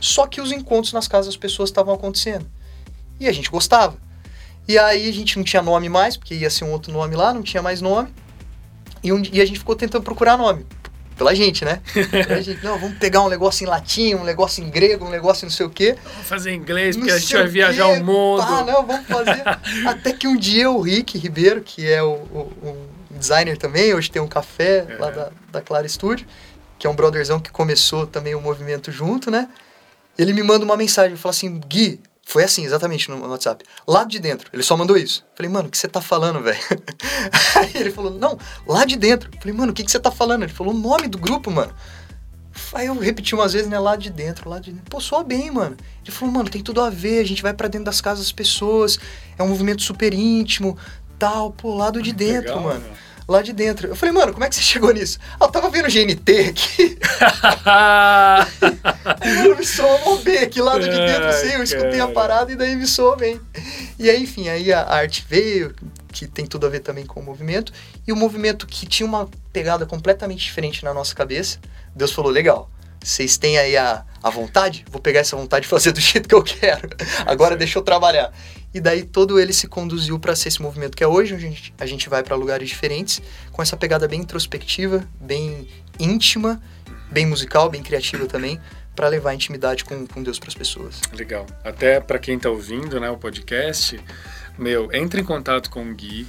Só 0.00 0.26
que 0.26 0.40
os 0.40 0.50
encontros 0.50 0.92
nas 0.92 1.06
casas 1.06 1.26
das 1.26 1.36
pessoas 1.36 1.68
estavam 1.68 1.94
acontecendo. 1.94 2.46
E 3.18 3.28
a 3.28 3.32
gente 3.32 3.50
gostava. 3.50 3.96
E 4.66 4.78
aí 4.78 5.08
a 5.08 5.12
gente 5.12 5.36
não 5.36 5.44
tinha 5.44 5.62
nome 5.62 5.88
mais, 5.88 6.16
porque 6.16 6.34
ia 6.34 6.48
ser 6.48 6.64
um 6.64 6.70
outro 6.70 6.92
nome 6.92 7.16
lá, 7.16 7.34
não 7.34 7.42
tinha 7.42 7.62
mais 7.62 7.80
nome. 7.80 8.08
E, 9.02 9.12
um, 9.12 9.22
e 9.32 9.40
a 9.40 9.46
gente 9.46 9.58
ficou 9.58 9.74
tentando 9.74 10.02
procurar 10.02 10.36
nome. 10.36 10.66
Pela 11.16 11.34
gente, 11.34 11.66
né? 11.66 11.82
Pela 12.10 12.40
gente, 12.42 12.64
não, 12.64 12.78
vamos 12.78 12.96
pegar 12.98 13.22
um 13.22 13.28
negócio 13.28 13.64
em 13.64 13.68
latim, 13.68 14.14
um 14.14 14.24
negócio 14.24 14.64
em 14.64 14.70
grego, 14.70 15.04
um 15.04 15.10
negócio 15.10 15.44
não 15.44 15.50
sei 15.50 15.66
o 15.66 15.70
quê. 15.70 15.94
Vamos 16.02 16.26
fazer 16.26 16.52
em 16.52 16.56
inglês, 16.56 16.96
porque 16.96 17.12
a 17.12 17.18
gente 17.18 17.34
vai 17.34 17.46
viajar 17.46 17.88
o 17.88 18.02
mundo. 18.02 18.40
Ah, 18.40 18.64
não, 18.64 18.86
vamos 18.86 19.06
fazer. 19.06 19.42
Até 19.86 20.14
que 20.14 20.26
um 20.26 20.36
dia 20.36 20.70
o 20.70 20.80
Rick 20.80 21.18
Ribeiro, 21.18 21.60
que 21.60 21.86
é 21.86 22.02
o, 22.02 22.12
o, 22.12 22.38
o 22.62 22.88
designer 23.10 23.58
também, 23.58 23.92
hoje 23.92 24.10
tem 24.10 24.22
um 24.22 24.26
café 24.26 24.86
é. 24.88 24.96
lá 24.98 25.10
da, 25.10 25.30
da 25.52 25.60
Clara 25.60 25.86
Studio, 25.86 26.26
que 26.78 26.86
é 26.86 26.90
um 26.90 26.94
brotherzão 26.94 27.38
que 27.38 27.50
começou 27.50 28.06
também 28.06 28.34
o 28.34 28.40
movimento 28.40 28.90
junto, 28.90 29.30
né? 29.30 29.48
Ele 30.18 30.32
me 30.32 30.42
manda 30.42 30.64
uma 30.64 30.76
mensagem, 30.76 31.16
fala 31.18 31.34
assim, 31.34 31.60
Gui, 31.66 32.00
foi 32.30 32.44
assim, 32.44 32.64
exatamente, 32.64 33.10
no 33.10 33.28
WhatsApp. 33.28 33.64
Lá 33.86 34.04
de 34.04 34.20
dentro. 34.20 34.48
Ele 34.52 34.62
só 34.62 34.76
mandou 34.76 34.96
isso. 34.96 35.26
Falei, 35.34 35.50
mano, 35.50 35.66
o 35.66 35.70
que 35.70 35.76
você 35.76 35.88
tá 35.88 36.00
falando, 36.00 36.40
velho? 36.40 36.58
Aí 37.56 37.72
ele 37.74 37.90
falou, 37.90 38.12
não, 38.12 38.38
lá 38.64 38.84
de 38.84 38.96
dentro. 38.96 39.28
Falei, 39.40 39.52
mano, 39.52 39.72
o 39.72 39.74
que, 39.74 39.82
que 39.82 39.90
você 39.90 39.98
tá 39.98 40.12
falando? 40.12 40.44
Ele 40.44 40.52
falou 40.52 40.72
o 40.72 40.78
nome 40.78 41.08
do 41.08 41.18
grupo, 41.18 41.50
mano. 41.50 41.74
Aí 42.72 42.86
eu 42.86 42.96
repeti 42.98 43.34
umas 43.34 43.52
vezes, 43.52 43.68
né, 43.68 43.78
lá 43.80 43.96
de 43.96 44.10
dentro, 44.10 44.48
lá 44.48 44.60
de 44.60 44.70
dentro. 44.70 44.88
Pô, 44.88 45.00
soa 45.00 45.24
bem, 45.24 45.50
mano. 45.50 45.76
Ele 46.04 46.12
falou, 46.12 46.32
mano, 46.32 46.48
tem 46.48 46.62
tudo 46.62 46.80
a 46.80 46.88
ver, 46.88 47.20
a 47.20 47.26
gente 47.26 47.42
vai 47.42 47.52
para 47.52 47.66
dentro 47.66 47.86
das 47.86 48.00
casas 48.00 48.26
das 48.26 48.32
pessoas, 48.32 48.98
é 49.36 49.42
um 49.42 49.48
movimento 49.48 49.82
super 49.82 50.14
íntimo, 50.14 50.78
tal, 51.18 51.52
pô, 51.52 51.74
lado 51.74 52.00
de 52.02 52.12
dentro, 52.14 52.50
Legal, 52.50 52.60
mano. 52.62 52.80
mano 52.80 53.09
lá 53.30 53.42
de 53.42 53.52
dentro. 53.52 53.86
Eu 53.86 53.94
falei, 53.94 54.12
mano, 54.12 54.32
como 54.32 54.44
é 54.44 54.48
que 54.48 54.56
você 54.56 54.60
chegou 54.60 54.92
nisso? 54.92 55.20
Ah, 55.38 55.44
eu 55.44 55.48
tava 55.48 55.70
vendo 55.70 55.88
GNT 55.88 56.48
aqui. 56.48 56.98
mano, 59.36 59.56
me 59.56 59.64
soou 59.64 60.18
bem 60.18 60.38
aqui, 60.38 60.60
lado 60.60 60.80
de 60.80 60.90
dentro, 60.90 61.26
assim, 61.26 61.52
eu 61.52 61.62
escutei 61.62 62.00
a 62.00 62.08
parada 62.08 62.50
e 62.50 62.56
daí 62.56 62.74
me 62.74 62.88
soou 62.88 63.16
bem. 63.16 63.40
E 63.98 64.10
aí, 64.10 64.24
enfim, 64.24 64.48
aí 64.48 64.72
a 64.72 64.82
arte 64.82 65.24
veio, 65.28 65.72
que 66.12 66.26
tem 66.26 66.44
tudo 66.44 66.66
a 66.66 66.70
ver 66.70 66.80
também 66.80 67.06
com 67.06 67.20
o 67.20 67.22
movimento, 67.22 67.72
e 68.06 68.12
o 68.12 68.16
movimento 68.16 68.66
que 68.66 68.84
tinha 68.84 69.06
uma 69.06 69.28
pegada 69.52 69.86
completamente 69.86 70.40
diferente 70.40 70.84
na 70.84 70.92
nossa 70.92 71.14
cabeça, 71.14 71.60
Deus 71.94 72.10
falou, 72.10 72.32
legal, 72.32 72.68
vocês 73.00 73.38
têm 73.38 73.58
aí 73.58 73.76
a, 73.76 74.04
a 74.22 74.28
vontade? 74.28 74.84
Vou 74.90 75.00
pegar 75.00 75.20
essa 75.20 75.36
vontade 75.36 75.66
e 75.66 75.68
fazer 75.68 75.92
do 75.92 76.00
jeito 76.00 76.28
que 76.28 76.34
eu 76.34 76.42
quero. 76.42 76.90
Agora 77.24 77.56
deixa 77.56 77.78
eu 77.78 77.82
trabalhar. 77.82 78.32
E 78.72 78.80
daí 78.80 79.02
todo 79.02 79.38
ele 79.38 79.52
se 79.52 79.66
conduziu 79.66 80.18
para 80.18 80.36
ser 80.36 80.48
esse 80.48 80.62
movimento 80.62 80.96
que 80.96 81.02
é 81.02 81.06
hoje, 81.06 81.34
onde 81.34 81.46
a 81.46 81.48
gente, 81.48 81.74
a 81.78 81.86
gente 81.86 82.08
vai 82.08 82.22
para 82.22 82.36
lugares 82.36 82.68
diferentes, 82.68 83.20
com 83.50 83.60
essa 83.60 83.76
pegada 83.76 84.06
bem 84.06 84.20
introspectiva, 84.20 85.06
bem 85.20 85.66
íntima, 85.98 86.62
bem 87.10 87.26
musical, 87.26 87.68
bem 87.68 87.82
criativa 87.82 88.26
também, 88.26 88.60
para 88.94 89.08
levar 89.08 89.34
intimidade 89.34 89.84
com, 89.84 90.06
com 90.06 90.22
Deus 90.22 90.38
para 90.38 90.48
as 90.48 90.54
pessoas. 90.54 91.00
Legal. 91.12 91.46
Até 91.64 92.00
para 92.00 92.18
quem 92.18 92.36
está 92.36 92.50
ouvindo 92.50 93.00
né, 93.00 93.10
o 93.10 93.16
podcast, 93.16 93.98
Meu, 94.58 94.88
entre 94.92 95.20
em 95.20 95.24
contato 95.24 95.70
com 95.70 95.90
o 95.90 95.94
Gui. 95.94 96.26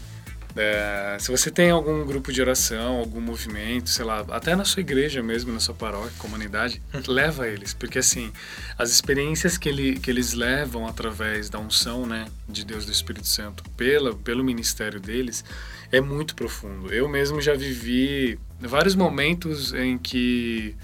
É, 0.56 1.18
se 1.20 1.32
você 1.32 1.50
tem 1.50 1.70
algum 1.70 2.06
grupo 2.06 2.32
de 2.32 2.42
oração, 2.42 2.98
algum 2.98 3.22
movimento, 3.22 3.90
sei 3.90 4.06
lá, 4.06 4.26
até 4.30 4.56
na 4.56 4.66
sua 4.66 4.82
igreja 4.82 5.24
mesmo, 5.24 5.52
na 5.54 5.60
sua 5.60 5.74
paróquia, 5.74 6.12
comunidade, 6.18 6.82
uhum. 6.94 7.02
leva 7.08 7.48
eles, 7.48 7.74
porque 7.74 8.00
assim, 8.00 8.32
as 8.78 8.92
experiências 8.92 9.58
que, 9.58 9.70
ele, 9.70 10.00
que 10.00 10.10
eles 10.10 10.34
levam 10.34 10.88
através 10.88 11.50
da 11.50 11.60
unção, 11.60 12.06
né, 12.06 12.26
de 12.48 12.66
Deus 12.66 12.86
do 12.86 12.92
Espírito 12.92 13.28
Santo, 13.28 13.64
pela, 13.72 14.14
pelo 14.14 14.44
ministério 14.44 15.00
deles, 15.00 15.44
é 15.92 16.02
muito 16.02 16.36
profundo. 16.36 16.94
Eu 16.94 17.08
mesmo 17.08 17.42
já 17.42 17.54
vivi 17.54 18.40
vários 18.60 18.96
momentos 18.96 19.74
em 19.74 19.98
que 19.98 20.76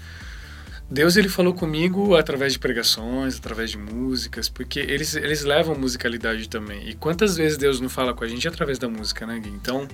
Deus 0.90 1.16
ele 1.16 1.28
falou 1.28 1.52
comigo 1.52 2.16
através 2.16 2.54
de 2.54 2.58
pregações, 2.58 3.36
através 3.36 3.70
de 3.70 3.76
músicas, 3.76 4.48
porque 4.48 4.80
eles, 4.80 5.14
eles 5.14 5.44
levam 5.44 5.74
musicalidade 5.74 6.48
também. 6.48 6.88
E 6.88 6.94
quantas 6.94 7.36
vezes 7.36 7.58
Deus 7.58 7.78
não 7.78 7.90
fala 7.90 8.14
com 8.14 8.24
a 8.24 8.28
gente 8.28 8.48
através 8.48 8.78
da 8.78 8.88
música, 8.88 9.26
né, 9.26 9.38
Gui? 9.38 9.50
Então, 9.50 9.86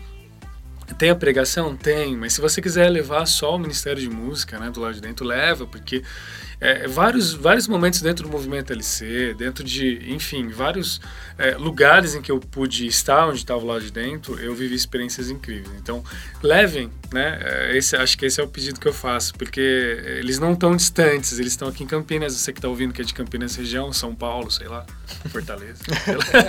tem 0.97 1.11
a 1.11 1.17
pregação? 1.17 1.77
Tem, 1.77 2.17
mas 2.17 2.35
se 2.35 2.41
você 2.41 2.63
quiser 2.63 2.89
levar 2.91 3.27
só 3.27 3.57
o 3.57 3.59
Ministério 3.59 4.01
de 4.01 4.09
Música, 4.09 4.59
né, 4.59 4.71
do 4.71 4.81
lado 4.81 4.95
de 4.95 5.01
dentro, 5.01 5.27
leva, 5.27 5.67
porque 5.67 6.05
é, 6.61 6.87
vários, 6.87 7.33
vários 7.33 7.69
momentos 7.69 8.01
dentro 8.01 8.27
do 8.27 8.31
movimento 8.31 8.73
LC, 8.73 9.35
dentro 9.35 9.65
de, 9.65 10.13
enfim, 10.13 10.49
vários 10.49 11.01
é, 11.37 11.57
lugares 11.57 12.15
em 12.15 12.23
que 12.23 12.31
eu 12.31 12.39
pude 12.39 12.87
estar, 12.87 13.29
onde 13.29 13.39
estava 13.39 13.65
lá 13.65 13.79
de 13.79 13.91
dentro, 13.91 14.39
eu 14.39 14.55
vivi 14.55 14.75
experiências 14.75 15.31
incríveis. 15.31 15.75
Então, 15.79 16.03
levem, 16.43 16.91
né? 17.13 17.39
É, 17.43 17.77
esse, 17.77 17.97
acho 17.97 18.17
que 18.17 18.27
esse 18.27 18.41
é 18.41 18.45
o 18.45 18.49
pedido 18.49 18.79
que 18.79 18.87
eu 18.87 18.93
faço, 18.93 19.35
porque 19.35 19.61
eles 20.19 20.39
não 20.39 20.53
estão 20.53 20.77
distantes, 20.77 21.39
eles 21.39 21.53
estão 21.53 21.69
aqui 21.69 21.85
em 21.85 21.87
Campinas. 21.87 22.35
Você 22.35 22.53
que 22.53 22.59
está 22.59 22.69
ouvindo 22.69 22.93
que 22.93 23.03
é 23.03 23.05
de 23.05 23.15
Campinas 23.15 23.57
região, 23.57 23.93
São 23.93 24.15
Paulo, 24.15 24.51
sei 24.51 24.69
lá, 24.69 24.87
Fortaleza. 25.31 25.83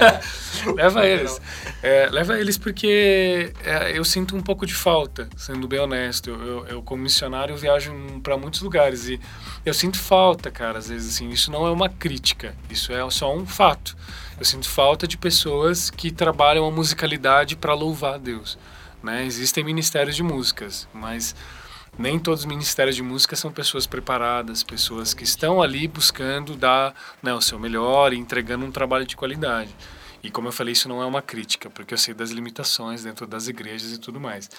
leva 0.75 1.05
eles. 1.05 1.41
É, 1.81 2.07
leva 2.09 2.39
eles 2.39 2.57
porque 2.57 3.53
é, 3.63 3.97
eu 3.97 4.03
sinto 4.05 4.35
um 4.35 4.41
pouco 4.41 4.65
de 4.65 4.73
falta, 4.73 5.27
sendo 5.35 5.67
bem 5.67 5.79
honesto. 5.79 6.29
Eu, 6.29 6.41
eu, 6.41 6.67
eu 6.67 6.81
como 6.81 7.03
missionário, 7.03 7.55
viajo 7.57 7.93
para 8.21 8.37
muitos 8.37 8.61
lugares 8.61 9.07
e 9.07 9.19
eu 9.65 9.73
sinto 9.73 9.94
falta, 9.97 10.51
cara, 10.51 10.79
às 10.79 10.89
vezes 10.89 11.15
assim, 11.15 11.29
isso 11.29 11.51
não 11.51 11.65
é 11.65 11.71
uma 11.71 11.89
crítica, 11.89 12.55
isso 12.69 12.91
é 12.93 13.09
só 13.09 13.35
um 13.35 13.45
fato. 13.45 13.95
Eu 14.37 14.45
sinto 14.45 14.67
falta 14.67 15.07
de 15.07 15.17
pessoas 15.17 15.89
que 15.89 16.11
trabalham 16.11 16.65
a 16.65 16.71
musicalidade 16.71 17.55
para 17.55 17.73
louvar 17.73 18.15
a 18.15 18.17
Deus, 18.17 18.57
né? 19.01 19.25
Existem 19.25 19.63
ministérios 19.63 20.15
de 20.15 20.23
músicas, 20.23 20.87
mas 20.93 21.35
nem 21.97 22.19
todos 22.19 22.41
os 22.41 22.45
ministérios 22.45 22.95
de 22.95 23.01
música 23.01 23.35
são 23.35 23.51
pessoas 23.51 23.87
preparadas, 23.87 24.63
pessoas 24.63 25.13
que 25.13 25.23
estão 25.23 25.61
ali 25.61 25.87
buscando 25.87 26.55
dar 26.55 26.93
né, 27.23 27.33
o 27.33 27.41
seu 27.41 27.57
melhor 27.57 28.11
e 28.11 28.17
entregando 28.17 28.65
um 28.65 28.71
trabalho 28.71 29.05
de 29.05 29.15
qualidade. 29.15 29.73
E 30.21 30.29
como 30.29 30.47
eu 30.47 30.51
falei, 30.51 30.73
isso 30.73 30.89
não 30.89 31.01
é 31.01 31.05
uma 31.05 31.21
crítica, 31.21 31.69
porque 31.69 31.93
eu 31.93 31.97
sei 31.97 32.13
das 32.13 32.31
limitações 32.31 33.03
dentro 33.03 33.25
das 33.25 33.47
igrejas 33.47 33.91
e 33.91 33.97
tudo 33.97 34.19
mais. 34.19 34.49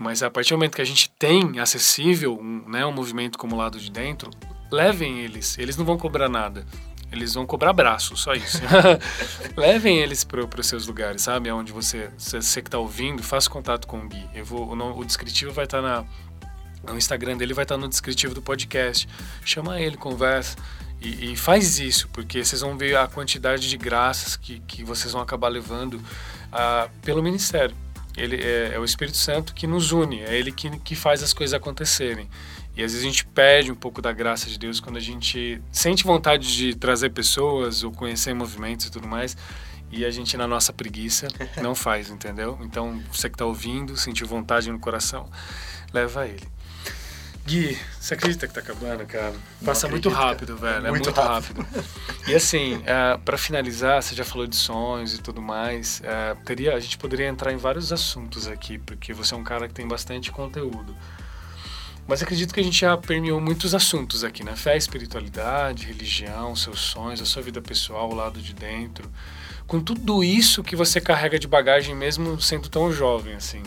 Mas 0.00 0.22
a 0.22 0.30
partir 0.30 0.54
do 0.54 0.56
momento 0.56 0.76
que 0.76 0.80
a 0.80 0.86
gente 0.86 1.10
tem 1.10 1.60
acessível 1.60 2.38
um, 2.40 2.66
né, 2.66 2.86
um 2.86 2.90
movimento 2.90 3.36
como 3.36 3.54
o 3.54 3.58
lado 3.58 3.78
de 3.78 3.90
dentro, 3.90 4.30
levem 4.72 5.18
eles. 5.18 5.58
Eles 5.58 5.76
não 5.76 5.84
vão 5.84 5.98
cobrar 5.98 6.26
nada. 6.26 6.64
Eles 7.12 7.34
vão 7.34 7.44
cobrar 7.44 7.74
braço, 7.74 8.16
só 8.16 8.32
isso. 8.32 8.62
levem 9.54 9.98
eles 9.98 10.24
para 10.24 10.40
os 10.42 10.66
seus 10.66 10.86
lugares, 10.86 11.20
sabe? 11.20 11.50
Onde 11.50 11.70
você, 11.70 12.08
você 12.16 12.62
que 12.62 12.68
está 12.68 12.78
ouvindo, 12.78 13.22
faça 13.22 13.50
contato 13.50 13.86
com 13.86 13.98
o 13.98 14.08
Gui. 14.08 14.26
Eu 14.34 14.42
vou, 14.42 14.74
o, 14.74 14.98
o 15.00 15.04
descritivo 15.04 15.52
vai 15.52 15.66
estar 15.66 15.82
tá 15.82 16.06
na, 16.82 16.96
Instagram 16.96 17.36
dele, 17.36 17.52
vai 17.52 17.66
estar 17.66 17.74
tá 17.74 17.80
no 17.80 17.86
descritivo 17.86 18.32
do 18.32 18.40
podcast. 18.40 19.06
Chama 19.44 19.82
ele, 19.82 19.98
conversa. 19.98 20.56
E, 20.98 21.32
e, 21.32 21.36
faz 21.36 21.78
isso, 21.78 22.08
porque 22.08 22.42
vocês 22.42 22.62
vão 22.62 22.78
ver 22.78 22.96
a 22.96 23.06
quantidade 23.06 23.68
de 23.68 23.76
graças 23.76 24.34
que, 24.34 24.60
que 24.60 24.82
vocês 24.82 25.12
vão 25.12 25.20
acabar 25.20 25.48
levando 25.48 25.96
uh, 25.96 26.90
pelo 27.02 27.22
ministério. 27.22 27.76
Ele 28.16 28.36
é, 28.36 28.72
é, 28.74 28.78
o 28.78 28.84
Espírito 28.84 29.16
Santo 29.16 29.54
que 29.54 29.66
nos 29.66 29.92
une, 29.92 30.20
é 30.20 30.36
ele 30.36 30.52
que, 30.52 30.70
que 30.80 30.94
faz 30.94 31.22
as 31.22 31.32
coisas 31.32 31.54
acontecerem. 31.54 32.28
E 32.76 32.82
às 32.82 32.92
vezes 32.92 33.06
a 33.06 33.10
gente 33.10 33.26
perde 33.26 33.70
um 33.70 33.74
pouco 33.74 34.00
da 34.00 34.12
graça 34.12 34.48
de 34.48 34.58
Deus 34.58 34.80
quando 34.80 34.96
a 34.96 35.00
gente 35.00 35.60
sente 35.70 36.04
vontade 36.04 36.54
de 36.54 36.74
trazer 36.74 37.10
pessoas 37.10 37.82
ou 37.82 37.92
conhecer 37.92 38.32
movimentos 38.34 38.86
e 38.86 38.90
tudo 38.90 39.06
mais, 39.06 39.36
e 39.92 40.04
a 40.04 40.10
gente, 40.10 40.36
na 40.36 40.46
nossa 40.46 40.72
preguiça, 40.72 41.26
não 41.60 41.74
faz, 41.74 42.10
entendeu? 42.10 42.58
Então, 42.62 43.02
você 43.12 43.28
que 43.28 43.34
está 43.34 43.44
ouvindo, 43.44 43.96
sentiu 43.96 44.26
vontade 44.26 44.70
no 44.70 44.78
coração, 44.78 45.28
leva 45.92 46.26
ele. 46.26 46.46
Gui, 47.46 47.76
você 47.98 48.14
acredita 48.14 48.46
que 48.46 48.54
tá 48.54 48.60
acabando, 48.60 49.04
cara? 49.06 49.34
Passa 49.64 49.88
muito 49.88 50.08
rápido, 50.08 50.56
velho. 50.56 50.86
É 50.86 50.90
muito, 50.90 51.06
muito 51.06 51.20
rápido. 51.20 51.62
rápido. 51.62 51.84
e 52.28 52.34
assim, 52.34 52.76
uh, 52.76 52.82
é, 52.86 53.18
para 53.18 53.36
finalizar, 53.38 54.02
você 54.02 54.14
já 54.14 54.24
falou 54.24 54.46
de 54.46 54.56
sonhos 54.56 55.14
e 55.14 55.18
tudo 55.18 55.42
mais. 55.42 56.00
Uh, 56.00 56.44
teria, 56.44 56.74
a 56.74 56.80
gente 56.80 56.96
poderia 56.98 57.26
entrar 57.26 57.52
em 57.52 57.56
vários 57.56 57.92
assuntos 57.92 58.46
aqui, 58.46 58.78
porque 58.78 59.12
você 59.12 59.34
é 59.34 59.36
um 59.36 59.44
cara 59.44 59.66
que 59.66 59.74
tem 59.74 59.86
bastante 59.86 60.30
conteúdo. 60.30 60.94
Mas 62.06 62.22
acredito 62.22 62.52
que 62.52 62.60
a 62.60 62.62
gente 62.62 62.80
já 62.80 62.96
permeou 62.96 63.40
muitos 63.40 63.74
assuntos 63.74 64.24
aqui, 64.24 64.42
né? 64.42 64.56
Fé, 64.56 64.76
espiritualidade, 64.76 65.86
religião, 65.86 66.56
seus 66.56 66.80
sonhos, 66.80 67.20
a 67.20 67.24
sua 67.24 67.40
vida 67.40 67.62
pessoal, 67.62 68.10
o 68.10 68.14
lado 68.14 68.40
de 68.40 68.52
dentro. 68.52 69.08
Com 69.66 69.80
tudo 69.80 70.24
isso 70.24 70.62
que 70.62 70.74
você 70.74 71.00
carrega 71.00 71.38
de 71.38 71.46
bagagem, 71.46 71.94
mesmo 71.94 72.40
sendo 72.40 72.68
tão 72.68 72.92
jovem, 72.92 73.34
assim. 73.34 73.62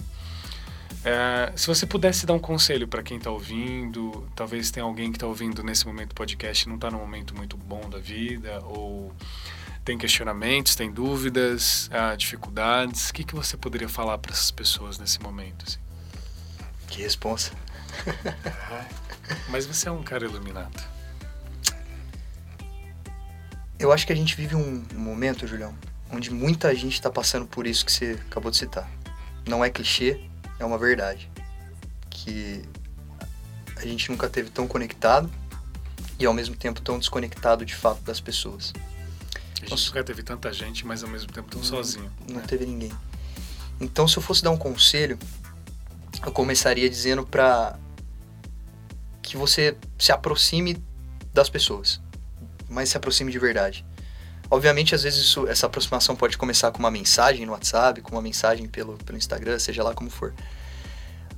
É, 1.05 1.51
se 1.55 1.67
você 1.67 1.85
pudesse 1.85 2.25
dar 2.25 2.33
um 2.33 2.39
conselho 2.39 2.87
para 2.87 3.03
quem 3.03 3.17
está 3.17 3.29
ouvindo, 3.29 4.25
talvez 4.35 4.71
tenha 4.71 4.85
alguém 4.85 5.11
que 5.11 5.17
está 5.17 5.27
ouvindo 5.27 5.61
nesse 5.61 5.85
momento 5.85 6.09
do 6.09 6.15
podcast 6.15 6.65
e 6.65 6.69
não 6.69 6.75
está 6.75 6.89
num 6.89 6.99
momento 6.99 7.35
muito 7.35 7.57
bom 7.57 7.89
da 7.89 7.99
vida, 7.99 8.61
ou 8.63 9.13
tem 9.83 9.97
questionamentos, 9.97 10.75
tem 10.75 10.89
dúvidas, 10.89 11.89
ah, 11.91 12.15
dificuldades, 12.15 13.09
o 13.09 13.13
que, 13.13 13.25
que 13.25 13.35
você 13.35 13.57
poderia 13.57 13.89
falar 13.89 14.17
para 14.17 14.31
essas 14.31 14.49
pessoas 14.49 14.97
nesse 14.97 15.21
momento? 15.21 15.65
Assim? 15.67 15.79
Que 16.87 17.01
responsa. 17.01 17.51
Mas 19.49 19.65
você 19.65 19.89
é 19.89 19.91
um 19.91 20.03
cara 20.03 20.23
iluminado. 20.23 20.81
Eu 23.77 23.91
acho 23.91 24.07
que 24.07 24.13
a 24.13 24.15
gente 24.15 24.37
vive 24.37 24.55
um 24.55 24.85
momento, 24.93 25.45
Julião, 25.45 25.75
onde 26.09 26.31
muita 26.31 26.73
gente 26.73 26.93
está 26.93 27.09
passando 27.09 27.45
por 27.45 27.67
isso 27.67 27.85
que 27.85 27.91
você 27.91 28.17
acabou 28.29 28.49
de 28.49 28.55
citar. 28.55 28.89
Não 29.45 29.65
é 29.65 29.69
clichê, 29.69 30.21
é 30.59 30.65
uma 30.65 30.77
verdade. 30.77 31.29
Que 32.09 32.63
a 33.75 33.81
gente 33.81 34.09
nunca 34.09 34.29
teve 34.29 34.49
tão 34.49 34.67
conectado 34.67 35.29
e 36.19 36.25
ao 36.25 36.33
mesmo 36.33 36.55
tempo 36.55 36.81
tão 36.81 36.97
desconectado 36.97 37.65
de 37.65 37.75
fato 37.75 38.01
das 38.01 38.19
pessoas. 38.19 38.73
A 39.55 39.59
gente 39.59 39.71
Nossa, 39.71 39.87
nunca 39.87 40.03
teve 40.03 40.23
tanta 40.23 40.51
gente, 40.53 40.85
mas 40.85 41.03
ao 41.03 41.09
mesmo 41.09 41.31
tempo 41.31 41.49
tão 41.49 41.59
não, 41.59 41.67
sozinho. 41.67 42.11
Não 42.27 42.37
né? 42.37 42.43
teve 42.47 42.65
ninguém. 42.65 42.91
Então, 43.79 44.07
se 44.07 44.17
eu 44.17 44.23
fosse 44.23 44.43
dar 44.43 44.51
um 44.51 44.57
conselho, 44.57 45.17
eu 46.25 46.31
começaria 46.31 46.89
dizendo 46.89 47.25
para 47.25 47.77
que 49.21 49.35
você 49.35 49.75
se 49.97 50.11
aproxime 50.11 50.81
das 51.33 51.49
pessoas, 51.49 51.99
mas 52.69 52.89
se 52.89 52.97
aproxime 52.97 53.31
de 53.31 53.39
verdade. 53.39 53.85
Obviamente, 54.49 54.93
às 54.93 55.03
vezes, 55.03 55.23
isso, 55.23 55.47
essa 55.47 55.65
aproximação 55.65 56.15
pode 56.15 56.37
começar 56.37 56.71
com 56.71 56.79
uma 56.79 56.91
mensagem 56.91 57.45
no 57.45 57.53
WhatsApp, 57.53 58.01
com 58.01 58.11
uma 58.11 58.21
mensagem 58.21 58.67
pelo, 58.67 58.97
pelo 58.97 59.17
Instagram, 59.17 59.57
seja 59.57 59.83
lá 59.83 59.93
como 59.93 60.09
for. 60.09 60.33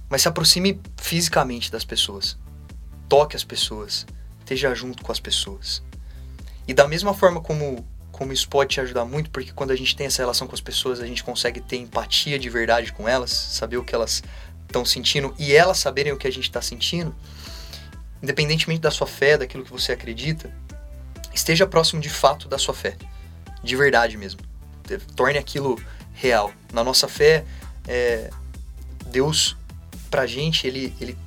Mas 0.10 0.22
se 0.22 0.28
aproxime 0.28 0.82
fisicamente 0.98 1.72
das 1.72 1.86
pessoas. 1.86 2.38
Toque 3.08 3.36
as 3.36 3.44
pessoas. 3.44 4.06
Esteja 4.40 4.74
junto 4.76 5.04
com 5.04 5.12
as 5.12 5.20
pessoas. 5.20 5.82
E 6.68 6.74
da 6.74 6.88
mesma 6.88 7.14
forma 7.14 7.42
como, 7.42 7.88
como 8.12 8.34
isso 8.34 8.50
pode 8.50 8.72
te 8.72 8.82
ajudar 8.82 9.06
muito, 9.06 9.30
porque 9.30 9.52
quando 9.52 9.72
a 9.72 9.76
gente 9.76 9.96
tem 9.96 10.08
essa 10.08 10.22
relação 10.22 10.48
com 10.48 10.54
as 10.54 10.62
pessoas, 10.62 11.00
a 11.00 11.08
gente 11.08 11.24
consegue 11.24 11.62
ter 11.62 11.78
empatia 11.78 12.38
de 12.38 12.50
verdade 12.50 12.92
com 12.92 13.08
elas, 13.08 13.32
saber 13.32 13.78
o 13.78 13.84
que 13.84 13.94
elas 13.94 14.24
estão 14.66 14.84
sentindo 14.84 15.34
e 15.38 15.54
elas 15.54 15.78
saberem 15.78 16.12
o 16.12 16.18
que 16.18 16.28
a 16.28 16.32
gente 16.32 16.46
está 16.46 16.62
sentindo, 16.62 17.16
independentemente 18.22 18.82
da 18.82 18.92
sua 18.92 19.08
fé, 19.08 19.38
daquilo 19.38 19.64
que 19.64 19.72
você 19.72 19.92
acredita, 19.92 20.52
esteja 21.36 21.68
próximo 21.68 22.02
de 22.02 22.10
fato 22.10 22.48
da 22.48 22.58
sua 22.58 22.74
fé, 22.74 22.96
de 23.64 23.76
verdade 23.76 24.18
mesmo. 24.18 24.42
Torne 25.16 25.38
aquilo 25.38 25.80
real. 26.14 26.52
Na 26.72 26.84
nossa 26.84 27.08
fé, 27.08 27.46
é, 27.88 28.30
Deus, 29.08 29.56
pra 30.10 30.26
gente, 30.26 30.66
ele, 30.66 30.96
ele 31.00 31.18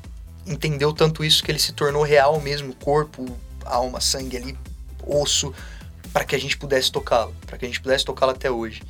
entendeu 0.47 0.93
tanto 0.93 1.25
isso 1.25 1.43
que 1.43 1.51
ele 1.51 1.59
se 1.59 1.73
tornou 1.73 2.03
real 2.03 2.41
mesmo, 2.41 2.75
corpo, 2.75 3.39
alma, 3.65 4.01
sangue 4.01 4.37
ali, 4.37 4.59
osso, 5.07 5.53
para 6.13 6.25
que 6.25 6.35
a 6.35 6.41
gente 6.41 6.57
pudesse 6.57 6.91
tocá-lo, 6.91 7.35
para 7.47 7.59
que 7.59 7.65
a 7.65 7.69
gente 7.69 7.81
pudesse 7.81 8.05
tocá-lo 8.05 8.33
até 8.33 8.51
hoje. 8.51 8.83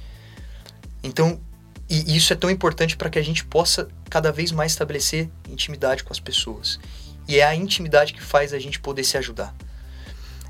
Então, 1.02 1.40
e 1.88 2.16
isso 2.16 2.32
é 2.32 2.36
tão 2.36 2.50
importante 2.50 2.96
para 2.96 3.08
que 3.08 3.18
a 3.18 3.22
gente 3.22 3.44
possa 3.44 3.88
cada 4.10 4.30
vez 4.30 4.52
mais 4.52 4.72
estabelecer 4.72 5.28
intimidade 5.48 6.04
com 6.04 6.12
as 6.12 6.20
pessoas. 6.20 6.78
E 7.26 7.38
é 7.40 7.44
a 7.44 7.54
intimidade 7.54 8.12
que 8.12 8.22
faz 8.22 8.52
a 8.52 8.58
gente 8.58 8.78
poder 8.78 9.04
se 9.04 9.16
ajudar. 9.16 9.54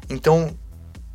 Então, 0.08 0.56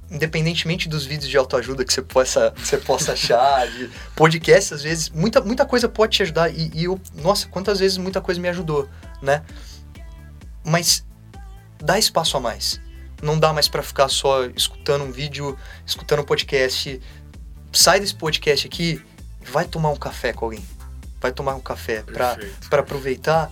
independentemente 0.09 0.87
dos 0.87 1.05
vídeos 1.05 1.29
de 1.29 1.37
autoajuda 1.37 1.83
que 1.83 1.93
você 1.93 2.01
possa, 2.01 2.53
você 2.55 2.77
possa 2.77 3.13
achar, 3.13 3.67
de 3.67 3.89
podcast, 4.15 4.73
às 4.73 4.83
vezes, 4.83 5.09
muita, 5.09 5.41
muita 5.41 5.65
coisa 5.65 5.89
pode 5.89 6.15
te 6.17 6.23
ajudar. 6.23 6.49
E, 6.49 6.71
e 6.73 6.83
eu, 6.83 6.99
nossa, 7.15 7.47
quantas 7.47 7.79
vezes 7.79 7.97
muita 7.97 8.21
coisa 8.21 8.39
me 8.39 8.47
ajudou, 8.49 8.87
né? 9.21 9.43
Mas 10.63 11.05
dá 11.79 11.97
espaço 11.97 12.37
a 12.37 12.39
mais. 12.39 12.79
Não 13.21 13.39
dá 13.39 13.53
mais 13.53 13.67
para 13.67 13.81
ficar 13.81 14.09
só 14.09 14.45
escutando 14.45 15.03
um 15.03 15.11
vídeo, 15.11 15.57
escutando 15.85 16.19
um 16.19 16.25
podcast. 16.25 17.01
sai 17.71 17.99
desse 17.99 18.13
podcast 18.13 18.67
aqui, 18.67 19.01
vai 19.51 19.65
tomar 19.65 19.89
um 19.89 19.95
café 19.95 20.33
com 20.33 20.45
alguém. 20.45 20.63
Vai 21.19 21.31
tomar 21.31 21.55
um 21.55 21.61
café 21.61 22.03
para 22.03 22.81
aproveitar. 22.81 23.51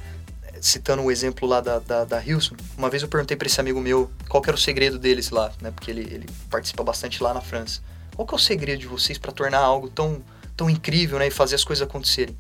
Citando 0.62 1.02
o 1.02 1.12
exemplo 1.12 1.48
lá 1.48 1.60
da, 1.60 1.80
da, 1.80 2.06
da 2.06 2.24
Hilson, 2.24 2.56
uma 2.78 2.88
vez 2.88 3.02
eu 3.02 3.10
perguntei 3.10 3.36
para 3.36 3.48
esse 3.48 3.60
amigo 3.60 3.82
meu 3.82 4.12
qual 4.30 4.44
que 4.44 4.50
era 4.50 4.56
o 4.56 4.60
segredo 4.60 5.00
deles 5.00 5.32
lá, 5.32 5.52
né? 5.60 5.72
Porque 5.72 5.90
ele, 5.90 6.02
ele 6.02 6.30
participa 6.52 6.84
bastante 6.84 7.22
lá 7.24 7.34
na 7.34 7.42
França. 7.42 7.82
Qual 8.16 8.28
que 8.28 8.34
é 8.36 8.38
o 8.38 8.40
segredo 8.40 8.80
de 8.80 8.88
vocês 8.88 9.18
para 9.18 9.32
tornar 9.32 9.58
algo 9.58 9.90
tão, 9.90 10.24
tão 10.56 10.70
incrível, 10.70 11.18
né? 11.18 11.28
E 11.28 11.32
fazer 11.32 11.56
as 11.56 11.64
coisas 11.64 11.82
acontecerem? 11.82 12.38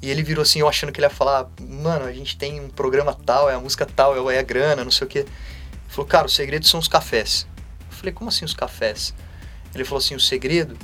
E 0.00 0.08
ele 0.08 0.22
virou 0.22 0.40
assim, 0.42 0.60
eu 0.60 0.68
achando 0.68 0.90
que 0.90 0.98
ele 0.98 1.06
ia 1.06 1.10
falar, 1.10 1.50
mano, 1.60 2.06
a 2.06 2.12
gente 2.12 2.38
tem 2.38 2.58
um 2.58 2.70
programa 2.70 3.12
tal, 3.14 3.50
é 3.50 3.54
a 3.54 3.60
música 3.60 3.84
tal, 3.84 4.30
é 4.30 4.38
a 4.38 4.42
grana, 4.42 4.82
não 4.82 4.90
sei 4.90 5.06
o 5.06 5.10
quê. 5.10 5.18
Ele 5.18 5.28
falou, 5.88 6.06
cara, 6.06 6.26
o 6.26 6.30
segredo 6.30 6.66
são 6.66 6.80
os 6.80 6.88
cafés. 6.88 7.46
Eu 7.90 7.96
falei, 7.96 8.12
como 8.12 8.30
assim 8.30 8.46
os 8.46 8.54
cafés? 8.54 9.12
Ele 9.74 9.84
falou 9.84 9.98
assim, 9.98 10.14
o 10.14 10.20
segredo 10.20 10.78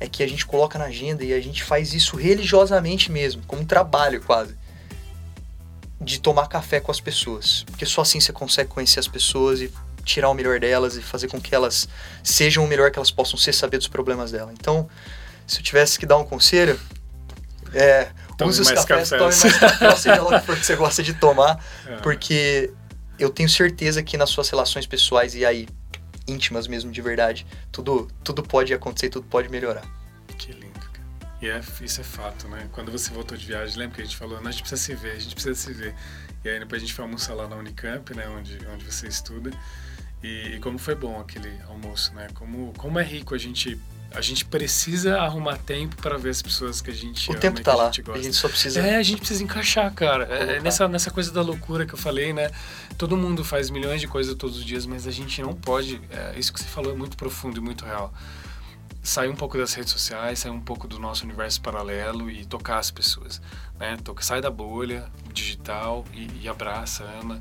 é 0.00 0.08
que 0.08 0.22
a 0.22 0.26
gente 0.26 0.46
coloca 0.46 0.78
na 0.78 0.86
agenda 0.86 1.22
e 1.22 1.34
a 1.34 1.40
gente 1.40 1.62
faz 1.62 1.92
isso 1.92 2.16
religiosamente 2.16 3.12
mesmo, 3.12 3.42
como 3.46 3.60
um 3.60 3.66
trabalho 3.66 4.22
quase. 4.22 4.56
De 6.00 6.20
tomar 6.20 6.46
café 6.48 6.78
com 6.80 6.90
as 6.90 7.00
pessoas. 7.00 7.64
Porque 7.64 7.86
só 7.86 8.02
assim 8.02 8.20
você 8.20 8.32
consegue 8.32 8.68
conhecer 8.70 9.00
as 9.00 9.08
pessoas 9.08 9.60
e 9.60 9.72
tirar 10.04 10.28
o 10.28 10.34
melhor 10.34 10.60
delas 10.60 10.94
e 10.96 11.02
fazer 11.02 11.26
com 11.28 11.40
que 11.40 11.54
elas 11.54 11.88
sejam 12.22 12.64
o 12.64 12.68
melhor 12.68 12.90
que 12.90 12.98
elas 12.98 13.10
possam 13.10 13.36
ser, 13.38 13.52
saber 13.52 13.78
dos 13.78 13.88
problemas 13.88 14.30
dela. 14.30 14.52
Então, 14.52 14.88
se 15.46 15.58
eu 15.58 15.62
tivesse 15.62 15.98
que 15.98 16.06
dar 16.06 16.16
um 16.18 16.24
conselho, 16.24 16.78
é, 17.74 18.08
Tome 18.38 18.50
use 18.50 18.60
os 18.62 18.70
cafés, 18.70 19.10
cafés. 19.10 19.40
tome 19.40 19.52
mais 19.52 19.58
café, 19.60 19.96
seja 19.96 20.22
lá 20.22 20.36
o 20.36 20.40
que 20.40 20.46
for 20.46 20.56
que 20.56 20.64
você 20.66 20.76
gosta 20.76 21.02
de 21.02 21.14
tomar, 21.14 21.58
É. 21.88 21.96
porque 21.96 22.70
eu 23.18 23.30
tenho 23.30 23.48
certeza 23.48 24.02
que 24.02 24.16
nas 24.16 24.30
suas 24.30 24.48
relações 24.48 24.86
pessoais 24.86 25.34
e 25.34 25.44
aí 25.44 25.66
íntimas 26.28 26.66
mesmo 26.68 26.92
de 26.92 27.00
verdade, 27.02 27.44
tudo 27.72 28.08
tudo 28.22 28.42
pode 28.42 28.72
acontecer, 28.74 29.08
tudo 29.08 29.26
pode 29.28 29.48
melhorar. 29.48 29.82
Que 30.38 30.52
lindo. 30.52 30.75
E 31.40 31.48
é, 31.48 31.60
isso 31.82 32.00
é 32.00 32.04
fato, 32.04 32.48
né? 32.48 32.68
Quando 32.72 32.90
você 32.90 33.10
voltou 33.10 33.36
de 33.36 33.44
viagem, 33.46 33.76
lembra 33.78 33.96
que 33.96 34.02
a 34.02 34.04
gente 34.04 34.16
falou, 34.16 34.40
"Não, 34.40 34.48
a 34.48 34.50
gente 34.50 34.62
precisa 34.62 34.80
se 34.82 34.94
ver, 34.94 35.12
a 35.12 35.18
gente 35.18 35.34
precisa 35.34 35.54
se 35.54 35.72
ver. 35.72 35.94
E 36.44 36.48
aí 36.48 36.58
depois 36.58 36.80
a 36.82 36.84
gente 36.84 36.94
foi 36.94 37.04
almoçar 37.04 37.34
lá 37.34 37.46
na 37.46 37.56
Unicamp, 37.56 38.14
né? 38.14 38.26
Onde, 38.28 38.58
onde 38.72 38.84
você 38.84 39.06
estuda. 39.06 39.50
E, 40.22 40.54
e 40.54 40.60
como 40.60 40.78
foi 40.78 40.94
bom 40.94 41.20
aquele 41.20 41.52
almoço, 41.68 42.12
né? 42.14 42.28
Como, 42.34 42.72
como 42.78 42.98
é 42.98 43.02
rico 43.02 43.34
a 43.34 43.38
gente... 43.38 43.78
A 44.12 44.20
gente 44.20 44.44
precisa 44.46 45.18
arrumar 45.20 45.58
tempo 45.58 45.96
para 45.96 46.16
ver 46.16 46.30
as 46.30 46.40
pessoas 46.40 46.80
que 46.80 46.90
a 46.90 46.94
gente 46.94 47.28
O 47.28 47.32
ama 47.32 47.40
tempo 47.40 47.60
tá 47.60 47.72
que 47.72 47.76
lá, 47.76 47.82
a 47.82 47.86
gente 47.86 48.02
gosta. 48.02 48.20
a 48.20 48.22
gente 48.22 48.36
só 48.36 48.48
precisa 48.48 48.80
É, 48.80 48.96
a 48.96 49.02
gente 49.02 49.18
precisa 49.18 49.42
encaixar, 49.42 49.92
cara. 49.92 50.24
É, 50.24 50.60
nessa, 50.60 50.88
nessa 50.88 51.10
coisa 51.10 51.30
da 51.32 51.42
loucura 51.42 51.84
que 51.84 51.92
eu 51.92 51.98
falei, 51.98 52.32
né? 52.32 52.50
Todo 52.96 53.14
mundo 53.16 53.44
faz 53.44 53.68
milhões 53.68 54.00
de 54.00 54.06
coisas 54.06 54.34
todos 54.36 54.58
os 54.58 54.64
dias, 54.64 54.86
mas 54.86 55.06
a 55.06 55.10
gente 55.10 55.42
não 55.42 55.52
pode. 55.52 56.00
é, 56.10 56.38
isso 56.38 56.50
que 56.52 56.60
você 56.60 56.66
falou 56.66 56.92
é 56.92 56.96
muito 56.96 57.16
profundo 57.16 57.58
e 57.58 57.60
muito 57.60 57.84
real. 57.84 58.14
Sair 59.06 59.28
um 59.28 59.36
pouco 59.36 59.56
das 59.56 59.72
redes 59.74 59.92
sociais, 59.92 60.40
sair 60.40 60.50
um 60.50 60.60
pouco 60.60 60.88
do 60.88 60.98
nosso 60.98 61.24
universo 61.24 61.60
paralelo 61.60 62.30
e 62.30 62.44
tocar 62.44 62.78
as 62.78 62.90
pessoas. 62.90 63.40
Né? 63.78 63.96
Toca, 64.02 64.22
sai 64.22 64.40
da 64.40 64.50
bolha 64.50 65.08
digital 65.32 66.04
e, 66.12 66.28
e 66.42 66.48
abraça, 66.48 67.04
ama, 67.22 67.40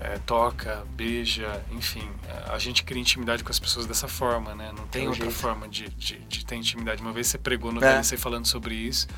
é, 0.00 0.18
toca, 0.18 0.84
beija, 0.90 1.62
enfim. 1.70 2.08
A 2.52 2.58
gente 2.58 2.84
cria 2.84 3.00
intimidade 3.00 3.42
com 3.42 3.50
as 3.50 3.58
pessoas 3.58 3.86
dessa 3.86 4.06
forma, 4.06 4.54
né? 4.54 4.70
Não 4.76 4.86
tem 4.86 5.06
o 5.06 5.10
outra 5.10 5.24
jeito. 5.24 5.38
forma 5.38 5.66
de, 5.66 5.88
de, 5.88 6.18
de 6.20 6.44
ter 6.44 6.56
intimidade. 6.56 7.00
Uma 7.00 7.12
vez 7.12 7.26
você 7.26 7.38
pregou 7.38 7.72
no 7.72 7.82
É. 7.82 8.02
Falando 8.02 8.46
sobre 8.46 8.74
isso 8.74 9.08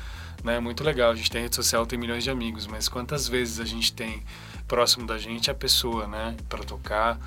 né? 0.43 0.59
Muito 0.59 0.83
legal. 0.83 1.11
A 1.11 1.15
gente 1.15 1.29
tem 1.29 1.41
rede 1.41 1.55
social, 1.55 1.85
tem 1.85 1.97
milhões 1.97 2.23
de 2.23 2.29
amigos, 2.29 2.67
mas 2.67 2.89
quantas 2.89 3.27
vezes 3.27 3.59
a 3.59 3.65
gente 3.65 3.93
tem 3.93 4.23
próximo 4.67 5.05
da 5.05 5.17
gente 5.17 5.49
a 5.51 5.53
pessoa, 5.53 6.07
né? 6.07 6.35
Para 6.49 6.63
tocar. 6.63 7.19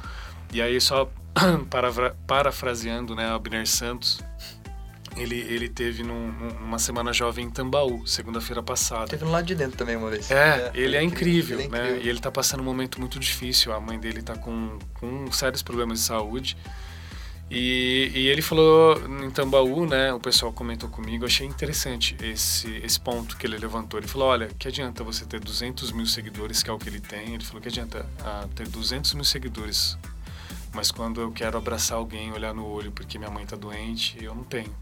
E 0.55 0.63
aí 0.63 0.81
só 0.81 1.11
parafraseando, 2.27 3.15
né? 3.15 3.27
Abner 3.29 3.67
Santos, 3.67 4.21
ele 5.17 5.37
ele 5.41 5.69
teve 5.69 6.03
num- 6.03 6.31
num- 6.33 6.61
numa 6.61 6.79
semana 6.79 7.13
jovem 7.13 7.47
em 7.47 7.51
Tambaú, 7.51 8.07
segunda-feira 8.07 8.63
passada. 8.63 9.09
Teve 9.09 9.25
no 9.25 9.33
lado 9.33 9.45
de 9.45 9.55
dentro 9.55 9.77
também 9.77 9.97
uma 9.97 10.11
vez. 10.11 10.31
É, 10.31 10.71
ele 10.75 10.97
é 10.97 11.03
incrível, 11.03 11.59
ele 11.59 11.69
é 11.69 11.71
né? 11.71 11.79
incrível. 11.87 12.07
E 12.07 12.09
ele 12.09 12.21
tá 12.21 12.31
passando 12.31 12.61
um 12.61 12.65
momento 12.65 13.01
muito 13.01 13.19
difícil. 13.19 13.73
A 13.73 13.81
mãe 13.81 13.99
dele 13.99 14.23
tá 14.23 14.37
com, 14.37 14.79
com 14.95 15.31
sérios 15.33 15.63
problemas 15.63 15.99
de 15.99 16.05
saúde. 16.05 16.57
E, 17.51 18.11
e 18.15 18.29
ele 18.29 18.41
falou 18.41 18.97
em 19.23 19.31
Tambaú, 19.31 19.87
né? 19.87 20.13
O 20.15 20.19
pessoal 20.19 20.51
comentou 20.53 20.89
comigo. 20.89 21.27
Achei 21.27 21.47
interessante 21.47 22.17
esse, 22.23 22.69
esse 22.79 22.99
ponto 22.99 23.37
que 23.37 23.47
ele 23.47 23.59
levantou. 23.59 24.01
Ele 24.01 24.09
falou: 24.09 24.29
Olha, 24.29 24.49
que 24.59 24.67
adianta 24.67 25.05
você 25.05 25.27
ter 25.27 25.41
200 25.41 25.93
mil 25.93 26.07
seguidores, 26.07 26.63
que 26.63 26.71
é 26.71 26.73
o 26.73 26.79
que 26.79 26.89
ele 26.89 27.01
tem? 27.01 27.35
Ele 27.35 27.45
falou: 27.45 27.61
Que 27.61 27.69
adianta 27.69 28.07
ah, 28.25 28.47
ter 28.55 28.67
200 28.67 29.13
mil 29.13 29.25
seguidores, 29.25 29.99
mas 30.75 30.91
quando 30.91 31.20
eu 31.20 31.31
quero 31.33 31.57
abraçar 31.57 31.97
alguém, 31.99 32.33
olhar 32.33 32.53
no 32.53 32.66
olho 32.66 32.91
porque 32.93 33.18
minha 33.18 33.31
mãe 33.31 33.47
tá 33.47 33.57
doente, 33.57 34.16
eu 34.22 34.35
não 34.35 34.45
tenho. 34.45 34.75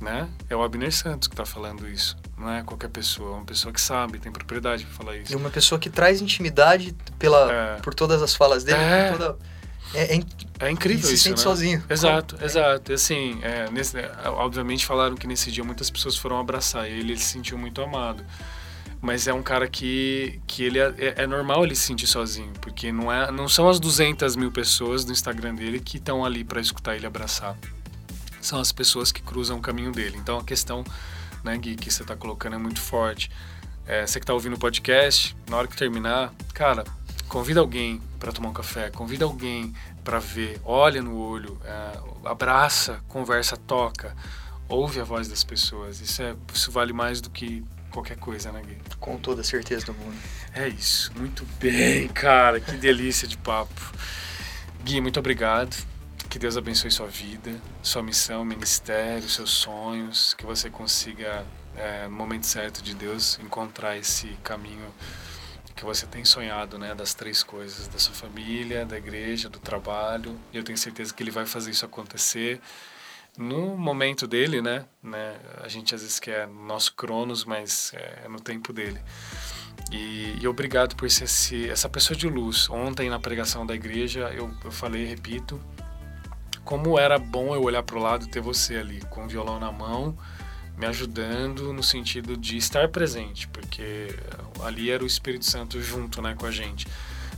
Né? 0.00 0.28
É 0.48 0.56
o 0.56 0.62
Abner 0.62 0.90
Santos 0.90 1.28
que 1.28 1.36
tá 1.36 1.44
falando 1.44 1.86
isso. 1.86 2.16
Não 2.38 2.50
é 2.50 2.62
qualquer 2.62 2.88
pessoa, 2.88 3.32
é 3.32 3.36
uma 3.36 3.44
pessoa 3.44 3.70
que 3.70 3.80
sabe, 3.80 4.18
tem 4.18 4.32
propriedade 4.32 4.86
pra 4.86 4.94
falar 4.94 5.16
isso. 5.18 5.30
E 5.30 5.36
uma 5.36 5.50
pessoa 5.50 5.78
que 5.78 5.90
traz 5.90 6.22
intimidade 6.22 6.96
pela, 7.18 7.52
É. 7.52 7.76
por 7.82 7.92
todas 7.94 8.22
as 8.22 8.34
falas 8.34 8.64
dele, 8.64 8.78
É. 8.78 9.12
toda... 9.12 9.36
É, 9.92 10.16
é 10.16 10.20
É 10.60 10.70
incrível 10.70 11.06
se 11.06 11.14
isso, 11.14 11.24
sente 11.24 11.36
né? 11.38 11.42
sozinho. 11.42 11.84
Exato, 11.90 12.36
É. 12.40 12.44
exato. 12.44 12.92
Assim, 12.94 13.40
é, 13.42 13.68
nesse, 13.70 13.98
é, 13.98 14.10
obviamente 14.28 14.86
falaram 14.86 15.16
que 15.16 15.26
nesse 15.26 15.50
dia 15.50 15.64
muitas 15.64 15.90
pessoas 15.90 16.16
foram 16.16 16.38
abraçar 16.38 16.86
ele, 16.88 17.12
ele 17.12 17.18
se 17.18 17.24
sentiu 17.24 17.58
muito 17.58 17.82
amado. 17.82 18.24
Mas 19.00 19.26
é 19.26 19.32
um 19.32 19.42
cara 19.42 19.66
que, 19.66 20.40
que 20.46 20.62
ele 20.62 20.78
é, 20.78 20.94
é- 20.98 21.14
é 21.22 21.26
normal 21.26 21.64
ele 21.64 21.74
se 21.74 21.82
sentir 21.82 22.06
sozinho, 22.06 22.52
porque 22.60 22.92
não, 22.92 23.10
é, 23.10 23.30
não 23.32 23.48
são 23.48 23.68
as 23.68 23.80
200 23.80 24.36
mil 24.36 24.52
pessoas 24.52 25.04
do 25.04 25.12
Instagram 25.12 25.54
dele 25.54 25.80
que 25.80 25.96
estão 25.96 26.24
ali 26.24 26.44
para 26.44 26.60
escutar 26.60 26.96
ele 26.96 27.06
abraçar. 27.06 27.56
São 28.42 28.60
as 28.60 28.72
pessoas 28.72 29.10
que 29.10 29.22
cruzam 29.22 29.58
o 29.58 29.60
caminho 29.60 29.90
dele. 29.90 30.18
Então 30.18 30.38
a 30.38 30.44
questão 30.44 30.84
né, 31.42 31.56
Gui, 31.56 31.76
que 31.76 31.90
você 31.90 32.02
está 32.02 32.14
colocando 32.14 32.56
é 32.56 32.58
muito 32.58 32.80
forte. 32.80 33.30
É, 33.86 34.06
você 34.06 34.20
que 34.20 34.24
está 34.24 34.34
ouvindo 34.34 34.56
o 34.56 34.58
podcast, 34.58 35.34
na 35.48 35.56
hora 35.56 35.66
que 35.66 35.76
terminar, 35.76 36.32
cara, 36.52 36.84
convida 37.28 37.60
alguém 37.60 38.00
para 38.18 38.32
tomar 38.32 38.50
um 38.50 38.52
café, 38.52 38.90
convida 38.90 39.24
alguém 39.24 39.74
para 40.04 40.18
ver, 40.18 40.60
olha 40.64 41.02
no 41.02 41.16
olho, 41.16 41.58
é, 41.64 42.28
abraça, 42.28 43.00
conversa, 43.08 43.56
toca, 43.56 44.14
ouve 44.68 45.00
a 45.00 45.04
voz 45.04 45.26
das 45.28 45.42
pessoas. 45.42 46.00
Isso, 46.00 46.22
é, 46.22 46.34
isso 46.52 46.70
vale 46.70 46.92
mais 46.92 47.20
do 47.20 47.30
que 47.30 47.64
qualquer 47.90 48.16
coisa, 48.16 48.50
né, 48.52 48.62
Gui? 48.64 48.76
Com 48.98 49.18
toda 49.18 49.40
a 49.40 49.44
certeza 49.44 49.86
do 49.86 49.94
mundo. 49.94 50.16
É 50.54 50.68
isso, 50.68 51.12
muito 51.16 51.44
bem, 51.58 52.08
cara, 52.08 52.60
que 52.60 52.72
delícia 52.72 53.26
de 53.26 53.36
papo. 53.36 53.92
Gui, 54.84 55.00
muito 55.00 55.20
obrigado. 55.20 55.76
Que 56.28 56.38
Deus 56.38 56.56
abençoe 56.56 56.92
sua 56.92 57.08
vida, 57.08 57.52
sua 57.82 58.04
missão, 58.04 58.44
ministério, 58.44 59.28
seus 59.28 59.50
sonhos, 59.50 60.32
que 60.34 60.46
você 60.46 60.70
consiga, 60.70 61.44
é, 61.76 62.04
no 62.04 62.12
momento 62.12 62.46
certo 62.46 62.80
de 62.82 62.94
Deus, 62.94 63.36
encontrar 63.42 63.96
esse 63.96 64.28
caminho 64.44 64.94
que 65.74 65.84
você 65.84 66.06
tem 66.06 66.24
sonhado, 66.24 66.78
né, 66.78 66.94
das 66.94 67.14
três 67.14 67.42
coisas, 67.42 67.88
da 67.88 67.98
sua 67.98 68.14
família, 68.14 68.86
da 68.86 68.96
igreja, 68.96 69.48
do 69.48 69.58
trabalho. 69.58 70.38
E 70.52 70.56
eu 70.56 70.62
tenho 70.62 70.78
certeza 70.78 71.12
que 71.12 71.20
ele 71.22 71.32
vai 71.32 71.46
fazer 71.46 71.72
isso 71.72 71.84
acontecer 71.84 72.60
no 73.38 73.76
momento 73.76 74.26
dele, 74.26 74.60
né? 74.60 74.84
né? 75.02 75.36
A 75.62 75.68
gente 75.68 75.94
às 75.94 76.02
vezes 76.02 76.18
quer 76.18 76.46
no 76.46 76.64
nosso 76.64 76.94
cronos, 76.94 77.44
mas 77.44 77.92
é 77.94 78.28
no 78.28 78.40
tempo 78.40 78.72
dele. 78.72 79.00
E, 79.90 80.36
e 80.40 80.46
obrigado 80.46 80.94
por 80.94 81.10
ser 81.10 81.24
esse, 81.24 81.68
essa 81.68 81.88
pessoa 81.88 82.16
de 82.16 82.28
luz. 82.28 82.68
Ontem 82.70 83.08
na 83.08 83.18
pregação 83.18 83.64
da 83.66 83.74
igreja 83.74 84.30
eu, 84.34 84.50
eu 84.64 84.70
falei, 84.70 85.04
repito, 85.04 85.60
como 86.64 86.98
era 86.98 87.18
bom 87.18 87.54
eu 87.54 87.62
olhar 87.62 87.82
para 87.82 87.96
o 87.96 88.02
lado 88.02 88.26
e 88.26 88.28
ter 88.28 88.40
você 88.40 88.76
ali 88.76 89.00
com 89.10 89.24
o 89.24 89.28
violão 89.28 89.58
na 89.58 89.72
mão, 89.72 90.16
me 90.76 90.86
ajudando 90.86 91.72
no 91.72 91.82
sentido 91.82 92.36
de 92.36 92.56
estar 92.56 92.88
presente, 92.88 93.48
porque 93.48 94.14
ali 94.62 94.90
era 94.90 95.02
o 95.02 95.06
Espírito 95.06 95.44
Santo 95.44 95.80
junto, 95.82 96.22
né, 96.22 96.34
com 96.38 96.46
a 96.46 96.50
gente. 96.50 96.86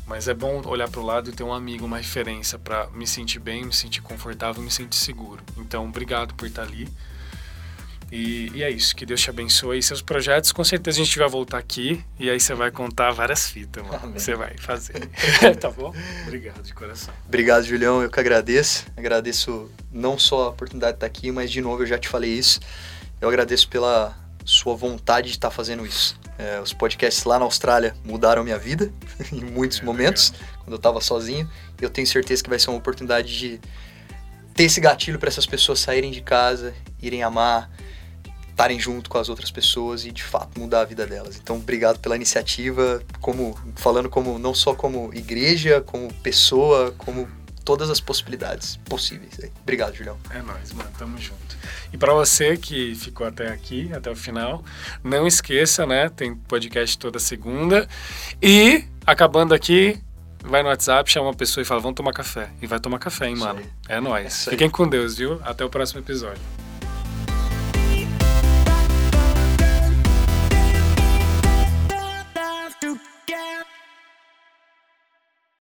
Mas 0.07 0.29
é 0.29 0.35
bom 0.35 0.63
olhar 0.67 0.89
para 0.89 1.01
o 1.01 1.05
lado 1.05 1.31
e 1.31 1.33
ter 1.33 1.43
um 1.43 1.53
amigo, 1.53 1.87
uma 1.87 1.99
referência 1.99 2.59
para 2.59 2.89
me 2.89 3.07
sentir 3.07 3.39
bem, 3.39 3.65
me 3.65 3.73
sentir 3.73 4.03
confortável, 4.03 4.63
me 4.63 4.71
sentir 4.71 4.97
seguro. 4.97 5.43
Então, 5.57 5.87
obrigado 5.87 6.35
por 6.35 6.47
estar 6.47 6.63
ali. 6.63 6.89
E, 8.13 8.53
e 8.55 8.63
é 8.63 8.69
isso, 8.69 8.95
que 8.95 9.07
Deus 9.07 9.23
te 9.23 9.31
abençoe. 9.31 9.79
E 9.79 9.83
seus 9.83 10.03
projetos, 10.03 10.53
com 10.53 10.63
certeza 10.63 11.01
a 11.01 11.05
gente 11.05 11.19
vai 11.19 11.27
voltar 11.27 11.57
aqui 11.57 12.05
e 12.21 12.29
aí 12.29 12.39
você 12.39 12.53
vai 12.53 12.71
contar 12.71 13.11
várias 13.11 13.49
fitas, 13.49 13.83
mano. 13.83 13.99
Amém. 14.03 14.19
Você 14.19 14.35
vai 14.35 14.55
fazer. 14.59 15.09
tá 15.59 15.71
bom? 15.71 15.95
Obrigado 16.27 16.63
de 16.63 16.75
coração. 16.75 17.15
Obrigado, 17.27 17.65
Julião. 17.65 18.03
Eu 18.03 18.11
que 18.11 18.21
agradeço. 18.21 18.85
Agradeço 18.95 19.71
não 19.91 20.19
só 20.19 20.45
a 20.45 20.49
oportunidade 20.51 20.93
de 20.93 20.97
estar 20.99 21.07
aqui, 21.07 21.33
mas 21.33 21.51
de 21.51 21.63
novo 21.63 21.85
eu 21.85 21.87
já 21.87 21.99
te 21.99 22.07
falei 22.07 22.31
isso. 22.31 22.61
Eu 23.19 23.31
agradeço 23.31 23.67
pela 23.67 24.15
sua 24.45 24.75
vontade 24.77 25.29
de 25.29 25.37
estar 25.37 25.51
fazendo 25.51 25.87
isso. 25.87 26.21
É, 26.39 26.61
os 26.61 26.73
podcasts 26.73 27.25
lá 27.25 27.39
na 27.39 27.45
Austrália 27.45 27.95
mudaram 28.05 28.43
minha 28.43 28.59
vida 28.59 28.93
em 29.33 29.45
muitos 29.45 29.81
É, 29.81 29.85
momentos, 29.85 30.33
quando 30.61 30.73
eu 30.73 30.77
estava 30.77 31.01
sozinho. 31.01 31.49
Eu 31.81 31.91
tenho 31.91 32.07
certeza 32.07 32.43
que 32.43 32.51
vai 32.51 32.59
ser 32.59 32.71
uma 32.71 32.79
oportunidade 32.79 33.39
de 33.39 33.61
ter 34.55 34.65
esse 34.65 34.81
gatilho 34.81 35.19
para 35.19 35.29
essas 35.29 35.47
pessoas 35.47 35.81
saírem 35.81 36.11
de 36.11 36.21
casa, 36.21 36.75
irem 37.01 37.23
amar, 37.23 37.71
estarem 38.51 38.79
junto 38.79 39.11
com 39.11 39.19
as 39.19 39.29
outras 39.29 39.51
pessoas 39.51 40.05
e 40.05 40.13
de 40.13 40.23
fato 40.23 40.59
mudar 40.61 40.83
a 40.83 40.85
vida 40.85 41.07
delas. 41.07 41.37
Então, 41.37 41.57
obrigado 41.57 41.99
pela 41.99 42.17
iniciativa, 42.17 43.03
como 43.21 43.59
falando 43.77 44.09
como 44.09 44.39
não 44.39 44.55
só 44.55 44.75
como 44.75 45.13
igreja, 45.15 45.81
como 45.81 46.13
pessoa, 46.15 46.95
como 46.99 47.29
todas 47.63 47.91
as 47.91 48.01
possibilidades 48.01 48.77
possíveis. 48.85 49.39
Obrigado, 49.63 49.95
Julião. 49.95 50.19
É 50.31 50.43
nóis, 50.43 50.73
mano. 50.73 50.91
Tamo 50.99 51.19
junto. 51.19 51.57
E 51.93 51.97
para 51.97 52.13
você 52.13 52.57
que 52.57 52.95
ficou 52.95 53.27
até 53.27 53.49
aqui, 53.49 53.91
até 53.93 54.11
o 54.11 54.17
final, 54.17 54.65
não 55.03 55.27
esqueça, 55.27 55.87
né? 55.87 56.09
Tem 56.09 56.35
podcast 56.35 56.99
toda 56.99 57.19
segunda. 57.19 57.89
E, 58.43 58.85
acabando 59.07 59.55
aqui, 59.55 59.99
vai 60.45 60.63
no 60.63 60.69
WhatsApp, 60.69 61.11
chama 61.11 61.27
uma 61.29 61.35
pessoa 61.35 61.63
e 61.63 61.65
fala, 61.65 61.81
vamos 61.81 61.97
tomar 61.97 62.13
café. 62.13 62.51
E 62.61 62.67
vai 62.67 62.81
tomar 62.81 62.99
café, 62.99 63.29
hein, 63.29 63.37
mano? 63.37 63.63
É 63.89 64.01
nóis. 64.01 64.47
Fiquem 64.49 64.69
com 64.69 64.89
Deus, 64.89 65.17
viu? 65.17 65.41
Até 65.45 65.65
o 65.65 65.71
próximo 65.71 66.01
episódio. 66.01 66.43